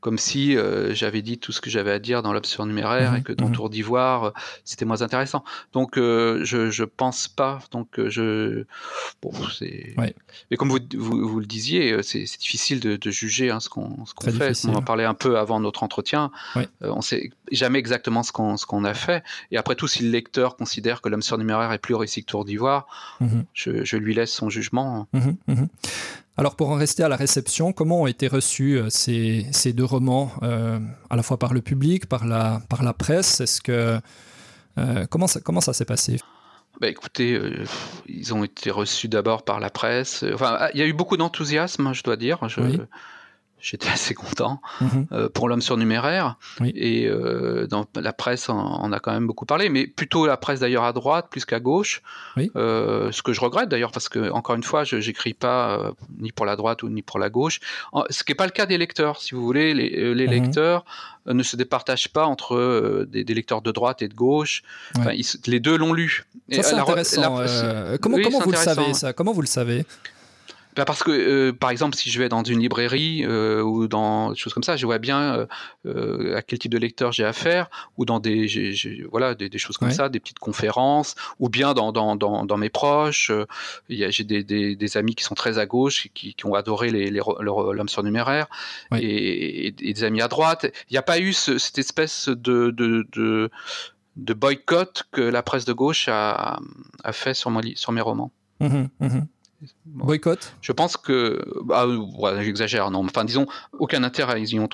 comme 0.00 0.18
si 0.18 0.56
euh, 0.56 0.94
j'avais 0.94 1.22
dit 1.22 1.38
tout 1.38 1.52
ce 1.52 1.60
que 1.60 1.70
j'avais 1.70 1.90
à 1.90 1.98
dire 1.98 2.22
dans 2.22 2.32
l'option 2.32 2.66
numéraire 2.66 3.14
et 3.14 3.18
mhm, 3.18 3.22
que 3.24 3.32
dans 3.32 3.48
mhm. 3.48 3.54
Tour 3.54 3.70
d'Ivoire, 3.70 4.24
euh, 4.24 4.30
c'était 4.64 4.84
moins 4.84 5.02
intéressant. 5.02 5.42
Donc, 5.72 5.98
euh, 5.98 6.44
je, 6.44 6.70
je 6.70 6.84
pense 6.84 7.28
pas. 7.28 7.60
Donc, 7.72 7.88
je. 8.08 8.64
Bon, 9.22 9.32
c'est. 9.58 9.94
Mais 10.50 10.56
comme 10.56 10.68
vous, 10.68 10.78
vous, 10.94 11.40
le 11.40 11.46
disiez, 11.46 12.02
c'est 12.02 12.22
difficile 12.22 12.80
de, 12.80 13.10
juger 13.10 13.50
hein, 13.50 13.60
ce 13.60 13.68
qu'on 13.68 14.04
fait. 14.30 14.52
On 14.66 14.74
en 14.74 14.82
parlait 14.82 15.04
un 15.04 15.14
peu 15.14 15.38
avant 15.38 15.60
notre 15.60 15.82
entretien. 15.82 16.30
on 16.80 17.00
sait 17.00 17.30
jamais 17.50 17.78
exactement 17.78 18.22
ce 18.22 18.32
qu'on 18.32 18.56
qu'on 18.56 18.84
a 18.84 18.94
fait. 18.94 19.22
Et 19.50 19.56
après 19.56 19.76
tout, 19.76 19.88
si 19.88 20.02
le 20.02 20.10
lecteur 20.10 20.56
considère 20.56 21.00
que 21.00 21.08
l'homme 21.08 21.22
surnuméraire 21.22 21.72
est 21.72 21.78
plus 21.78 21.94
réussi 21.94 22.22
que 22.22 22.30
Tour 22.30 22.44
d'Ivoire, 22.44 22.86
mhm. 23.20 23.44
je, 23.54 23.84
je, 23.84 23.96
lui 23.96 24.14
laisse 24.14 24.32
son 24.32 24.50
jugement. 24.50 25.06
Alors 26.38 26.54
pour 26.54 26.68
en 26.70 26.74
rester 26.74 27.02
à 27.02 27.08
la 27.08 27.16
réception, 27.16 27.72
comment 27.72 28.02
ont 28.02 28.06
été 28.06 28.28
reçus 28.28 28.76
euh, 28.76 28.90
ces, 28.90 29.46
ces, 29.52 29.72
deux 29.72 29.84
romans, 29.84 30.32
euh, 30.42 30.78
à 31.08 31.16
la 31.16 31.22
fois 31.22 31.38
par 31.38 31.54
le 31.54 31.62
public, 31.62 32.06
par 32.06 32.26
la, 32.26 32.60
par 32.68 32.82
la 32.82 32.92
presse? 32.92 33.40
Est-ce 33.40 33.62
que 33.62 33.98
euh, 34.78 35.06
comment 35.08 35.26
ça, 35.26 35.40
comment 35.40 35.62
ça 35.62 35.72
s'est 35.72 35.86
passé? 35.86 36.20
Bah 36.78 36.88
écoutez, 36.88 37.40
ils 38.06 38.34
ont 38.34 38.44
été 38.44 38.70
reçus 38.70 39.08
d'abord 39.08 39.44
par 39.44 39.60
la 39.60 39.70
presse. 39.70 40.26
Enfin, 40.34 40.68
il 40.74 40.80
y 40.80 40.82
a 40.82 40.86
eu 40.86 40.92
beaucoup 40.92 41.16
d'enthousiasme, 41.16 41.94
je 41.94 42.02
dois 42.02 42.16
dire. 42.16 42.46
Je, 42.50 42.60
j'étais 43.66 43.88
assez 43.88 44.14
content 44.14 44.60
mhm. 44.80 45.06
euh, 45.10 45.28
pour 45.28 45.48
l'homme 45.48 45.60
surnuméraire. 45.60 46.36
Et 46.62 47.08
euh, 47.08 47.66
dans 47.66 47.86
la 47.96 48.12
presse, 48.12 48.48
on, 48.48 48.92
a 48.92 49.00
quand 49.00 49.12
même 49.12 49.26
beaucoup 49.26 49.44
parlé, 49.44 49.68
mais 49.68 49.88
plutôt 49.88 50.24
la 50.26 50.36
presse 50.36 50.60
d'ailleurs 50.60 50.84
à 50.84 50.92
droite 50.92 51.26
plus 51.30 51.44
qu'à 51.44 51.58
gauche. 51.58 52.00
Euh, 52.54 53.10
ce 53.10 53.22
que 53.22 53.32
je 53.32 53.40
regrette 53.40 53.68
d'ailleurs, 53.68 53.90
parce 53.90 54.08
que 54.08 54.30
encore 54.30 54.54
une 54.54 54.62
fois, 54.62 54.84
je 54.84 54.96
n'écris 54.96 55.34
pas 55.34 55.92
ni 56.18 56.30
pour 56.30 56.46
la 56.46 56.54
droite 56.54 56.84
ou 56.84 56.88
ni 56.88 57.02
pour 57.02 57.18
la 57.18 57.28
gauche. 57.28 57.58
Ce 58.08 58.22
qui 58.22 58.30
n'est 58.30 58.36
pas 58.36 58.46
le 58.46 58.52
cas 58.52 58.66
des 58.66 58.78
lecteurs, 58.78 59.20
si 59.20 59.34
vous 59.34 59.42
voulez. 59.42 59.74
Les, 59.74 60.14
les 60.14 60.26
mhm. 60.26 60.32
lecteurs 60.32 60.84
ne 61.26 61.42
se 61.42 61.56
départagent 61.56 62.12
pas 62.12 62.24
entre 62.24 63.04
des, 63.08 63.24
lecteurs 63.24 63.62
de 63.62 63.72
droite 63.72 64.00
et 64.00 64.08
de 64.08 64.14
gauche. 64.14 64.62
les 65.46 65.60
deux 65.60 65.76
l'ont 65.76 65.92
lu. 65.92 66.24
Ça, 66.52 66.62
c'est 66.62 66.74
intéressant. 66.74 67.40
comment, 68.00 68.18
comment 68.22 68.40
vous 68.40 68.52
le 68.52 68.56
savez 68.56 68.94
ça? 68.94 69.12
Comment 69.12 69.32
vous 69.32 69.42
le 69.42 69.48
savez? 69.48 69.84
Bah, 70.76 70.84
parce 70.84 71.02
que, 71.02 71.10
euh, 71.10 71.52
par 71.54 71.70
exemple, 71.70 71.96
si 71.96 72.10
je 72.10 72.18
vais 72.18 72.28
dans 72.28 72.42
une 72.44 72.60
librairie 72.60 73.24
euh, 73.24 73.62
ou 73.62 73.88
dans 73.88 74.32
des 74.32 74.36
choses 74.36 74.52
comme 74.52 74.62
ça, 74.62 74.76
je 74.76 74.84
vois 74.84 74.98
bien 74.98 75.46
euh, 75.86 76.36
à 76.36 76.42
quel 76.42 76.58
type 76.58 76.70
de 76.70 76.76
lecteur 76.76 77.12
j'ai 77.12 77.24
affaire, 77.24 77.70
ou 77.96 78.04
dans 78.04 78.20
des, 78.20 78.46
voilà, 79.10 79.34
des, 79.34 79.58
choses 79.58 79.78
comme 79.78 79.90
ça, 79.90 80.10
des 80.10 80.20
petites 80.20 80.38
conférences, 80.38 81.14
ou 81.38 81.48
bien 81.48 81.72
dans, 81.72 81.92
dans, 81.92 82.14
dans, 82.14 82.44
dans 82.44 82.56
mes 82.58 82.68
proches. 82.68 83.32
j'ai 83.88 84.24
des, 84.24 84.44
des, 84.44 84.76
des, 84.76 84.96
amis 84.98 85.14
qui 85.14 85.24
sont 85.24 85.34
très 85.34 85.58
à 85.58 85.64
gauche, 85.64 86.08
qui, 86.12 86.34
qui 86.34 86.46
ont 86.46 86.54
adoré 86.54 86.90
les, 86.90 87.10
l'homme 87.10 87.88
surnuméraire, 87.88 88.46
et, 88.94 89.68
et, 89.68 89.70
des 89.72 90.04
amis 90.04 90.20
à 90.20 90.28
droite. 90.28 90.66
Il 90.90 90.92
n'y 90.92 90.98
a 90.98 91.02
pas 91.02 91.18
eu 91.18 91.32
cette 91.32 91.78
espèce 91.78 92.28
de, 92.28 92.70
de, 92.70 93.06
de, 93.12 93.50
de, 94.16 94.34
boycott 94.34 95.04
que 95.10 95.22
la 95.22 95.42
presse 95.42 95.64
de 95.64 95.72
gauche 95.72 96.08
a, 96.08 96.58
a 97.02 97.12
fait 97.12 97.32
sur, 97.32 97.50
mon, 97.50 97.62
sur 97.76 97.92
mes 97.92 98.02
romans. 98.02 98.30
Mmh 98.60 98.88
mmh 99.00 99.20
Boycott 99.86 100.54
Je 100.60 100.72
pense 100.72 100.96
que. 100.96 101.44
Ah, 101.72 101.86
j'exagère, 102.42 102.90
non. 102.90 103.04
Enfin, 103.04 103.24
disons, 103.24 103.46
aucun 103.78 104.02
intérêt, 104.02 104.40
ils 104.42 104.54
y 104.54 104.60
ont. 104.60 104.68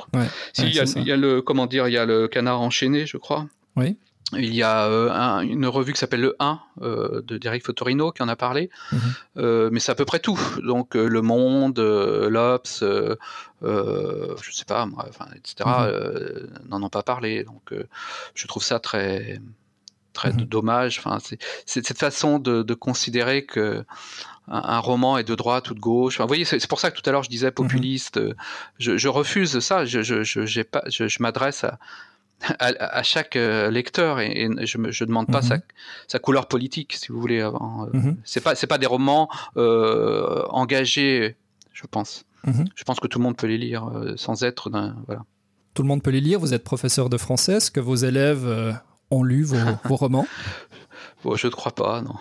si, 0.53 0.67
il, 0.67 0.75
y 0.75 1.13
a, 1.13 1.17
le, 1.17 1.43
comment 1.43 1.67
dire, 1.67 1.89
il 1.89 1.93
y 1.93 1.99
a 1.99 2.05
le 2.05 2.29
canard 2.29 2.61
enchaîné, 2.61 3.07
je 3.07 3.17
crois. 3.17 3.47
Oui. 3.77 3.97
Il 4.35 4.55
y 4.55 4.63
a 4.63 4.87
euh, 4.87 5.41
une 5.41 5.67
revue 5.67 5.93
qui 5.93 5.99
s'appelle 5.99 6.23
Le 6.23 6.37
1 6.39 6.61
euh, 6.81 7.23
de 7.23 7.37
Derek 7.37 7.65
Fotorino 7.65 8.13
qui 8.13 8.23
en 8.23 8.29
a 8.29 8.37
parlé, 8.37 8.71
mhm. 8.91 9.01
euh, 9.37 9.69
mais 9.71 9.79
c'est 9.79 9.93
à 9.93 9.95
peu 9.95 10.07
près 10.07 10.21
tout. 10.21 10.41
Donc 10.65 10.95
Le 10.95 11.21
Monde, 11.21 11.79
l'Obs, 11.79 12.83
je 12.83 13.17
sais 14.51 14.65
pas, 14.65 14.87
enfin, 14.97 15.27
etc. 15.37 15.69
Mhm. 15.69 16.69
n'en 16.69 16.83
ont 16.83 16.89
pas 16.89 17.03
parlé. 17.03 17.45
Donc 17.45 17.75
je 18.35 18.47
trouve 18.47 18.63
ça 18.63 18.79
très 18.79 19.39
très 20.13 20.33
mhm. 20.33 20.45
dommage. 20.45 20.99
Enfin, 20.99 21.19
c'est 21.21 21.39
cette 21.67 21.99
façon 21.99 22.39
de, 22.39 22.63
de 22.63 22.75
considérer 22.75 23.45
que 23.45 23.85
un, 24.49 24.79
roman 24.79 25.19
est 25.19 25.25
de 25.25 25.35
droite 25.35 25.71
ou 25.71 25.75
de 25.75 25.81
gauche. 25.81 26.21
vous 26.21 26.27
voyez, 26.27 26.45
c'est 26.45 26.67
pour 26.67 26.81
ça 26.81 26.91
que 26.91 27.01
tout 27.01 27.09
à 27.09 27.13
l'heure 27.13 27.23
je 27.23 27.31
disais 27.31 27.51
populiste. 27.51 28.19
Mhm. 28.19 28.35
Je, 28.79 29.09
refuse 29.09 29.59
ça. 29.61 29.85
Je, 29.85 30.03
je, 30.03 30.63
pas, 30.63 30.83
je, 30.89 31.23
m'adresse 31.23 31.65
à, 31.65 31.79
à, 32.59 33.03
chaque 33.03 33.37
euh, 33.37 33.71
lecteur 33.71 34.21
et, 34.21 34.49
je 34.63 34.79
ne 34.79 35.05
demande 35.07 35.29
pas 35.29 35.43
sa, 35.43 35.57
mhm. 35.57 35.63
sa, 36.09 36.19
couleur 36.19 36.49
politique, 36.49 36.95
si 36.95 37.13
vous 37.13 37.21
voulez. 37.21 37.41
Avant. 37.41 37.87
Euh, 37.87 37.91
mhm. 37.93 38.17
C'est 38.25 38.43
pas, 38.43 38.55
c'est 38.55 38.67
pas 38.67 38.79
des 38.79 38.87
romans 38.87 39.29
euh, 39.57 40.45
engagés, 40.49 41.37
je 41.73 41.87
pense. 41.91 42.25
Je 42.75 42.83
pense 42.83 42.99
que 42.99 43.07
tout 43.07 43.21
le 43.21 43.23
monde 43.23 43.37
peut 43.37 43.47
les 43.47 43.59
lire 43.59 43.89
sans 44.17 44.43
être 44.43 44.69
d'un. 44.69 44.97
Voilà. 45.07 45.23
Tout 45.75 45.83
le 45.83 45.89
monde 45.89 46.03
peut 46.03 46.11
les 46.11 46.21
lire. 46.21 46.41
Vous 46.41 46.55
êtes 46.55 46.65
professeur 46.65 47.09
de 47.09 47.17
français. 47.17 47.55
Est-ce 47.55 47.71
que 47.71 47.79
vos 47.79 47.95
élèves 47.95 48.77
ont 49.13 49.23
lu 49.23 49.45
vos, 49.45 49.57
vos 49.85 49.97
romans? 49.97 50.27
Bon, 51.25 51.37
je 51.37 51.47
ne 51.47 51.53
crois 51.53 51.73
pas, 51.73 52.03
non. 52.03 52.15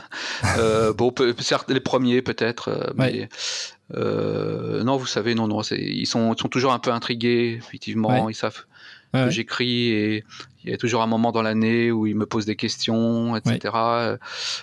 euh, 0.58 0.92
bon, 0.92 1.12
certes, 1.38 1.70
les 1.70 1.80
premiers 1.80 2.22
peut-être, 2.22 2.68
euh, 2.68 2.92
mais 2.94 3.28
euh, 3.94 4.84
non, 4.84 4.96
vous 4.96 5.06
savez, 5.06 5.34
non, 5.34 5.48
non, 5.48 5.62
ils 5.62 6.06
sont, 6.06 6.36
sont 6.36 6.48
toujours 6.48 6.72
un 6.72 6.78
peu 6.78 6.92
intrigués, 6.92 7.58
effectivement, 7.58 8.28
ils 8.28 8.34
savent 8.34 8.64
que 9.12 9.30
j'écris 9.30 9.90
et 9.90 10.24
il 10.64 10.70
y 10.70 10.74
a 10.74 10.76
toujours 10.76 11.00
un 11.02 11.06
moment 11.06 11.30
dans 11.30 11.42
l'année 11.42 11.92
où 11.92 12.04
ils 12.08 12.16
me 12.16 12.26
posent 12.26 12.46
des 12.46 12.56
questions, 12.56 13.36
etc. 13.36 13.72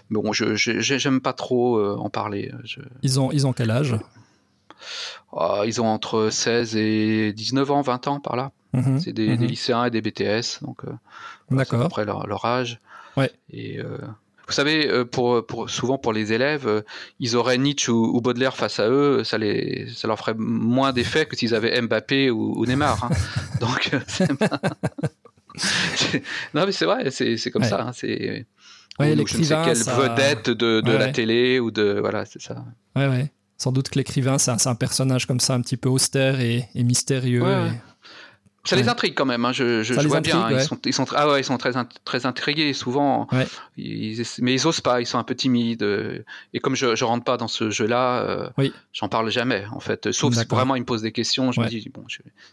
Mais 0.09 0.21
bon, 0.21 0.33
je 0.33 0.55
j'aime 0.55 1.21
pas 1.21 1.31
trop 1.31 1.81
en 1.81 2.09
parler. 2.09 2.51
Ils, 3.01 3.19
ont, 3.19 3.31
ils 3.31 3.47
ont 3.47 3.53
quel 3.53 3.71
âge? 3.71 3.95
Ah, 5.35 5.61
Ils 5.65 5.79
ont 5.81 5.87
entre 5.87 6.29
16 6.29 6.75
et 6.75 7.33
19 7.33 7.71
ans, 7.71 7.81
20 7.81 8.07
ans 8.07 8.19
par 8.19 8.35
là. 8.35 8.51
Mhm. 8.73 8.99
C'est 8.99 9.13
des, 9.13 9.27
des, 9.27 9.37
mhm. 9.37 9.45
lycéens 9.45 9.85
et 9.85 9.89
des 9.89 10.01
BTS, 10.01 10.61
donc 10.61 10.81
D'accord. 11.49 11.81
après 11.81 12.05
leur, 12.05 12.27
leur 12.27 12.45
âge. 12.45 12.79
Ouais. 13.17 13.31
Et 13.49 13.79
euh, 13.79 13.97
vous 14.47 14.53
savez, 14.53 14.89
euh, 14.89 15.05
pour, 15.05 15.45
pour, 15.45 15.69
souvent 15.69 15.97
pour 15.97 16.13
les 16.13 16.33
élèves, 16.33 16.67
euh, 16.67 16.81
ils 17.19 17.35
auraient 17.35 17.57
Nietzsche 17.57 17.91
ou, 17.91 18.19
Baudelaire 18.21 18.55
face 18.55 18.79
à 18.79 18.89
eux, 18.89 19.23
ça, 19.23 19.37
les, 19.37 19.87
ça 19.95 20.07
leur 20.07 20.17
ferait 20.17 20.35
moins 20.37 20.93
d'effet 20.93 21.25
que 21.25 21.35
s'ils 21.35 21.55
avaient 21.55 21.79
Mbappé 21.81 22.31
ou, 22.31 22.65
Neymar. 22.65 23.05
Hein. 23.05 23.09
Donc, 23.59 23.91
non 26.53 26.65
mais 26.65 26.71
c'est 26.71 26.85
vrai, 26.85 27.11
c'est 27.11 27.51
comme 27.51 27.63
ça. 27.63 27.81
Hein. 27.81 27.91
C'est 27.93 28.45
ouais, 28.99 29.15
je 29.15 29.37
ne 29.37 29.43
sais 29.43 29.55
quelle 29.63 29.77
vedette 29.77 30.49
de, 30.49 30.81
de 30.81 30.91
la 30.91 31.09
télé 31.09 31.59
ou 31.59 31.71
de 31.71 31.97
voilà, 31.99 32.25
c'est 32.25 32.41
ça. 32.41 32.65
Ouais, 32.95 33.07
ouais. 33.07 33.31
Sans 33.57 33.71
doute 33.71 33.89
que 33.89 33.99
l'écrivain, 33.99 34.39
c'est 34.39 34.67
un, 34.67 34.75
personnage 34.75 35.27
comme 35.27 35.39
ça, 35.39 35.53
un 35.53 35.61
petit 35.61 35.77
peu 35.77 35.87
austère 35.87 36.39
et, 36.39 36.67
mystérieux. 36.73 37.43
Ça 38.63 38.75
les 38.75 38.89
intrigue 38.89 39.15
quand 39.15 39.25
même, 39.25 39.43
hein, 39.43 39.51
je, 39.51 39.81
je, 39.81 39.93
vois 40.07 40.21
bien. 40.21 40.51
Ils, 40.51 40.61
sont, 40.61 40.77
ils, 40.85 40.93
sont, 40.93 41.05
ah 41.15 41.29
ouais, 41.29 41.41
ils 41.41 41.43
sont 41.43 41.57
très, 41.57 41.71
très 42.05 42.25
intrigués 42.25 42.73
souvent, 42.73 43.27
ils, 43.77 44.23
mais 44.39 44.53
ils 44.53 44.67
osent 44.67 44.81
pas, 44.81 45.01
ils 45.01 45.07
sont 45.07 45.17
un 45.17 45.23
peu 45.23 45.33
timides. 45.33 45.83
Euh, 45.83 46.23
et 46.53 46.59
comme 46.59 46.75
je, 46.75 46.95
je 46.95 47.03
rentre 47.03 47.23
pas 47.23 47.37
dans 47.37 47.47
ce 47.47 47.71
jeu-là, 47.71 48.21
euh, 48.21 48.49
oui. 48.57 48.71
j'en 48.93 49.09
parle 49.09 49.31
jamais 49.31 49.65
en 49.71 49.79
fait. 49.79 50.11
Sauf 50.11 50.35
si 50.35 50.45
vraiment 50.45 50.75
ils 50.75 50.81
me 50.81 50.85
posent 50.85 51.01
des 51.01 51.11
questions, 51.11 51.51
je 51.51 51.59
me 51.59 51.67
dis 51.67 51.89
bon, 51.93 52.05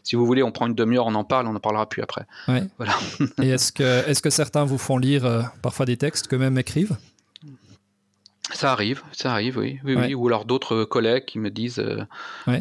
si 0.02 0.16
vous 0.16 0.24
voulez, 0.24 0.42
on 0.42 0.50
prend 0.50 0.66
une 0.66 0.74
demi-heure, 0.74 1.06
on 1.06 1.14
en 1.14 1.24
parle, 1.24 1.46
on 1.46 1.54
en 1.54 1.60
parlera 1.60 1.88
plus 1.88 2.02
après. 2.02 2.26
Voilà. 2.46 2.94
et 3.42 3.50
est-ce 3.50 3.72
que, 3.72 4.08
est-ce 4.08 4.22
que 4.22 4.30
certains 4.30 4.64
vous 4.64 4.78
font 4.78 4.98
lire 4.98 5.26
euh, 5.26 5.42
parfois 5.62 5.84
des 5.86 5.96
textes 5.96 6.28
qu'eux-mêmes 6.28 6.58
écrivent? 6.58 6.96
Ça 8.52 8.72
arrive, 8.72 9.02
ça 9.12 9.32
arrive, 9.32 9.58
oui, 9.58 9.78
oui, 9.84 9.94
oui. 9.94 10.14
Ou 10.14 10.26
alors 10.26 10.44
d'autres 10.44 10.84
collègues 10.84 11.24
qui 11.26 11.38
me 11.38 11.50
disent, 11.50 11.78
euh, 11.78 12.04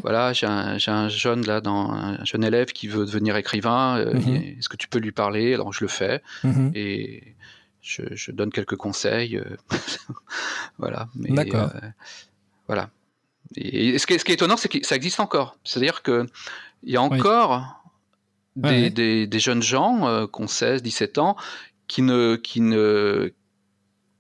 voilà, 0.01 0.33
j'ai 0.33 0.45
un, 0.45 0.77
un, 0.87 1.09
jeune 1.09 1.45
là, 1.45 1.61
dans, 1.61 1.91
un 1.91 2.23
jeune 2.25 2.43
élève 2.43 2.67
qui 2.67 2.87
veut 2.87 3.05
devenir 3.05 3.35
écrivain. 3.35 3.97
Euh, 3.97 4.13
mhm. 4.13 4.35
Est-ce 4.57 4.69
que 4.69 4.77
tu 4.77 4.87
peux 4.87 4.99
lui 4.99 5.11
parler? 5.11 5.53
Alors 5.53 5.71
je 5.73 5.83
le 5.83 5.87
fais 5.87 6.21
mhm. 6.43 6.71
et 6.75 7.35
je, 7.81 8.03
je, 8.11 8.31
donne 8.31 8.51
quelques 8.51 8.75
conseils, 8.75 9.37
euh, 9.37 9.57
voilà. 10.77 11.07
D'accord. 11.15 11.71
voilà. 12.67 12.89
Et, 13.55 13.97
ce, 13.97 14.05
qui 14.05 14.13
est, 14.13 14.17
ce, 14.17 14.25
qui 14.25 14.31
est, 14.31 14.35
étonnant, 14.35 14.57
c'est 14.57 14.69
que 14.69 14.85
ça 14.85 14.95
existe 14.95 15.21
encore. 15.21 15.57
C'est-à-dire 15.63 16.01
que 16.01 16.25
il 16.83 16.91
y 16.91 16.97
a 16.97 17.01
encore 17.01 17.81
des, 18.55 18.89
des, 18.89 19.25
des, 19.25 19.39
jeunes 19.39 19.63
gens 19.63 20.27
qui 20.27 20.41
ont 20.41 20.47
16, 20.47 20.83
17 20.83 21.17
ans 21.17 21.37
qui 21.87 22.01
ne, 22.01 22.35
qui 22.35 22.59
ne, 22.59 23.31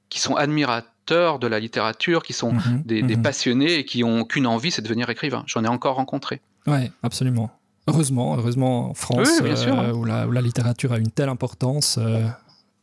qui 0.09 0.19
sont 0.19 0.35
admirateurs 0.35 0.91
de 1.07 1.47
la 1.47 1.59
littérature, 1.59 2.23
qui 2.23 2.33
sont 2.33 2.53
mhm, 2.53 2.83
des, 2.85 3.01
mhm. 3.01 3.21
passionnés 3.21 3.75
et 3.75 3.85
qui 3.85 4.03
ont 4.03 4.25
qu'une 4.25 4.47
envie, 4.47 4.71
c'est 4.71 4.81
de 4.81 4.87
devenir 4.87 5.09
écrivain. 5.09 5.43
J'en 5.47 5.63
ai 5.63 5.67
encore 5.67 5.95
rencontré. 5.95 6.41
Oui, 6.65 6.91
absolument. 7.03 7.49
Heureusement, 7.87 8.35
heureusement 8.37 8.89
en 8.89 8.93
France, 8.93 9.29
euh, 9.41 9.93
où, 9.93 10.03
la, 10.03 10.27
où, 10.27 10.31
la, 10.31 10.41
littérature 10.41 10.91
a 10.91 10.97
une 10.97 11.09
telle 11.09 11.29
importance, 11.29 11.97
euh, 11.97 12.27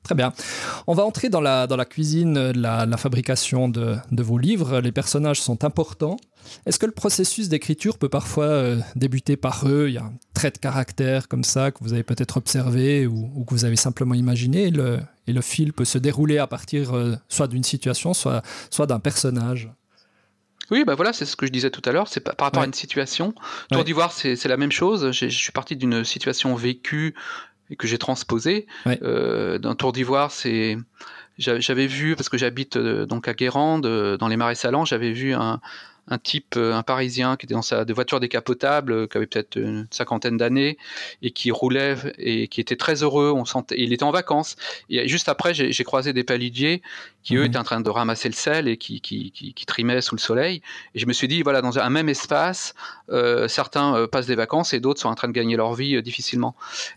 Très 0.04 0.14
bien. 0.14 0.34
On 0.86 0.92
va 0.92 1.02
entrer 1.02 1.30
dans 1.30 1.40
la, 1.40 1.66
dans 1.66 1.76
la 1.76 1.86
cuisine, 1.86 2.50
la, 2.50 2.84
la 2.84 2.96
fabrication 2.98 3.70
de, 3.70 3.96
de, 4.12 4.22
vos 4.22 4.36
livres. 4.36 4.80
Les 4.80 4.92
personnages 4.92 5.40
sont 5.40 5.64
importants. 5.64 6.18
Est-ce 6.66 6.78
que 6.78 6.84
le 6.84 6.92
processus 6.92 7.48
d'écriture 7.48 7.96
peut 7.96 8.10
parfois 8.10 8.44
euh, 8.44 8.80
débuter 8.96 9.38
par 9.38 9.66
eux? 9.66 9.86
Il 9.88 9.94
y 9.94 9.98
a 9.98 10.02
un 10.02 10.12
trait 10.34 10.50
de 10.50 10.58
caractère 10.58 11.26
comme 11.26 11.42
ça 11.42 11.70
que 11.70 11.78
vous 11.80 11.94
avez 11.94 12.02
peut-être 12.02 12.36
observé 12.36 13.06
ou, 13.06 13.46
que 13.46 13.54
vous 13.54 13.64
avez 13.64 13.76
simplement 13.76 14.14
imaginé 14.14 14.70
le, 14.70 15.00
et 15.26 15.32
le 15.32 15.40
fil 15.40 15.72
peut 15.72 15.84
se 15.84 15.98
dérouler 15.98 16.38
à 16.38 16.46
partir 16.46 16.94
euh, 16.94 17.14
soit 17.28 17.48
d'une 17.48 17.64
situation, 17.64 18.14
soit, 18.14 18.42
soit 18.70 18.86
d'un 18.86 19.00
personnage 19.00 19.70
Oui, 20.70 20.84
bah 20.84 20.94
voilà, 20.94 21.12
c'est 21.12 21.24
ce 21.24 21.36
que 21.36 21.46
je 21.46 21.52
disais 21.52 21.70
tout 21.70 21.82
à 21.84 21.92
l'heure. 21.92 22.08
C'est 22.08 22.20
par 22.20 22.34
rapport 22.38 22.62
à 22.62 22.66
une 22.66 22.74
situation. 22.74 23.34
Tour 23.70 23.84
d'Ivoire, 23.84 24.12
c'est 24.12 24.44
la 24.46 24.56
même 24.56 24.72
chose. 24.72 25.10
Je 25.12 25.28
suis 25.28 25.52
parti 25.52 25.76
d'une 25.76 26.04
situation 26.04 26.54
vécue 26.54 27.14
et 27.70 27.76
que 27.76 27.86
j'ai 27.86 27.98
transposée. 27.98 28.66
Euh, 28.86 29.58
dans 29.58 29.74
Tour 29.74 29.92
d'Ivoire, 29.92 30.30
c'est 30.30 30.76
j'avais 31.36 31.88
vu 31.88 32.14
parce 32.14 32.28
que 32.28 32.38
j'habite 32.38 32.76
euh, 32.76 33.06
donc 33.06 33.26
à 33.26 33.34
Guérande, 33.34 33.86
dans 34.18 34.28
les 34.28 34.36
Marais 34.36 34.54
Salants, 34.54 34.84
j'avais 34.84 35.10
vu 35.10 35.34
un, 35.34 35.60
un 36.08 36.18
type, 36.18 36.54
euh, 36.56 36.74
un 36.74 36.82
Parisien 36.82 37.36
qui 37.36 37.46
était 37.46 37.54
dans 37.54 37.62
sa 37.62 37.84
voiture 37.84 38.20
décapotable, 38.20 38.92
euh, 38.92 39.06
qui 39.06 39.16
avait 39.16 39.26
peut-être 39.26 39.56
une 39.56 39.86
cinquantaine 39.90 40.36
d'années 40.36 40.76
et 41.22 41.30
qui 41.30 41.50
roulait 41.50 41.96
et 42.18 42.48
qui 42.48 42.60
était 42.60 42.76
très 42.76 43.02
heureux. 43.02 43.32
On 43.34 43.44
sentait, 43.44 43.76
il 43.78 43.92
était 43.92 44.04
en 44.04 44.10
vacances. 44.10 44.56
Et 44.90 45.08
juste 45.08 45.28
après, 45.28 45.54
j'ai 45.54 45.84
croisé 45.84 46.12
des 46.12 46.24
palidiers 46.24 46.82
qui 47.22 47.36
eux 47.36 47.40
mhm. 47.40 47.46
étaient 47.46 47.58
en 47.58 47.64
train 47.64 47.80
de 47.80 47.88
ramasser 47.88 48.28
le 48.28 48.34
sel 48.34 48.68
et 48.68 48.76
qui, 48.76 49.00
qui, 49.00 49.30
qui, 49.30 49.54
qui, 49.54 49.66
trimaient 49.66 50.02
sous 50.02 50.14
le 50.14 50.20
soleil. 50.20 50.60
Et 50.94 50.98
je 50.98 51.06
me 51.06 51.12
suis 51.12 51.28
dit, 51.28 51.42
voilà, 51.42 51.62
dans 51.62 51.78
un 51.78 51.90
même 51.90 52.10
espace, 52.10 52.74
euh, 53.08 53.48
certains 53.48 54.06
passent 54.08 54.26
des 54.26 54.34
vacances 54.34 54.74
et 54.74 54.80
d'autres 54.80 55.00
sont 55.00 55.08
en 55.08 55.14
train 55.14 55.28
de 55.28 55.32
gagner 55.32 55.56
leur 55.56 55.74
vie 55.74 56.02
difficilement. 56.02 56.54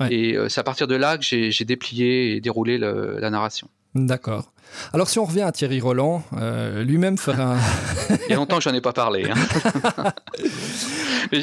Et 0.10 0.36
c'est 0.50 0.60
à 0.60 0.64
partir 0.64 0.88
de 0.88 0.96
là 0.96 1.18
que 1.18 1.24
j'ai 1.24 1.66
déplié 1.66 2.36
et 2.36 2.42
déroulé 2.42 2.78
la 2.78 3.30
narration. 3.30 3.70
D'accord. 3.96 4.52
Alors 4.94 5.10
si 5.10 5.18
on 5.20 5.26
revient 5.26 5.42
à 5.42 5.52
Thierry 5.52 5.80
Roland, 5.80 6.24
euh, 6.38 6.84
lui-même 6.84 7.18
ferait 7.18 7.42
un... 7.42 7.58
Il 8.28 8.32
y 8.32 8.34
a 8.34 8.36
longtemps 8.36 8.58
que 8.58 8.64
j'en 8.64 8.74
ai 8.74 8.82
pas 8.82 8.94
parlé. 8.94 9.30
Hein. 9.30 10.12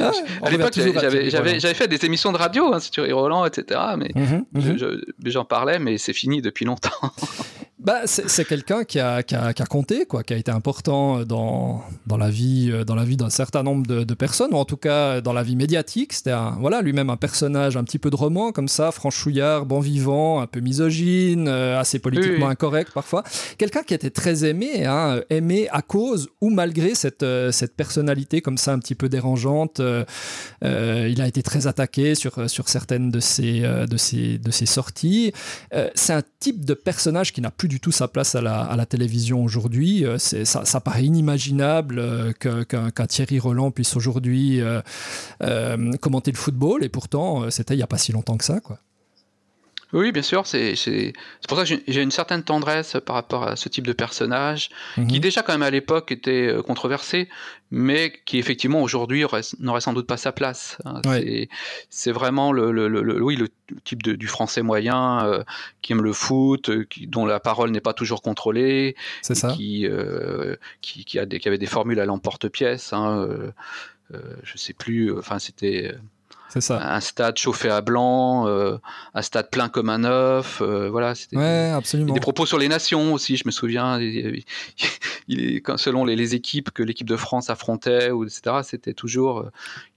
Ah, 0.01 0.12
à 0.42 0.51
l'époque, 0.51 0.72
j'avais 0.74 1.74
fait 1.74 1.88
des 1.88 2.07
émissions 2.07 2.32
de 2.32 2.38
radio 2.38 2.72
hein, 2.72 2.80
sur 2.80 2.90
Thierry 2.90 3.12
Roland, 3.12 3.45
etc. 3.45 3.80
Mais 3.99 4.11
mhm, 4.14 4.47
mhm. 4.53 5.01
j'en 5.26 5.45
parlais, 5.45 5.78
mais 5.78 5.99
c'est 5.99 6.14
fini 6.14 6.40
depuis 6.40 6.64
longtemps. 6.64 6.90
Bah, 7.85 8.07
c'est 8.07 8.47
quelqu'un 8.47 8.85
qui 8.85 8.99
a, 8.99 9.22
qui, 9.22 9.35
a, 9.35 9.53
qui 9.53 9.61
a, 9.62 9.66
compté, 9.66 10.07
quoi, 10.07 10.22
qui 10.22 10.32
a 10.32 10.39
été 10.39 10.51
important 10.51 11.22
dans, 11.24 11.82
dans 12.07 12.16
la 12.16 12.30
vie, 12.30 12.70
euh, 12.72 12.82
dans 12.82 12.95
la 12.95 13.05
vie 13.05 13.18
d'un 13.18 13.28
certain 13.28 13.62
nombre 13.62 13.87
de, 13.87 14.14
personnes, 14.14 14.55
ou 14.55 14.57
en 14.57 14.64
tout 14.64 14.78
cas 14.78 15.20
dans 15.20 15.35
la 15.35 15.43
vie 15.43 15.55
médiatique. 15.55 16.14
C'était 16.14 16.32
voilà, 16.59 16.80
lui-même 16.80 17.11
un 17.11 17.18
personnage 17.18 17.76
un 17.76 17.85
petit 17.85 17.99
peu 17.99 18.09
de 18.09 18.16
roman, 18.16 18.53
comme 18.53 18.68
ça, 18.68 18.91
franchouillard, 18.91 19.66
bon 19.66 19.80
vivant, 19.80 20.41
un 20.41 20.47
peu 20.47 20.61
misogyne, 20.61 21.47
euh, 21.47 21.78
assez 21.78 21.99
politiquement 21.99 22.49
incorrect 22.49 22.91
parfois. 22.95 23.22
Quelqu'un 23.59 23.82
qui 23.82 23.93
était 23.93 24.09
très 24.09 24.47
aimé, 24.47 24.87
hein, 24.87 25.20
aimé 25.28 25.68
à 25.70 25.82
cause 25.82 26.30
ou 26.41 26.49
malgré 26.49 26.95
cette, 26.95 27.22
euh, 27.22 27.53
cette 27.53 27.76
personnalité 27.76 28.41
comme 28.41 28.57
ça 28.57 28.72
un 28.72 28.78
petit 28.78 28.95
peu 28.95 29.11
dérangeante. 29.11 29.82
il 30.62 31.20
a 31.20 31.26
été 31.28 31.43
très 31.43 31.66
attaqué 31.66 32.14
sur, 32.14 32.49
sur 32.49 32.70
certaines 32.70 33.11
de 33.11 33.20
ses, 33.20 33.61
de 33.61 33.97
ses, 33.99 34.39
de 34.39 34.51
ses 34.51 34.66
sorties. 34.66 35.32
c'est 35.95 36.14
un 36.14 36.22
type 36.41 36.64
de 36.64 36.72
personnage 36.72 37.32
qui 37.32 37.43
n'a 37.43 37.51
plus 37.51 37.68
du 37.68 37.74
tout 37.81 37.93
sa 37.93 38.09
place 38.09 38.35
à 38.35 38.41
la, 38.41 38.87
télévision 38.87 39.43
aujourd'hui. 39.43 40.05
Euh, 40.05 40.18
ça, 40.18 40.64
ça, 40.64 40.81
paraît 40.81 41.05
inimaginable 41.05 41.99
euh, 41.99 42.33
qu'un 42.33 43.07
Thierry 43.07 43.39
Roland 43.39 43.70
puisse 43.70 43.97
aujourd'hui 43.97 44.61
euh, 44.61 44.81
commenter 46.01 46.33
le 46.33 46.37
football, 46.37 46.85
et 46.85 46.89
pourtant, 46.89 47.51
c'était 47.51 47.75
il 47.75 47.79
n'y 47.79 47.83
a 47.83 47.87
pas 47.87 47.99
si 47.99 48.12
longtemps 48.12 48.37
que 48.37 48.45
ça. 48.45 48.61
Quoi. 48.61 48.79
Oui, 49.95 50.11
bien 50.11 50.22
sûr. 50.22 50.45
C'est 50.45 50.74
pour 51.49 51.57
ça 51.57 51.64
que 51.64 51.80
j'ai 51.86 52.03
une 52.03 52.11
certaine 52.11 52.42
tendresse 52.42 52.97
par 53.07 53.14
rapport 53.14 53.45
à 53.45 53.55
ce 53.55 53.68
type 53.68 53.86
de 53.86 53.92
personnage, 53.92 54.70
mhm. 54.97 55.07
qui 55.07 55.20
déjà 55.20 55.42
quand 55.42 55.53
même 55.53 55.62
à 55.62 55.70
l'époque 55.70 56.11
était 56.11 56.49
euh, 56.49 56.62
controversé, 56.62 57.28
mais 57.70 58.12
qui 58.24 58.38
effectivement 58.38 58.82
aujourd'hui 58.82 59.24
n'aurait 59.61 59.80
sans 59.80 59.92
doute 59.92 60.09
pas 60.09 60.16
sa 60.16 60.32
place. 60.32 60.78
Hein. 60.84 61.01
C'est 61.90 62.11
vraiment 62.11 62.51
le, 62.51 62.72
le, 62.72 62.88
le, 62.88 63.22
oui, 63.22 63.36
le 63.36 63.49
type 63.84 64.03
de, 64.03 64.14
du 64.14 64.26
français 64.26 64.62
moyen 64.62 65.24
euh, 65.26 65.45
qui 65.80 65.92
aime 65.92 66.03
le 66.03 66.12
foot, 66.12 66.70
euh, 66.70 66.84
qui, 66.90 67.07
dont 67.07 67.24
la 67.24 67.38
parole 67.38 67.70
n'est 67.70 67.80
pas 67.80 67.95
toujours 67.95 68.20
contrôlée, 68.20 68.97
Qui, 69.55 69.86
qui, 70.80 71.05
qui, 71.05 71.18
a 71.20 71.24
des, 71.24 71.38
qui 71.38 71.47
avait 71.47 71.59
des 71.59 71.66
formules 71.66 72.01
à 72.01 72.05
l'emporte-pièce. 72.05 72.92
Hein, 72.92 73.28
je 74.11 74.59
sais 74.59 74.74
plus, 74.74 75.16
enfin 75.16 75.38
c'était 75.38 75.95
un 76.70 77.00
stade 77.00 77.36
chauffé 77.38 77.68
à 77.68 77.80
blanc, 77.80 78.46
euh, 78.46 78.76
un 79.14 79.22
stade 79.22 79.50
plein 79.50 79.68
comme 79.68 79.88
un 79.88 80.05
œuf, 80.05 80.61
euh, 80.61 80.88
voilà. 80.90 81.14
C'était 81.14 81.36
absolument. 81.36 82.14
Des 82.14 82.20
propos 82.20 82.46
sur 82.46 82.59
les 82.59 82.68
nations 82.68 83.12
aussi, 83.12 83.36
je 83.36 83.44
me 83.46 83.50
souviens. 83.50 84.00
Il, 84.00 84.42
il, 85.28 85.62
selon 85.76 86.05
les, 86.05 86.34
équipes 86.34 86.70
que 86.70 86.82
l'équipe 86.82 87.09
de 87.09 87.16
France 87.16 87.50
affrontait, 87.50 88.11
ou 88.11 88.24
etc. 88.24 88.57
C'était 88.62 88.94
toujours, 88.94 89.40
euh, 89.40 89.50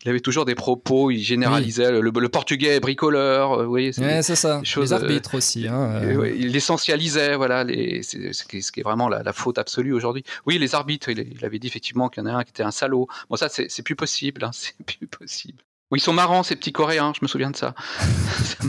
il 0.04 0.10
avait 0.10 0.20
toujours 0.20 0.46
des 0.46 0.56
propos. 0.56 1.12
Il 1.12 1.20
généralisait 1.20 2.02
le, 2.02 2.30
portugais 2.30 2.80
bricoleur. 2.80 3.64
vous 3.64 3.70
voyez, 3.70 3.94
c'est 3.94 4.36
ça. 4.36 4.62
les 4.78 4.94
arbitres 4.94 5.36
aussi. 5.36 5.68
Hein, 5.68 6.02
il 6.38 6.56
essentialisait, 6.56 7.36
voilà, 7.36 7.64
les, 7.64 8.04
ce 8.04 8.44
qui 8.46 8.80
est 8.80 8.84
vraiment 8.84 9.10
la, 9.10 9.34
faute 9.34 9.58
absolue 9.58 9.94
aujourd'hui. 9.94 10.24
Oui, 10.46 10.58
les 10.58 10.76
arbitres. 10.76 11.10
Il, 11.10 11.46
avait 11.46 11.60
dit 11.60 11.68
effectivement 11.68 12.10
qu'il 12.10 12.24
y 12.24 12.28
en 12.28 12.30
a 12.30 12.34
un 12.34 12.44
qui 12.44 12.50
était 12.50 12.64
un 12.64 12.72
salaud. 12.72 13.08
Bon, 13.30 13.36
ça, 13.36 13.48
c'est 13.50 13.84
plus 13.84 13.96
possible. 13.96 14.44
Hein, 14.44 14.52
c'est 14.54 14.76
plus 14.86 15.08
possible. 15.08 15.64
Oui, 15.90 16.00
ils 16.00 16.02
sont 16.02 16.12
marrants, 16.12 16.44
ces 16.44 16.58
petits 16.58 16.74
Coréens, 16.74 17.14
je 17.16 17.20
me 17.22 17.28
souviens 17.30 17.50
de 17.50 17.56
ça. 17.56 17.74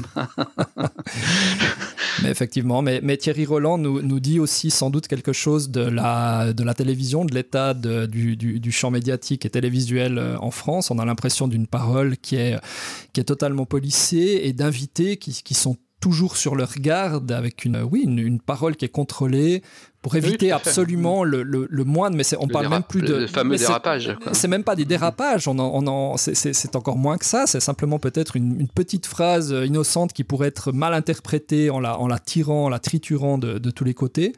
mais 2.23 2.31
effectivement, 2.31 2.81
mais, 2.81 3.17
Thierry 3.17 3.45
Roland 3.45 3.77
nous, 3.77 4.21
dit 4.21 4.39
aussi 4.39 4.71
sans 4.71 4.89
doute 4.91 5.09
quelque 5.09 5.33
chose 5.33 5.71
de 5.71 5.81
la, 5.81 6.53
de 6.53 6.73
télévision, 6.73 7.25
de 7.25 7.35
l'état 7.35 7.75
du, 7.75 8.71
champ 8.71 8.93
médiatique 8.93 9.45
et 9.47 9.51
télévisuel 9.51 10.19
euh, 10.19 10.37
en 10.39 10.53
France. 10.53 10.93
On 10.93 10.99
a 11.01 11.05
l'impression 11.05 11.49
d'une 11.49 11.67
parole 11.67 12.17
qui 12.19 12.37
est, 12.37 12.57
qui 13.13 13.21
est 13.21 13.25
totalement 13.25 13.67
policée 13.67 14.43
et 14.45 14.53
d'invités 14.53 15.17
qui 15.17 15.55
sont 15.55 15.77
toujours 16.01 16.37
sur 16.37 16.55
leur 16.55 16.73
garde 16.79 17.33
avec 17.33 17.65
une, 17.65 17.83
oui, 17.83 18.03
une 18.03 18.41
parole 18.41 18.77
qui 18.77 18.85
est 18.85 18.91
contrôlée, 18.91 19.63
pour 20.03 20.15
éviter 20.15 20.53
absolument 20.53 21.25
le, 21.25 21.43
le, 21.43 21.85
moindre, 21.85 22.17
mais 22.17 22.23
on 22.39 22.47
parle 22.47 22.69
même 22.69 22.85
plus 22.85 23.03
de... 23.03 23.15
Le 23.15 23.27
fameux 23.27 23.57
dérapage. 23.57 24.17
C'est 24.33 24.47
même 24.47 24.63
pas 24.63 24.77
des 24.77 24.85
dérapages, 24.85 25.49
on 25.49 25.59
on 25.59 26.17
c'est 26.17 26.77
encore 26.77 26.97
moins 26.97 27.19
que 27.19 27.25
ça, 27.25 27.47
c'est 27.47 27.61
simplement 27.61 27.99
peut-être 27.99 28.37
une, 28.37 28.69
petite 28.69 29.07
phrase 29.07 29.55
innocente 29.65 30.13
qui 30.13 30.25
pourrait 30.25 30.49
être 30.49 30.73
mal 30.73 30.95
interprétée 30.95 31.71
en 31.71 31.81
la, 31.81 31.99
en 31.99 32.07
la 32.07 32.19
tirant, 32.19 32.67
en 32.67 32.69
la 32.69 32.79
triturant 32.79 33.39
de, 33.39 33.59
de 33.59 33.71
tous 33.71 33.85
les 33.85 33.95
côtés. 33.95 34.35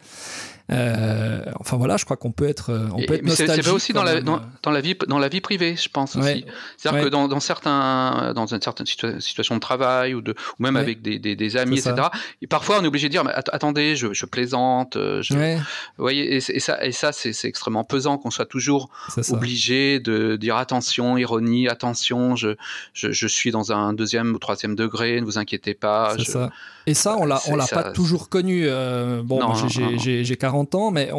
Euh, 0.71 1.41
enfin 1.59 1.77
voilà, 1.77 1.97
je 1.97 2.05
crois 2.05 2.17
qu'on 2.17 2.31
peut 2.31 2.49
être, 2.49 2.71
euh, 2.71 2.89
on 2.93 3.05
peut 3.05 3.15
être 3.15 3.25
nostalgique. 3.25 3.57
C'est 3.57 3.63
vrai 3.63 3.73
aussi 3.73 3.93
dans 3.93 4.05
la, 4.05 4.21
dans, 4.21 4.41
la 4.71 4.81
vie, 4.81 4.97
dans 5.09 5.19
la 5.19 5.29
vie 5.29 5.41
privée, 5.41 5.77
je 5.77 5.89
pense 5.89 6.17
aussi. 6.17 6.45
C'est-à-dire 6.77 7.05
que 7.05 7.09
dans, 7.09 7.29
dans, 7.29 7.41
certains, 7.41 8.33
dans 8.35 8.47
une 8.47 8.61
certaine 8.63 8.87
situation 8.87 9.55
de 9.55 9.61
travail 9.61 10.15
ou 10.15 10.21
de, 10.21 10.33
ou 10.33 10.63
même 10.63 10.77
avec 10.77 11.03
des, 11.03 11.19
des, 11.19 11.35
des 11.35 11.57
amis, 11.57 11.79
etc. 11.79 12.09
Et 12.43 12.47
parfois, 12.47 12.79
on 12.81 12.85
est 12.85 12.87
obligé 12.87 13.09
de 13.09 13.13
dire, 13.13 13.25
mais 13.25 13.33
attendez, 13.35 13.97
je, 13.97 14.13
je 14.13 14.27
plaisante. 14.27 14.97
Euh, 14.97 15.23
je, 15.23 15.35
vous 15.35 15.63
voyez, 15.99 16.37
et, 16.37 16.41
ça, 16.41 16.85
et 16.85 16.93
ça, 16.93 17.13
c'est 17.13 17.45
extrêmement 17.45 17.85
pesant 17.85 18.19
qu'on 18.19 18.31
soit 18.31 18.47
toujours 18.47 18.91
obligé 19.31 19.99
de 19.99 20.37
dire 20.37 20.57
attention, 20.57 21.19
ironie, 21.19 21.69
attention, 21.69 22.37
je, 22.37 22.51
je, 22.93 23.11
je, 23.11 23.27
suis 23.27 23.51
dans 23.51 23.73
un 23.73 23.93
deuxième 23.93 24.35
ou 24.35 24.39
troisième 24.39 24.77
degré, 24.77 25.21
ne 25.21 25.25
vous 25.25 25.39
inquiétez 25.39 25.75
pas. 25.75 26.15
C'est 26.19 26.25
ça. 26.25 26.51
Et 26.91 26.95
ça, 26.95 27.17
on 27.17 27.25
l'a, 27.25 27.41
on 27.47 27.55
l'a 27.55 27.69
pas 27.69 27.93
toujours 27.93 28.29
connu. 28.29 28.65
Euh, 28.67 29.23
bon, 29.23 29.41
j'ai 29.55 30.37
40 30.37 30.75
ans, 30.75 30.91
mais 30.91 31.13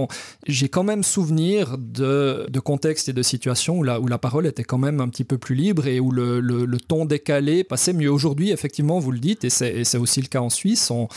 j'ai 0.45 0.67
quand 0.67 0.83
même 0.83 1.01
souvenir 1.01 1.77
de, 1.77 2.45
de 2.49 2.59
contextes 2.59 3.07
et 3.07 3.13
de 3.13 3.21
situations 3.21 3.77
où 3.77 3.83
la, 3.83 4.01
où 4.01 4.07
la 4.07 4.17
parole 4.17 4.45
était 4.47 4.65
quand 4.65 4.77
même 4.77 4.99
un 4.99 5.07
petit 5.07 5.23
peu 5.23 5.37
plus 5.37 5.55
libre 5.55 5.87
et 5.87 6.01
où 6.01 6.11
le, 6.11 6.41
le, 6.41 6.77
ton 6.77 7.05
décalé 7.05 7.63
passait 7.63 7.93
mieux. 7.93 8.11
Aujourd'hui, 8.11 8.51
effectivement, 8.51 8.99
vous 8.99 9.11
le 9.11 9.19
dites, 9.19 9.45
et 9.45 9.49
c'est 9.49 9.97
aussi 9.97 10.21
le 10.21 10.27
cas 10.27 10.41
en 10.41 10.49
Suisse, 10.49 10.91
on, 10.91 11.07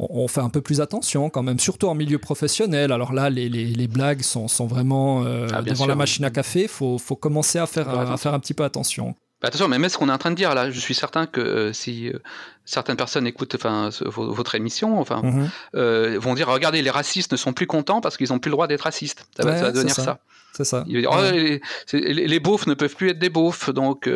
on, 0.00 0.26
fait 0.26 0.40
un 0.40 0.50
peu 0.50 0.60
plus 0.60 0.80
attention 0.80 1.30
quand 1.30 1.44
même, 1.44 1.60
surtout 1.60 1.86
en 1.86 1.94
milieu 1.94 2.18
professionnel. 2.18 2.90
Alors 2.90 3.12
là, 3.12 3.30
les, 3.30 3.48
les, 3.48 3.66
les 3.66 3.86
blagues 3.86 4.22
sont, 4.22 4.48
sont 4.48 4.66
vraiment 4.66 5.22
euh, 5.22 5.46
ah, 5.54 5.62
devant 5.62 5.86
la 5.86 5.94
machine 5.94 6.24
à 6.24 6.30
café. 6.30 6.62
Il 6.62 6.68
faut, 6.68 6.98
faut 6.98 7.14
commencer 7.14 7.60
à 7.60 7.66
faire, 7.68 7.88
à 7.88 8.16
faire 8.16 8.34
un 8.34 8.40
petit 8.40 8.54
peu 8.54 8.64
attention. 8.64 9.14
Bah, 9.40 9.48
attention, 9.48 9.68
mais 9.68 9.88
ce 9.88 9.96
qu'on 9.96 10.10
est 10.10 10.12
en 10.12 10.18
train 10.18 10.30
de 10.30 10.36
dire 10.36 10.54
là, 10.54 10.70
je 10.70 10.78
suis 10.78 10.94
certain 10.94 11.26
que 11.26 11.40
euh, 11.40 11.72
si 11.72 12.08
euh, 12.08 12.18
certaines 12.66 12.96
personnes 12.96 13.26
écoutent 13.26 13.54
enfin, 13.54 13.88
votre 14.04 14.54
émission, 14.54 15.00
enfin, 15.00 15.22
mhm. 15.22 15.48
euh, 15.76 16.18
vont 16.20 16.34
dire 16.34 16.48
regardez, 16.48 16.82
les 16.82 16.90
racistes 16.90 17.32
ne 17.32 17.38
sont 17.38 17.54
plus 17.54 17.66
contents 17.66 18.02
parce 18.02 18.18
qu'ils 18.18 18.28
n'ont 18.30 18.38
plus 18.38 18.50
le 18.50 18.54
droit 18.54 18.66
d'être 18.66 18.82
racistes. 18.82 19.24
Ça, 19.36 19.44
va, 19.44 19.72
devenir 19.72 19.94
ça. 19.94 20.18
C'est 20.52 20.64
ça. 20.64 20.84
Ils 20.88 21.00
dire, 21.00 21.10
oh, 21.12 21.22
les, 21.32 22.26
les, 22.26 22.40
beaufs 22.40 22.66
ne 22.66 22.74
peuvent 22.74 22.94
plus 22.94 23.10
être 23.10 23.18
des 23.18 23.30
beaufs, 23.30 23.70
donc 23.70 24.10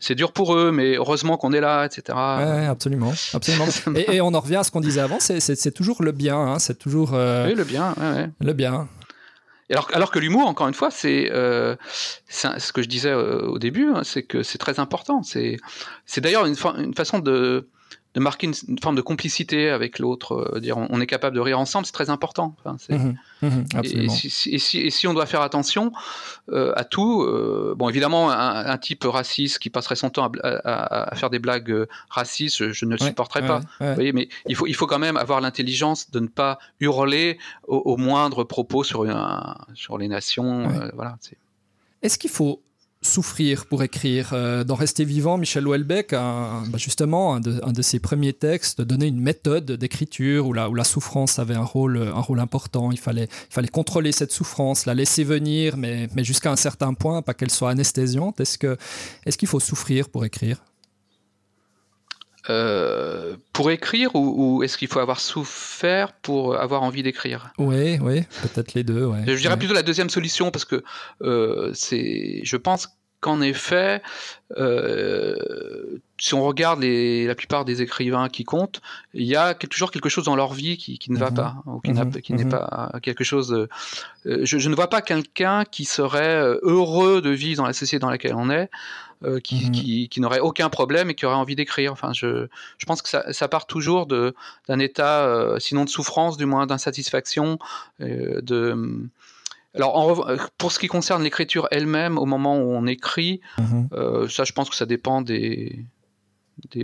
c'est 0.00 0.14
dur 0.16 0.32
pour 0.32 0.56
eux, 0.56 0.72
mais 0.72 0.96
heureusement 0.96 1.36
qu'on 1.36 1.52
est 1.52 1.60
là, 1.60 1.84
etc. 1.84 2.16
Ouais, 2.16 2.66
absolument, 2.66 3.12
absolument. 3.34 3.66
et, 3.94 4.20
on 4.20 4.34
en 4.34 4.40
revient 4.40 4.56
à 4.56 4.64
ce 4.64 4.72
qu'on 4.72 4.80
disait 4.80 5.02
avant, 5.02 5.18
c'est 5.20 5.74
toujours 5.74 6.02
le 6.02 6.10
bien, 6.10 6.38
hein, 6.38 6.58
c'est 6.58 6.78
toujours. 6.78 7.10
oui, 7.12 7.54
le 7.54 7.64
bien, 7.64 7.94
Le 8.40 8.52
bien. 8.52 8.88
Alors, 9.70 9.88
alors 9.92 10.10
que 10.10 10.18
l'humour, 10.18 10.46
encore 10.46 10.68
une 10.68 10.74
fois, 10.74 10.90
c'est 10.90 11.30
euh, 11.32 11.74
ce 12.28 12.72
que 12.72 12.82
je 12.82 12.88
disais 12.88 13.10
euh, 13.10 13.40
au 13.46 13.58
début, 13.58 13.90
hein, 13.92 14.02
c'est 14.04 14.22
que 14.22 14.42
c'est 14.42 14.58
très 14.58 14.78
important. 14.78 15.22
C'est 15.22 15.58
d'ailleurs 16.18 16.46
une, 16.46 16.56
une, 16.78 16.94
façon 16.94 17.18
de, 17.18 17.68
de 18.16 18.20
marquer 18.20 18.46
une, 18.46 18.78
forme 18.78 18.96
de 18.96 19.02
complicité 19.02 19.68
avec 19.68 19.98
l'autre, 19.98 20.54
euh, 20.54 20.58
dire 20.58 20.78
on, 20.78 21.00
est 21.02 21.06
capable 21.06 21.36
de 21.36 21.40
rire 21.40 21.60
ensemble, 21.60 21.84
c'est 21.84 21.92
très 21.92 22.08
important. 22.08 22.56
Enfin, 22.64 22.76
mmh 22.88 23.12
mmh 23.42 23.48
et, 23.84 24.08
si, 24.08 24.26
et, 24.48 24.58
si, 24.58 24.78
et, 24.78 24.88
si, 24.88 25.06
on 25.06 25.12
doit 25.12 25.26
faire 25.26 25.42
attention 25.42 25.92
euh, 26.50 26.72
à 26.76 26.84
tout, 26.84 27.22
euh, 27.22 27.74
bon 27.76 27.90
évidemment 27.90 28.30
un, 28.30 28.64
un, 28.64 28.78
type 28.78 29.04
raciste 29.04 29.58
qui 29.58 29.68
passerait 29.68 29.96
son 29.96 30.08
temps 30.08 30.32
à, 30.42 30.48
à, 30.48 31.12
à 31.12 31.14
faire 31.14 31.28
des 31.28 31.38
blagues 31.38 31.86
racistes, 32.08 32.72
je, 32.72 32.84
ne 32.86 32.92
le 32.92 32.98
supporterais 32.98 33.46
pas. 33.46 33.60
Vous 33.80 33.94
voyez, 33.94 34.12
mais 34.12 34.30
il 34.46 34.56
faut, 34.56 34.66
il 34.66 34.74
faut 34.74 34.86
quand 34.86 34.98
même 34.98 35.18
avoir 35.18 35.42
l'intelligence 35.42 36.10
de 36.10 36.20
ne 36.20 36.28
pas 36.28 36.58
hurler 36.80 37.38
au, 37.68 37.76
au 37.76 37.98
moindre 37.98 38.44
propos 38.44 38.82
sur, 38.82 39.02
un, 39.02 39.58
sur 39.74 39.98
les 39.98 40.08
nations. 40.08 40.68
voilà. 40.94 41.18
Est-ce 42.00 42.18
qu'il 42.18 42.30
faut 42.30 42.62
souffrir 43.06 43.66
pour 43.66 43.82
écrire. 43.82 44.30
Euh, 44.32 44.64
dans 44.64 44.74
Rester 44.74 45.04
vivant, 45.04 45.38
Michel 45.38 45.66
Houellebecq, 45.66 46.10
bah, 46.12 46.62
justement, 46.76 47.34
un 47.34 47.40
de, 47.40 47.82
ses 47.82 47.98
premiers 47.98 48.32
textes, 48.32 48.80
donnait 48.82 49.08
une 49.08 49.20
méthode 49.20 49.72
d'écriture 49.72 50.46
où 50.46 50.52
la, 50.52 50.68
où 50.68 50.74
la 50.74 50.84
souffrance 50.84 51.38
avait 51.38 51.54
un 51.54 51.64
rôle, 51.64 51.98
un 51.98 52.20
rôle 52.20 52.40
important. 52.40 52.90
Il 52.90 52.98
fallait, 52.98 53.24
il 53.24 53.54
fallait 53.54 53.68
contrôler 53.68 54.12
cette 54.12 54.32
souffrance, 54.32 54.86
la 54.86 54.94
laisser 54.94 55.24
venir, 55.24 55.76
mais, 55.76 56.08
mais 56.14 56.24
jusqu'à 56.24 56.50
un 56.50 56.56
certain 56.56 56.94
point, 56.94 57.22
pas 57.22 57.34
qu'elle 57.34 57.50
soit 57.50 57.70
anesthésiante. 57.70 58.40
Est-ce 58.40 58.58
qu'il 58.58 58.76
est 59.26 59.36
qu'il 59.36 59.48
faut 59.48 59.60
souffrir 59.60 60.08
pour 60.08 60.24
écrire? 60.24 60.62
Euh, 62.48 63.36
pour 63.52 63.70
écrire 63.70 64.14
ou, 64.14 64.62
est-ce 64.62 64.78
qu'il 64.78 64.86
faut 64.86 65.00
avoir 65.00 65.20
souffert 65.20 66.12
pour 66.12 66.56
avoir 66.56 66.82
envie 66.82 67.02
d'écrire? 67.02 67.52
Oui, 67.58 67.98
oui, 68.00 68.22
peut-être 68.42 68.74
les 68.74 68.84
deux. 68.84 69.10
Je 69.26 69.34
dirais 69.34 69.56
plutôt 69.56 69.74
la 69.74 69.82
deuxième 69.82 70.10
solution 70.10 70.50
parce 70.50 70.64
que 70.64 70.84
euh, 71.22 71.72
c'est, 71.74 72.40
je 72.44 72.56
pense 72.56 72.88
qu'en 73.20 73.40
effet, 73.40 74.02
euh, 74.56 75.36
si 76.18 76.34
on 76.34 76.44
regarde 76.44 76.80
les, 76.80 77.26
la 77.26 77.34
plupart 77.34 77.64
des 77.64 77.82
écrivains 77.82 78.28
qui 78.28 78.44
comptent, 78.44 78.80
il 79.14 79.26
y 79.26 79.36
a 79.36 79.54
toujours 79.54 79.90
quelque 79.90 80.08
chose 80.08 80.24
dans 80.24 80.36
leur 80.36 80.54
vie 80.54 80.76
qui, 80.76 80.98
qui 80.98 81.10
ne 81.10 81.18
va 81.18 81.30
mhm. 81.30 81.36
pas, 81.36 81.54
ou 81.66 81.80
qui, 81.80 81.92
mhm. 81.92 82.12
n'est 82.30 82.44
mhm. 82.44 82.50
pas 82.50 82.92
quelque 83.02 83.24
chose. 83.24 83.68
je, 84.24 84.44
je, 84.44 84.68
ne 84.68 84.74
vois 84.74 84.88
pas 84.88 85.02
quelqu'un 85.02 85.64
qui 85.64 85.84
serait 85.84 86.42
heureux 86.62 87.20
de 87.20 87.30
vivre 87.30 87.58
dans 87.58 87.66
la 87.66 87.72
société 87.72 88.00
dans 88.00 88.10
laquelle 88.10 88.34
on 88.34 88.50
est, 88.50 88.70
euh, 89.24 89.40
qui, 89.40 89.70
qui, 89.70 90.10
qui 90.10 90.20
n'aurait 90.20 90.40
aucun 90.40 90.68
problème 90.68 91.08
et 91.08 91.14
qui 91.14 91.24
aurait 91.24 91.36
envie 91.36 91.56
d'écrire. 91.56 91.90
Enfin, 91.90 92.12
je, 92.12 92.48
je 92.76 92.84
pense 92.84 93.00
que 93.00 93.08
ça, 93.08 93.32
ça 93.32 93.48
part 93.48 93.66
toujours 93.66 94.06
d'un 94.06 94.78
état, 94.78 95.24
euh, 95.24 95.58
sinon 95.58 95.84
de 95.84 95.88
souffrance, 95.88 96.36
du 96.36 96.44
moins 96.44 96.66
d'insatisfaction, 96.66 97.58
euh, 98.02 98.42
de 98.42 99.08
alors, 99.76 99.96
en, 99.96 100.36
pour 100.58 100.72
ce 100.72 100.78
qui 100.78 100.88
concerne 100.88 101.22
l'écriture 101.22 101.68
elle-même, 101.70 102.18
au 102.18 102.26
moment 102.26 102.58
où 102.58 102.72
on 102.72 102.86
écrit, 102.86 103.40
mhm. 103.58 103.88
euh, 103.92 104.28
ça, 104.28 104.44
je 104.44 104.52
pense 104.52 104.70
que 104.70 104.76
ça 104.76 104.86
dépend 104.86 105.20
des. 105.20 105.84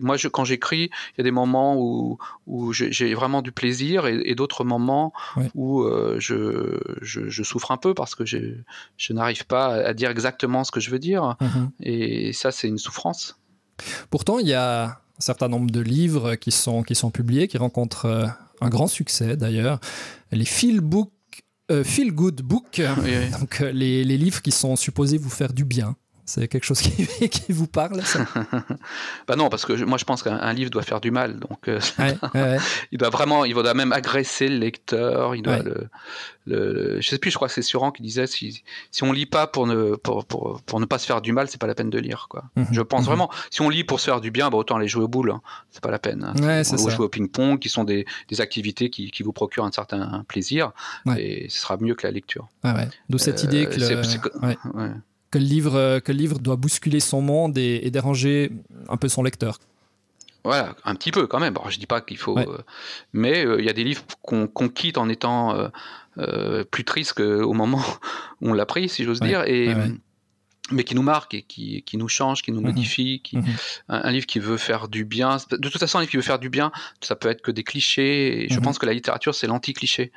moi, 0.02 0.16
je, 0.16 0.28
quand 0.28 0.44
j'écris, 0.44 0.90
il 1.12 1.18
y 1.18 1.20
a 1.20 1.24
des 1.24 1.30
moments 1.30 1.76
où, 1.76 2.18
où 2.46 2.72
j'ai 2.72 3.14
vraiment 3.14 3.42
du 3.42 3.52
plaisir 3.52 4.06
et, 4.06 4.34
d'autres 4.34 4.64
moments 4.64 5.12
où 5.54 5.82
euh, 5.82 6.16
je, 6.18 6.78
je, 7.00 7.42
souffre 7.42 7.70
un 7.70 7.78
peu 7.78 7.94
parce 7.94 8.14
que 8.14 8.24
je, 8.24 8.62
n'arrive 9.10 9.46
pas 9.46 9.74
à 9.74 9.94
dire 9.94 10.10
exactement 10.10 10.64
ce 10.64 10.70
que 10.70 10.80
je 10.80 10.90
veux 10.90 10.98
dire. 10.98 11.36
Mhm. 11.40 11.70
Et 11.80 12.32
ça, 12.32 12.50
c'est 12.50 12.68
une 12.68 12.78
souffrance. 12.78 13.38
Pourtant, 14.10 14.38
il 14.38 14.48
y 14.48 14.54
a 14.54 14.84
un 14.84 15.20
certain 15.20 15.48
nombre 15.48 15.70
de 15.70 15.80
livres 15.80 16.34
qui 16.34 16.50
sont, 16.50 16.82
qui 16.82 16.94
sont 16.94 17.10
publiés, 17.10 17.48
qui 17.48 17.58
rencontrent 17.58 18.06
euh, 18.06 18.26
un 18.60 18.68
grand 18.68 18.86
succès 18.86 19.36
d'ailleurs. 19.36 19.80
Les 20.30 20.44
feel 20.44 20.80
books 20.80 21.10
euh, 21.10 21.21
feel 21.84 22.12
Good 22.12 22.42
Book, 22.42 22.80
donc 23.38 23.60
euh, 23.60 23.72
les, 23.72 24.04
les, 24.04 24.18
livres 24.18 24.42
qui 24.42 24.50
sont 24.50 24.76
supposés 24.76 25.18
vous 25.18 25.30
faire 25.30 25.52
du 25.52 25.64
bien. 25.64 25.96
C'est 26.24 26.46
quelque 26.46 26.64
chose 26.64 26.80
qui, 26.80 27.06
qui 27.28 27.52
vous 27.52 27.66
parle 27.66 28.02
ça 28.02 28.24
Bah 29.26 29.34
non, 29.36 29.48
parce 29.48 29.64
que 29.64 29.72
moi 29.84 29.98
je 29.98 30.04
pense 30.04 30.22
qu'un 30.22 30.52
livre 30.52 30.70
doit 30.70 30.82
faire 30.82 31.00
du 31.00 31.10
mal, 31.10 31.40
donc 31.40 31.68
euh, 31.68 31.80
il 32.92 32.98
doit 32.98 33.10
vraiment, 33.10 33.44
il 33.44 33.54
doit 33.54 33.74
même 33.74 33.92
agresser 33.92 34.48
le 34.48 34.58
lecteur. 34.58 35.34
Il 35.34 35.42
doit 35.42 35.58
le, 35.58 35.88
le, 36.46 37.00
je 37.00 37.08
sais 37.08 37.18
plus, 37.18 37.30
je 37.30 37.36
crois 37.36 37.48
que 37.48 37.54
c'est 37.54 37.62
Suran 37.62 37.90
qui 37.90 38.02
disait 38.02 38.26
si, 38.26 38.62
si 38.90 39.02
on 39.02 39.12
lit 39.12 39.26
pas 39.26 39.46
pour 39.46 39.66
ne 39.66 39.96
pour, 39.96 40.24
pour, 40.24 40.62
pour 40.62 40.80
ne 40.80 40.86
pas 40.86 40.98
se 40.98 41.06
faire 41.06 41.22
du 41.22 41.32
mal, 41.32 41.48
c'est 41.48 41.60
pas 41.60 41.66
la 41.66 41.74
peine 41.74 41.90
de 41.90 41.98
lire 41.98 42.26
quoi. 42.28 42.44
Mhm. 42.56 42.66
Je 42.70 42.82
pense 42.82 43.00
mhm. 43.02 43.06
vraiment. 43.06 43.30
Si 43.50 43.60
on 43.60 43.68
lit 43.68 43.84
pour 43.84 43.98
se 43.98 44.04
faire 44.04 44.20
du 44.20 44.30
bien, 44.30 44.48
bah 44.48 44.58
autant 44.58 44.76
aller 44.76 44.88
jouer 44.88 45.04
au 45.04 45.08
boule, 45.08 45.32
hein. 45.32 45.42
c'est 45.70 45.82
pas 45.82 45.90
la 45.90 45.98
peine. 45.98 46.24
Hein. 46.24 46.62
Ou 46.72 46.90
jouer 46.90 47.04
au 47.04 47.08
ping-pong, 47.08 47.58
qui 47.58 47.68
sont 47.68 47.84
des, 47.84 48.06
des 48.28 48.40
activités 48.40 48.90
qui, 48.90 49.10
qui, 49.10 49.22
vous 49.22 49.32
procurent 49.32 49.64
un 49.64 49.72
certain 49.72 50.24
plaisir, 50.28 50.72
et 51.16 51.48
ce 51.48 51.60
sera 51.60 51.76
mieux 51.78 51.94
que 51.94 52.06
la 52.06 52.12
lecture. 52.12 52.48
D'où 53.08 53.18
cette 53.18 53.42
idée 53.42 53.66
que 53.66 53.80
le 53.80 55.02
que 55.32 55.38
le 55.38 55.44
livre, 55.44 55.74
euh, 55.74 55.98
que 55.98 56.12
le 56.12 56.18
livre 56.18 56.38
doit 56.38 56.56
bousculer 56.56 57.00
son 57.00 57.20
monde 57.20 57.58
et, 57.58 57.90
déranger 57.90 58.52
un 58.88 58.96
peu 58.96 59.08
son 59.08 59.24
lecteur. 59.24 59.58
Voilà, 60.44 60.76
un 60.84 60.94
petit 60.94 61.10
peu 61.10 61.26
quand 61.26 61.40
même. 61.40 61.54
Je 61.66 61.70
je 61.70 61.78
dis 61.78 61.86
pas 61.86 62.00
qu'il 62.00 62.18
faut, 62.18 62.38
euh, 62.38 62.58
mais 63.12 63.44
euh, 63.44 63.60
il 63.60 63.64
y 63.64 63.70
a 63.70 63.72
des 63.72 63.84
livres 63.84 64.02
qu'on 64.22 64.68
quitte 64.68 64.98
en 64.98 65.08
étant 65.08 65.70
plus 66.70 66.84
triste 66.84 67.14
qu'au 67.14 67.52
moment 67.54 67.82
où 68.40 68.50
on 68.50 68.52
l'a 68.52 68.66
pris, 68.66 68.88
si 68.88 69.04
j'ose 69.04 69.20
dire, 69.20 69.42
et 69.44 69.74
mais 70.70 70.84
qui 70.84 70.94
nous 70.94 71.02
marque 71.02 71.34
et 71.34 71.42
qui, 71.42 71.82
qui 71.82 71.96
nous 71.96 72.08
change, 72.08 72.40
qui 72.40 72.52
nous 72.52 72.60
mhm. 72.60 72.68
modifie, 72.68 73.20
qui, 73.22 73.36
mhm. 73.36 73.44
un, 73.88 74.10
livre 74.10 74.26
qui 74.26 74.38
veut 74.38 74.56
faire 74.56 74.88
du 74.88 75.04
bien. 75.04 75.36
De 75.50 75.56
toute 75.56 75.78
façon, 75.78 75.98
un 75.98 76.00
livre 76.02 76.12
qui 76.12 76.16
veut 76.16 76.22
faire 76.22 76.38
du 76.38 76.48
bien, 76.48 76.72
ça 77.00 77.14
peut 77.14 77.28
être 77.28 77.42
que 77.42 77.50
des 77.50 77.64
clichés. 77.64 78.44
Et 78.44 78.48
je 78.48 78.56
mhm. 78.56 78.62
pense 78.62 78.78
que 78.78 78.86
la 78.86 78.94
littérature, 78.94 79.34
c'est 79.34 79.48
l'anti-cliché 79.48 80.12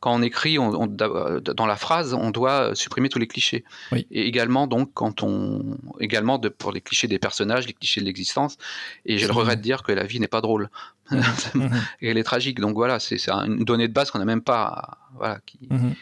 quand 0.00 0.14
on 0.14 0.22
écrit 0.22 0.58
on, 0.58 0.86
dans 0.86 1.66
la 1.66 1.76
phrase, 1.76 2.14
on 2.14 2.30
doit 2.30 2.74
supprimer 2.74 3.08
tous 3.08 3.18
les 3.18 3.26
clichés. 3.26 3.64
Et 3.92 4.26
également, 4.26 4.66
donc, 4.66 4.90
quand 4.94 5.22
on, 5.22 5.76
également 5.98 6.38
de, 6.38 6.48
pour 6.48 6.72
les 6.72 6.80
clichés 6.80 7.08
des 7.08 7.18
personnages, 7.18 7.66
les 7.66 7.72
clichés 7.72 8.00
de 8.00 8.06
l'existence. 8.06 8.58
Et 9.04 9.18
j'ai 9.18 9.26
le 9.26 9.32
regret 9.32 9.56
de 9.56 9.62
dire 9.62 9.82
que 9.82 9.92
la 9.92 10.04
vie 10.04 10.20
n'est 10.20 10.28
pas 10.28 10.40
drôle. 10.40 10.70
Mhm. 11.10 11.22
Mhm. 11.54 11.70
Elle 12.02 12.18
est 12.18 12.24
tragique. 12.24 12.60
Donc 12.60 12.74
voilà, 12.74 13.00
c'est 13.00 13.28
une 13.28 13.64
donnée 13.64 13.88
de 13.88 13.92
base 13.92 14.10
qu'on 14.10 14.18
n'a 14.18 14.24
même 14.24 14.42
pas, 14.42 14.98
voilà, 15.16 15.40
qui, 15.46 15.58
mhm. 15.70 15.94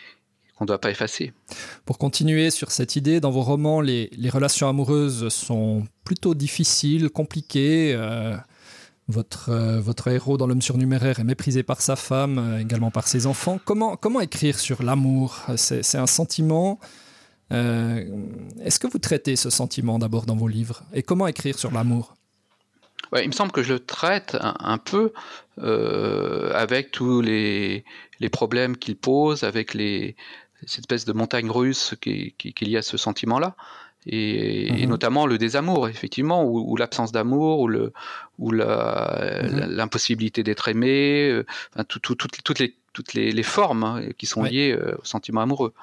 qu'on 0.57 0.65
ne 0.65 0.67
doit 0.67 0.81
pas 0.81 0.91
effacer. 0.91 1.33
Pour 1.85 1.97
continuer 1.99 2.51
sur 2.51 2.71
cette 2.71 2.97
idée, 2.97 3.21
dans 3.21 3.31
vos 3.31 3.43
romans, 3.43 3.81
les, 3.81 4.11
les 4.17 4.29
relations 4.29 4.69
amoureuses 4.69 5.29
sont 5.29 5.87
plutôt 6.05 6.35
difficiles, 6.35 7.09
compliquées. 7.11 7.95
Euh, 7.95 8.37
votre, 9.09 9.51
euh, 9.51 9.81
votre 9.81 10.09
héros 10.09 10.37
dans 10.37 10.47
l'homme 10.47 10.63
surnuméraire 10.63 11.21
est 11.21 11.25
méprisé 11.25 11.63
par 11.63 11.81
sa 11.81 11.97
femme, 11.97 12.39
euh, 12.39 12.59
également 12.59 12.91
par 12.91 13.07
ses 13.07 13.27
enfants. 13.27 13.61
Comment, 13.65 14.21
écrire 14.21 14.59
sur 14.59 14.83
l'amour? 14.83 15.43
C'est 15.57 15.99
un 15.99 16.07
sentiment. 16.07 16.81
Euh, 17.53 18.05
est-ce 18.63 18.81
que 18.81 18.89
vous 18.89 18.99
traitez 18.99 19.37
ce 19.37 19.51
sentiment 19.51 19.99
d'abord 19.99 20.27
dans 20.27 20.37
vos 20.37 20.49
livres? 20.49 20.83
Et 20.93 21.03
comment 21.03 21.27
écrire 21.27 21.59
sur 21.59 21.71
l'amour? 21.71 22.15
Il 23.17 23.29
me 23.29 23.33
semble 23.33 23.53
que 23.53 23.63
je 23.63 23.75
le 23.75 23.79
traite 23.79 24.37
un, 24.41 24.79
peu 24.79 25.13
avec 25.59 26.91
tous 26.91 27.21
les, 27.21 27.85
problèmes 28.33 28.77
qu'il 28.77 28.97
pose, 28.97 29.45
avec 29.45 29.77
cette 30.67 30.81
espèce 30.81 31.05
de 31.05 31.13
montagne 31.13 31.49
russe 31.49 31.95
qu'il 32.01 32.35
qui, 32.35 32.53
qui, 32.53 32.65
y 32.69 32.77
a 32.77 32.83
ce 32.83 32.97
sentiment-là 32.97 33.55
et, 34.07 34.71
mhm. 34.73 34.89
notamment 34.89 35.27
le 35.27 35.39
désamour, 35.39 35.89
effectivement, 35.89 36.45
ou, 36.45 36.77
l'absence 36.77 37.13
d'amour, 37.13 37.61
ou 37.61 37.69
le, 37.69 37.93
ou 38.39 38.53
mhm. 38.53 39.67
l'impossibilité 39.69 40.43
d'être 40.43 40.69
aimé, 40.69 41.29
euh, 41.31 41.45
enfin, 41.75 41.85
toutes 41.85 42.59
les 42.59 42.75
toutes 42.97 43.13
les, 43.13 43.43
formes 43.43 43.85
hein, 43.85 44.03
qui 44.17 44.25
sont 44.25 44.43
liées 44.43 44.73
euh, 44.73 44.97
au 44.99 45.05
sentiment 45.05 45.43
amoureux. 45.43 45.75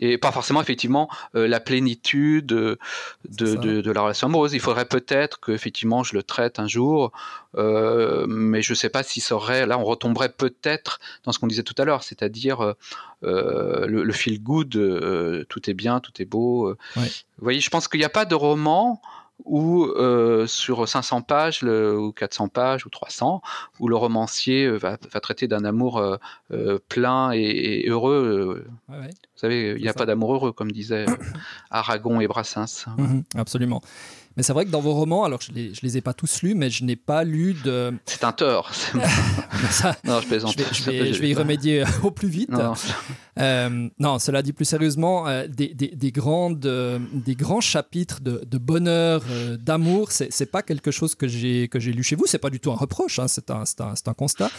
Et 0.00 0.16
pas 0.18 0.32
forcément 0.32 0.60
effectivement 0.60 1.08
euh, 1.36 1.46
la 1.46 1.60
plénitude 1.60 2.46
de, 2.46 2.78
de, 3.28 3.90
la 3.92 4.00
relation 4.00 4.26
amoureuse. 4.26 4.54
Il 4.54 4.60
faudrait 4.60 4.86
peut-être 4.86 5.38
que 5.38 5.52
effectivement 5.52 6.02
je 6.02 6.14
le 6.14 6.24
traite 6.24 6.58
un 6.58 6.66
jour, 6.66 7.12
euh, 7.56 8.26
mais 8.26 8.60
je 8.62 8.72
ne 8.72 8.74
sais 8.74 8.88
pas 8.88 9.04
si 9.04 9.20
ça 9.20 9.36
aurait. 9.36 9.66
Là, 9.66 9.78
on 9.78 9.84
retomberait 9.84 10.32
peut-être 10.32 10.98
dans 11.22 11.30
ce 11.30 11.38
qu'on 11.38 11.46
disait 11.46 11.62
tout 11.62 11.76
à 11.78 11.84
l'heure, 11.84 12.02
c'est-à-dire 12.02 12.74
le, 13.22 14.12
feel 14.12 14.42
good, 14.42 15.46
tout 15.48 15.70
est 15.70 15.74
bien, 15.74 16.00
tout 16.00 16.20
est 16.20 16.24
beau. 16.24 16.74
Vous 16.96 17.04
voyez, 17.40 17.60
je 17.60 17.70
pense 17.70 17.86
qu'il 17.86 18.00
n'y 18.00 18.06
a 18.06 18.10
pas 18.10 18.24
de 18.24 18.34
roman 18.34 19.00
ou 19.44 19.84
euh, 19.84 20.46
sur 20.46 20.88
500 20.88 21.22
pages 21.22 21.62
ou 21.62 22.12
400 22.12 22.48
pages 22.48 22.86
ou 22.86 22.90
300 22.90 23.40
où 23.78 23.88
le 23.88 23.96
romancier 23.96 24.66
euh, 24.66 24.76
va, 24.76 24.96
traiter 24.96 25.48
d'un 25.48 25.64
amour 25.64 25.98
euh, 25.98 26.78
plein 26.88 27.32
et, 27.32 27.84
heureux. 27.88 28.66
Vous 28.88 28.96
savez, 29.36 29.74
il 29.76 29.82
n'y 29.82 29.88
a 29.88 29.94
pas 29.94 30.06
d'amour 30.06 30.34
heureux, 30.34 30.52
comme 30.52 30.72
disaient 30.72 31.06
Aragon 31.70 32.20
et 32.20 32.26
Brassens. 32.26 32.86
Mhm, 32.96 33.24
absolument. 33.36 33.80
Mais 34.38 34.44
c'est 34.44 34.52
vrai 34.52 34.64
que 34.64 34.70
dans 34.70 34.80
vos 34.80 34.94
romans, 34.94 35.24
alors 35.24 35.40
je 35.40 35.50
les, 35.50 35.72
les 35.82 35.96
ai 35.96 36.00
pas 36.00 36.14
tous 36.14 36.42
lus, 36.42 36.54
mais 36.54 36.70
je 36.70 36.84
n'ai 36.84 36.94
pas 36.94 37.24
lu 37.24 37.56
de. 37.64 37.92
C'est 38.06 38.22
un 38.22 38.30
tort. 38.30 38.70
non, 40.04 40.20
je 40.20 40.28
plaisante. 40.28 40.54
Je 40.56 40.84
vais, 40.84 41.12
je 41.12 41.20
vais, 41.20 41.30
y 41.30 41.34
remédier 41.34 41.82
au 42.04 42.12
plus 42.12 42.28
vite. 42.28 42.50
Non, 42.50 42.74
euh, 43.40 43.88
non 43.98 44.20
cela 44.20 44.42
dit 44.42 44.52
plus 44.52 44.64
sérieusement, 44.64 45.26
euh, 45.26 45.48
des, 45.48 45.74
des, 45.74 45.88
des, 45.88 46.12
grandes, 46.12 46.66
euh, 46.66 47.00
des 47.12 47.34
grands 47.34 47.60
chapitres 47.60 48.20
de, 48.20 48.44
de 48.46 48.58
bonheur, 48.58 49.24
d'amour, 49.58 50.12
c'est, 50.12 50.52
pas 50.52 50.62
quelque 50.62 50.92
chose 50.92 51.16
que 51.16 51.26
j'ai 51.26 51.66
que 51.66 51.80
j'ai 51.80 51.92
lu 51.92 52.04
chez 52.04 52.14
vous. 52.14 52.26
C'est 52.26 52.38
pas 52.38 52.50
du 52.50 52.60
tout 52.60 52.70
un 52.70 52.76
reproche, 52.76 53.18
hein, 53.18 53.26
c'est 53.26 53.50
un, 53.50 53.64
un, 53.80 53.94
un 54.06 54.14
constat. 54.14 54.50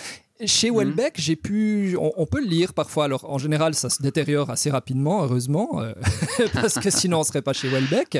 Chez 0.45 0.71
Welbeck, 0.71 1.17
mhm. 1.17 1.21
j'ai 1.21 1.35
pu, 1.35 1.97
on, 1.99 2.25
peut 2.25 2.39
le 2.39 2.47
lire 2.47 2.73
parfois. 2.73 3.03
Alors 3.05 3.29
en 3.29 3.37
général, 3.37 3.75
ça 3.75 3.89
se 3.89 4.01
détériore 4.01 4.49
assez 4.49 4.69
rapidement, 4.69 5.21
heureusement, 5.23 5.81
euh, 5.81 5.93
parce 6.53 6.75
que 6.75 6.89
sinon 6.89 7.19
on 7.19 7.23
serait 7.23 7.41
pas 7.41 7.51
chez 7.51 7.67
Welbeck. 7.67 8.19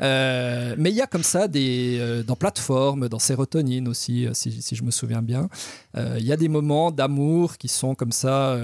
Euh, 0.00 0.74
mais 0.78 0.90
il 0.90 0.96
y 0.96 1.00
a 1.00 1.06
comme 1.06 1.22
ça 1.22 1.46
des, 1.46 1.98
euh, 2.00 2.24
dans 2.24 2.34
plateforme, 2.34 3.08
dans 3.08 3.20
sérotonine 3.20 3.86
aussi, 3.86 4.26
si, 4.32 4.60
si, 4.60 4.74
je 4.74 4.82
me 4.82 4.90
souviens 4.90 5.22
bien. 5.22 5.48
Il 5.96 6.24
y 6.24 6.32
a 6.32 6.36
des 6.36 6.48
moments 6.48 6.90
d'amour 6.90 7.56
qui 7.56 7.68
sont 7.68 7.94
comme 7.94 8.12
ça, 8.12 8.58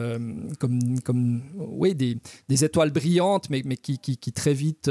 comme, 0.59 1.01
comme, 1.01 1.43
oui, 1.57 1.95
des, 1.95 2.19
des, 2.49 2.65
étoiles 2.65 2.91
brillantes, 2.91 3.51
mais, 3.51 3.63
mais 3.65 3.77
qui, 3.77 3.99
qui, 3.99 4.17
qui 4.17 4.33
très 4.33 4.53
vite 4.53 4.91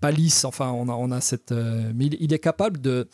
pâlissent. 0.00 0.44
Enfin, 0.44 0.70
on 0.70 0.88
a, 0.88 0.92
on 0.92 1.10
a 1.10 1.20
cette, 1.20 1.52
mais 1.52 2.06
il 2.06 2.32
est 2.32 2.38
capable 2.38 2.80
de 2.80 3.08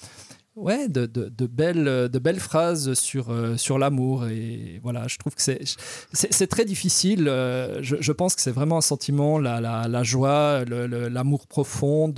ouais, 0.58 0.88
de, 0.88 1.06
de, 1.06 1.46
belles, 1.46 2.40
phrases 2.40 2.94
sur, 2.94 3.30
euh, 3.30 3.56
sur 3.56 3.78
l'amour. 3.78 4.26
Et 4.26 4.80
voilà, 4.82 5.06
je 5.08 5.16
trouve 5.16 5.34
que 5.34 5.42
c'est, 5.42 6.46
très 6.46 6.64
difficile. 6.64 7.28
Euh, 7.28 7.78
je, 7.82 8.12
pense 8.12 8.34
que 8.34 8.42
c'est 8.42 8.52
vraiment 8.52 8.78
un 8.78 8.82
sentiment, 8.82 9.38
la, 9.38 10.02
joie, 10.02 10.64
l'amour 10.66 11.46
profond, 11.46 12.12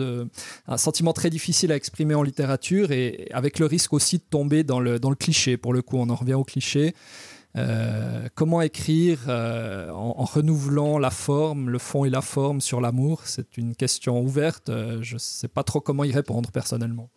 un 0.67 0.77
sentiment 0.77 1.13
très 1.13 1.31
difficile 1.31 1.73
à 1.73 1.77
exprimer 1.77 2.15
en 2.15 2.23
littérature 2.23 2.93
et 2.93 3.29
avec 3.33 3.59
le 3.59 3.67
risque 3.67 3.93
aussi 3.93 4.19
de 4.19 4.25
tomber 4.29 4.65
dans 4.65 4.81
le, 4.81 4.99
cliché. 5.15 5.57
Pour 5.57 5.73
le 5.73 5.83
coup, 5.83 5.97
on 5.99 6.09
en 6.09 6.15
revient 6.15 6.35
au 6.35 6.45
cliché. 6.45 6.95
Euh, 7.57 8.29
comment 8.37 8.63
écrire 8.63 9.29
en, 9.29 10.25
renouvelant 10.25 10.99
la 10.99 11.11
forme, 11.11 11.69
le 11.69 11.79
fond 11.79 12.05
et 12.05 12.11
la 12.11 12.23
forme 12.23 12.61
sur 12.61 12.81
l'amour? 12.81 13.23
C'est 13.25 13.57
une 13.57 13.75
question 13.75 14.21
ouverte. 14.21 14.71
je 15.03 15.15
ne 15.15 15.19
sais 15.19 15.49
pas 15.49 15.63
trop 15.63 15.81
comment 15.81 16.05
y 16.05 16.13
répondre 16.13 16.51
personnellement. 16.51 17.11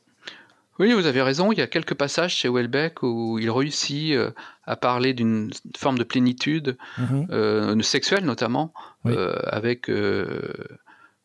Oui, 0.79 0.91
vous 0.93 1.05
avez 1.05 1.21
raison. 1.21 1.51
Il 1.51 1.59
y 1.59 1.61
a 1.61 1.67
quelques 1.67 1.93
passages 1.93 2.35
chez 2.35 2.49
Welbeck 2.49 3.03
où 3.03 3.37
il 3.39 3.49
réussit 3.51 4.13
euh, 4.13 4.31
à 4.65 4.75
parler 4.75 5.13
d'une 5.13 5.51
forme 5.77 5.97
de 5.97 6.03
plénitude, 6.03 6.77
mhm. 6.97 7.27
euh, 7.31 7.81
sexuelle 7.81 8.25
notamment, 8.25 8.73
euh, 9.05 9.35
avec 9.45 9.89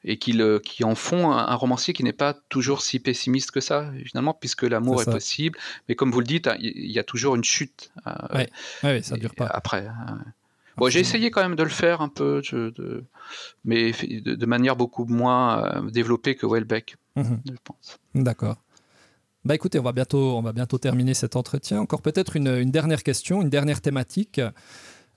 et 0.04 0.16
qui, 0.18 0.40
qui 0.64 0.84
en 0.84 0.94
font 0.94 1.32
un, 1.32 1.54
romancier 1.54 1.92
qui 1.92 2.04
n'est 2.04 2.12
pas 2.12 2.34
toujours 2.48 2.82
si 2.82 3.00
pessimiste 3.00 3.50
que 3.50 3.60
ça, 3.60 3.90
finalement, 4.04 4.32
puisque 4.32 4.62
l'amour 4.62 5.02
est, 5.02 5.10
possible. 5.10 5.58
Mais 5.88 5.94
comme 5.94 6.10
vous 6.10 6.20
le 6.20 6.26
dites, 6.26 6.46
hein, 6.46 6.56
il 6.60 6.90
y 6.90 6.98
a 6.98 7.04
toujours 7.04 7.34
une 7.34 7.44
chute. 7.44 7.90
oui, 8.34 8.44
ouais, 8.82 9.02
ça 9.02 9.16
dure 9.16 9.34
pas. 9.34 9.46
Après. 9.46 9.86
Hein. 9.86 10.18
Bon, 10.76 10.88
j'ai 10.88 11.00
essayé 11.00 11.32
quand 11.32 11.42
même 11.42 11.56
de 11.56 11.64
le 11.64 11.68
faire 11.70 12.00
un 12.02 12.08
peu, 12.08 12.40
de, 12.52 13.04
mais 13.64 13.90
de, 13.90 14.46
manière 14.46 14.76
beaucoup 14.76 15.06
moins 15.06 15.82
développée 15.90 16.36
que 16.36 16.46
Welbeck, 16.46 16.96
mhm. 17.16 17.40
je 17.44 17.56
pense. 17.64 17.98
D'accord. 18.14 18.56
Bah 19.44 19.54
écoutez, 19.54 19.78
on 19.78 19.82
va 19.82 19.92
bientôt, 19.92 20.36
on 20.36 20.42
va 20.42 20.52
bientôt 20.52 20.78
terminer 20.78 21.14
cet 21.14 21.36
entretien. 21.36 21.80
Encore 21.80 22.02
peut-être 22.02 22.36
une, 22.36 22.70
dernière 22.70 23.02
question, 23.02 23.40
une 23.40 23.50
dernière 23.50 23.80
thématique. 23.80 24.40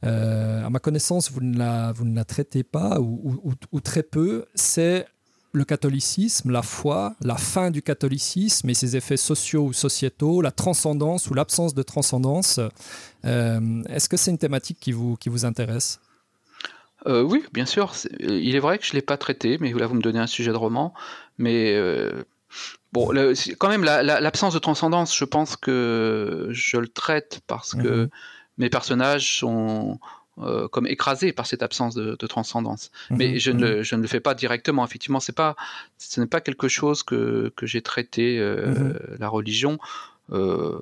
Euh, 0.03 0.65
à 0.65 0.69
ma 0.69 0.79
connaissance, 0.79 1.31
vous 1.31 1.41
ne 1.41 1.57
la, 1.57 1.91
vous 1.91 2.05
ne 2.05 2.15
la 2.15 2.23
traitez 2.23 2.63
pas 2.63 2.99
ou, 2.99 3.55
très 3.83 4.03
peu. 4.03 4.45
C'est 4.53 5.07
le 5.53 5.65
catholicisme, 5.65 6.51
la 6.51 6.61
foi, 6.61 7.15
la 7.21 7.35
fin 7.35 7.71
du 7.71 7.81
catholicisme 7.81 8.69
et 8.69 8.73
ses 8.73 8.95
effets 8.95 9.17
sociaux 9.17 9.65
ou 9.65 9.73
sociétaux, 9.73 10.41
la 10.41 10.51
transcendance 10.51 11.29
ou 11.29 11.33
l'absence 11.33 11.73
de 11.73 11.83
transcendance. 11.83 12.59
Euh, 13.25 13.83
est-ce 13.89 14.07
que 14.07 14.17
c'est 14.17 14.31
une 14.31 14.37
thématique 14.37 14.77
qui 14.79 14.91
vous, 14.91 15.17
qui 15.17 15.29
vous 15.29 15.45
intéresse? 15.45 15.99
Euh, 17.07 17.23
oui, 17.23 17.43
bien 17.53 17.65
sûr. 17.65 17.93
Il 18.19 18.55
est 18.55 18.59
vrai 18.59 18.77
que 18.77 18.85
je 18.85 18.91
ne 18.91 18.95
l'ai 18.95 19.01
pas 19.01 19.17
traité, 19.17 19.57
mais 19.59 19.73
là 19.73 19.87
vous 19.87 19.95
me 19.95 20.01
donnez 20.01 20.19
un 20.19 20.27
sujet 20.27 20.51
de 20.51 20.57
roman. 20.57 20.93
Mais 21.37 21.75
Bon, 22.93 23.11
quand 23.57 23.69
même, 23.69 23.83
l'absence 23.83 24.53
de 24.53 24.59
transcendance, 24.59 25.17
je 25.17 25.23
pense 25.23 25.55
que 25.55 26.49
je 26.51 26.77
le 26.77 26.89
traite 26.89 27.41
parce 27.47 27.73
que 27.73 28.03
mhm. 28.03 28.09
mes 28.57 28.69
personnages 28.69 29.37
sont 29.37 29.99
euh, 30.39 30.67
comme 30.67 30.87
écrasés 30.87 31.31
par 31.31 31.45
cette 31.45 31.63
absence 31.63 31.95
de, 31.95 32.15
transcendance. 32.27 32.91
Mhm. 33.09 33.17
Mais 33.17 33.39
je, 33.39 33.51
ne, 33.51 33.75
mhm. 33.75 33.81
je, 33.83 33.95
ne, 33.95 34.01
le 34.01 34.07
fais 34.07 34.19
pas 34.19 34.33
directement. 34.33 34.83
Effectivement, 34.83 35.19
c'est 35.19 35.35
pas, 35.35 35.55
ce 35.97 36.19
n'est 36.19 36.27
pas 36.27 36.41
quelque 36.41 36.67
chose 36.67 37.03
que, 37.03 37.53
que 37.55 37.65
j'ai 37.65 37.81
traité, 37.81 38.39
euh, 38.39 38.93
la 39.19 39.29
religion. 39.29 39.79
Euh, 40.33 40.79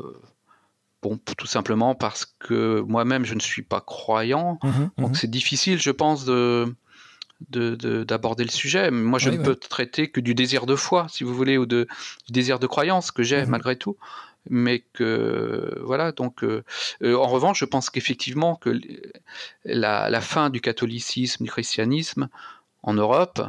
bon, 1.04 1.20
tout 1.38 1.48
simplement 1.48 1.94
parce 1.94 2.26
que 2.40 2.80
moi-même, 2.82 3.24
je 3.24 3.36
ne 3.36 3.40
suis 3.40 3.64
pas 3.64 3.82
croyant. 3.82 4.60
Donc, 4.98 5.16
c'est 5.16 5.30
difficile, 5.30 5.80
je 5.80 5.92
pense, 5.92 6.26
de 6.26 6.74
d'aborder 7.50 8.44
le 8.44 8.52
sujet. 8.52 8.92
Moi, 8.92 9.20
je 9.20 9.30
ne 9.30 9.38
peux 9.38 9.56
traiter 9.56 10.10
que 10.10 10.20
du 10.20 10.36
désir 10.36 10.66
de 10.66 10.76
foi, 10.76 11.08
si 11.10 11.24
vous 11.24 11.34
voulez, 11.34 11.58
ou 11.58 11.66
de, 11.66 11.88
du 12.28 12.34
désir 12.34 12.60
de 12.60 12.68
croyance 12.68 13.12
que 13.12 13.24
j'ai 13.24 13.44
mhm. 13.44 13.50
malgré 13.50 13.76
tout. 13.76 13.98
Mais 14.50 14.84
que 14.94 15.80
voilà, 15.84 16.12
donc 16.12 16.44
euh, 16.44 16.64
euh, 17.04 17.16
en 17.16 17.28
revanche, 17.28 17.60
je 17.60 17.66
pense 17.66 17.90
qu'effectivement 17.90 18.56
que 18.56 18.80
la, 19.66 20.22
fin 20.22 20.50
du 20.50 20.62
catholicisme, 20.62 21.44
du 21.44 21.50
christianisme 21.50 22.30
en 22.84 22.94
Europe 22.94 23.42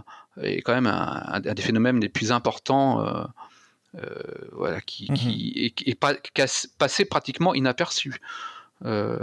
est 0.43 0.63
quand 0.63 0.75
même 0.75 0.87
un, 0.87 1.41
des 1.41 1.63
phénomènes 1.63 2.01
les 2.01 2.09
plus 2.09 2.33
importants. 2.33 3.05
Euh, 3.97 4.13
voilà, 4.53 4.81
qui, 4.81 5.11
mhm. 5.11 5.17
qui 5.17 5.75
est, 5.87 5.95
pas, 5.99 6.15
passé 6.79 7.05
pratiquement 7.05 7.55
inaperçu. 7.55 8.21
Euh, 8.85 9.19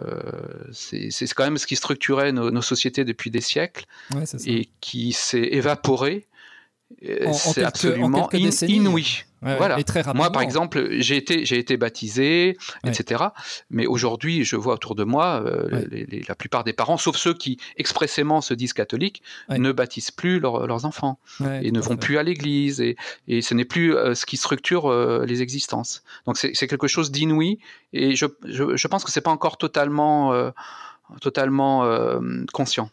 c'est 0.72 1.34
quand 1.34 1.44
même 1.44 1.58
ce 1.58 1.66
qui 1.68 1.76
structurait 1.76 2.32
nos, 2.32 2.62
sociétés 2.62 3.06
depuis 3.06 3.32
des 3.32 3.42
siècles 3.42 3.86
et 4.46 4.70
qui 4.82 5.14
s'est 5.14 5.50
évaporé. 5.52 6.26
C'est 7.34 7.64
absolument 7.64 8.30
inouï 8.32 9.26
voilà. 9.42 9.78
moi, 10.16 10.32
par 10.32 10.42
exemple, 10.42 10.88
j'ai 11.00 11.18
été, 11.18 11.46
j'ai 11.46 11.58
été 11.58 11.78
baptisé, 11.78 12.58
etc. 12.86 13.26
Mais 13.70 13.86
aujourd'hui, 13.86 14.44
je 14.44 14.56
vois 14.56 14.76
autour 14.76 14.96
de 14.96 15.04
moi, 15.04 15.44
euh, 15.46 15.86
la 16.28 16.36
plupart 16.36 16.64
des 16.64 16.74
parents, 16.74 16.98
sauf 16.98 17.18
ceux 17.18 17.34
qui 17.34 17.58
expressément 17.78 18.42
se 18.42 18.54
disent 18.54 18.74
catholiques, 18.74 19.22
ne 19.50 19.72
baptisent 19.72 20.12
plus 20.12 20.40
leurs 20.40 20.86
enfants 20.86 21.20
et 21.62 21.72
ne 21.72 21.80
vont 21.80 21.98
plus 21.98 22.18
à 22.18 22.24
l'église. 22.24 22.82
Et, 22.82 22.96
et, 23.28 23.42
ce 23.42 23.54
n'est 23.54 23.66
plus 23.66 23.96
euh, 23.96 24.16
ce 24.16 24.26
qui 24.26 24.38
structure 24.38 24.90
euh, 24.92 25.26
les 25.26 25.42
existences. 25.42 26.04
Donc 26.26 26.38
c'est 26.38 26.68
quelque 26.68 26.88
chose 26.88 27.12
d'inouï. 27.12 27.60
Et 27.94 28.16
je, 28.16 28.26
je, 28.46 28.76
je, 28.76 28.88
pense 28.88 29.04
que 29.04 29.12
c'est 29.12 29.22
pas 29.22 29.32
encore 29.32 29.58
totalement, 29.58 30.52
totalement 31.22 31.88
conscient 32.54 32.90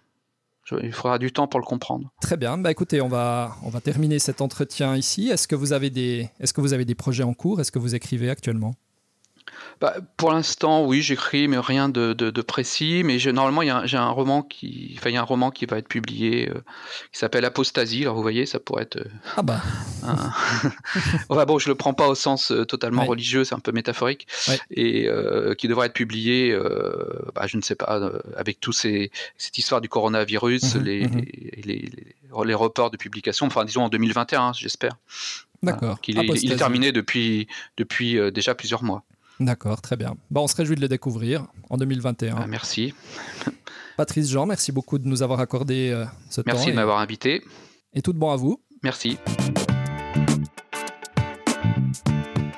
il 0.83 0.93
faudra 0.93 1.19
du 1.19 1.33
temps 1.33 1.47
pour 1.47 1.61
le 1.61 1.67
comprendre. 1.67 2.13
Très 2.21 2.37
bien. 2.37 2.59
Bah, 2.59 2.71
écoutez, 2.71 3.01
on 3.01 3.09
va, 3.09 3.57
terminer 3.83 4.19
cet 4.19 4.41
entretien 4.41 4.97
ici. 4.97 5.29
Est-ce 5.29 5.47
que 5.47 5.55
vous 5.55 5.73
avez 5.73 5.91
des 5.91 6.95
projets 6.97 7.23
en 7.23 7.35
cours? 7.35 7.61
Est-ce 7.61 7.73
que 7.73 7.79
vous 7.79 7.95
écrivez 7.95 8.31
actuellement? 8.31 8.75
Bah, 9.81 9.97
pour 10.17 10.33
l'instant, 10.33 10.87
oui, 10.87 11.03
j'écris, 11.03 11.49
mais 11.49 11.59
rien 11.59 11.89
de, 11.89 12.13
de, 12.13 12.43
précis. 12.43 13.03
Mais 13.05 13.19
normalement, 13.33 13.87
j'ai 13.87 13.97
un 13.97 14.09
roman 14.09 14.43
qui, 14.43 14.95
enfin, 14.99 15.11
il 15.11 15.15
y 15.15 15.17
a 15.17 15.21
un 15.21 15.25
roman 15.25 15.51
qui 15.51 15.67
va 15.67 15.79
être 15.79 15.89
publié, 15.89 16.49
euh, 16.49 16.55
qui 17.13 17.19
s'appelle 17.19 17.45
Apostasie. 17.45 18.03
Alors, 18.03 18.15
vous 18.15 18.23
voyez, 18.23 18.47
ça 18.47 18.61
pourrait 18.61 18.85
être. 18.85 18.97
Euh, 18.97 19.11
ah 19.37 19.43
bah. 19.43 19.61
Un... 20.03 21.45
bon, 21.45 21.59
je 21.59 21.69
le 21.69 21.75
prends 21.75 21.95
pas 21.95 22.09
au 22.09 22.15
sens 22.15 22.51
euh, 22.51 22.65
totalement 22.65 23.05
religieux, 23.05 23.45
c'est 23.45 23.55
un 23.55 23.61
peu 23.61 23.73
métaphorique, 23.73 24.27
et 24.71 25.09
qui 25.59 25.69
devrait 25.69 25.87
être 25.87 25.93
publié, 25.93 26.57
bah, 27.35 27.47
je 27.47 27.57
ne 27.57 27.63
sais 27.63 27.75
pas, 27.75 28.11
avec 28.37 28.61
tous 28.61 28.73
ces 28.73 29.11
cette 29.37 29.59
histoire 29.59 29.81
du 29.81 29.89
coronavirus, 29.89 30.77
mhm, 30.77 30.83
les, 30.83 31.07
mhm. 31.07 31.25
les, 31.65 31.91
les, 32.45 32.55
reports 32.55 32.91
de 32.91 32.97
publication. 32.97 33.47
Enfin, 33.47 33.65
disons 33.65 33.83
en 33.83 33.89
2021, 33.89 34.53
j'espère. 34.53 34.97
D'accord. 35.63 35.99
il, 36.07 36.19
est, 36.19 36.57
terminé 36.57 36.93
depuis, 36.93 37.49
depuis 37.77 38.19
déjà 38.33 38.55
plusieurs 38.55 38.83
mois. 38.83 39.03
D'accord, 39.41 39.81
très 39.81 39.97
bien. 39.97 40.15
Bon, 40.31 40.45
on 40.45 40.47
se 40.47 40.57
réjouit 40.57 40.77
de 40.77 40.81
le 40.81 40.89
découvrir 40.89 41.47
en 41.71 41.77
2021. 41.77 42.37
Ah, 42.39 42.47
merci. 42.47 42.95
Patrice 43.97 44.31
Jean, 44.31 44.47
merci 44.47 44.73
beaucoup 44.73 44.99
de 44.99 45.09
nous 45.09 45.23
avoir 45.23 45.41
accordé 45.41 45.91
euh, 45.91 46.05
ce 46.31 46.41
temps. 46.41 46.53
Merci 46.53 46.71
de 46.71 46.77
m'avoir 46.77 46.99
invité. 46.99 47.43
Et 47.93 48.03
tout 48.03 48.13
de 48.13 48.19
bon 48.19 48.31
à 48.31 48.37
vous. 48.37 48.61
Merci. 48.83 49.19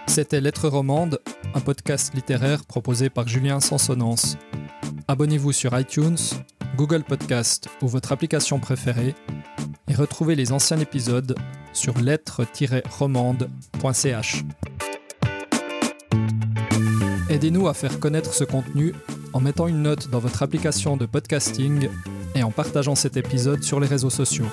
C'était 0.06 0.40
Lettres 0.40 0.68
Romande, 0.68 1.20
un 1.54 1.60
podcast 1.60 2.14
littéraire 2.14 2.64
proposé 2.64 3.10
par 3.10 3.28
Julien 3.28 3.60
Sansonance. 3.60 4.38
Abonnez-vous 5.08 5.52
sur 5.52 5.78
iTunes, 5.78 6.16
Google 6.76 7.04
Podcast 7.04 7.68
ou 7.82 7.88
votre 7.88 8.12
application 8.12 8.58
préférée 8.58 9.14
et 9.88 9.94
retrouvez 9.94 10.34
les 10.34 10.52
anciens 10.52 10.78
épisodes 10.78 11.36
sur 11.72 11.98
lettres-romande.ch. 11.98 14.44
Aidez-nous 17.36 17.68
à 17.68 17.74
faire 17.74 18.00
connaître 18.00 18.32
ce 18.32 18.44
contenu 18.44 18.94
en 19.34 19.40
mettant 19.40 19.66
une 19.66 19.82
note 19.82 20.08
dans 20.08 20.20
votre 20.20 20.42
application 20.42 20.96
de 20.96 21.04
podcasting 21.04 21.90
et 22.34 22.42
en 22.42 22.50
partageant 22.50 22.94
cet 22.94 23.18
épisode 23.18 23.62
sur 23.62 23.78
les 23.78 23.86
réseaux 23.86 24.08
sociaux. 24.08 24.46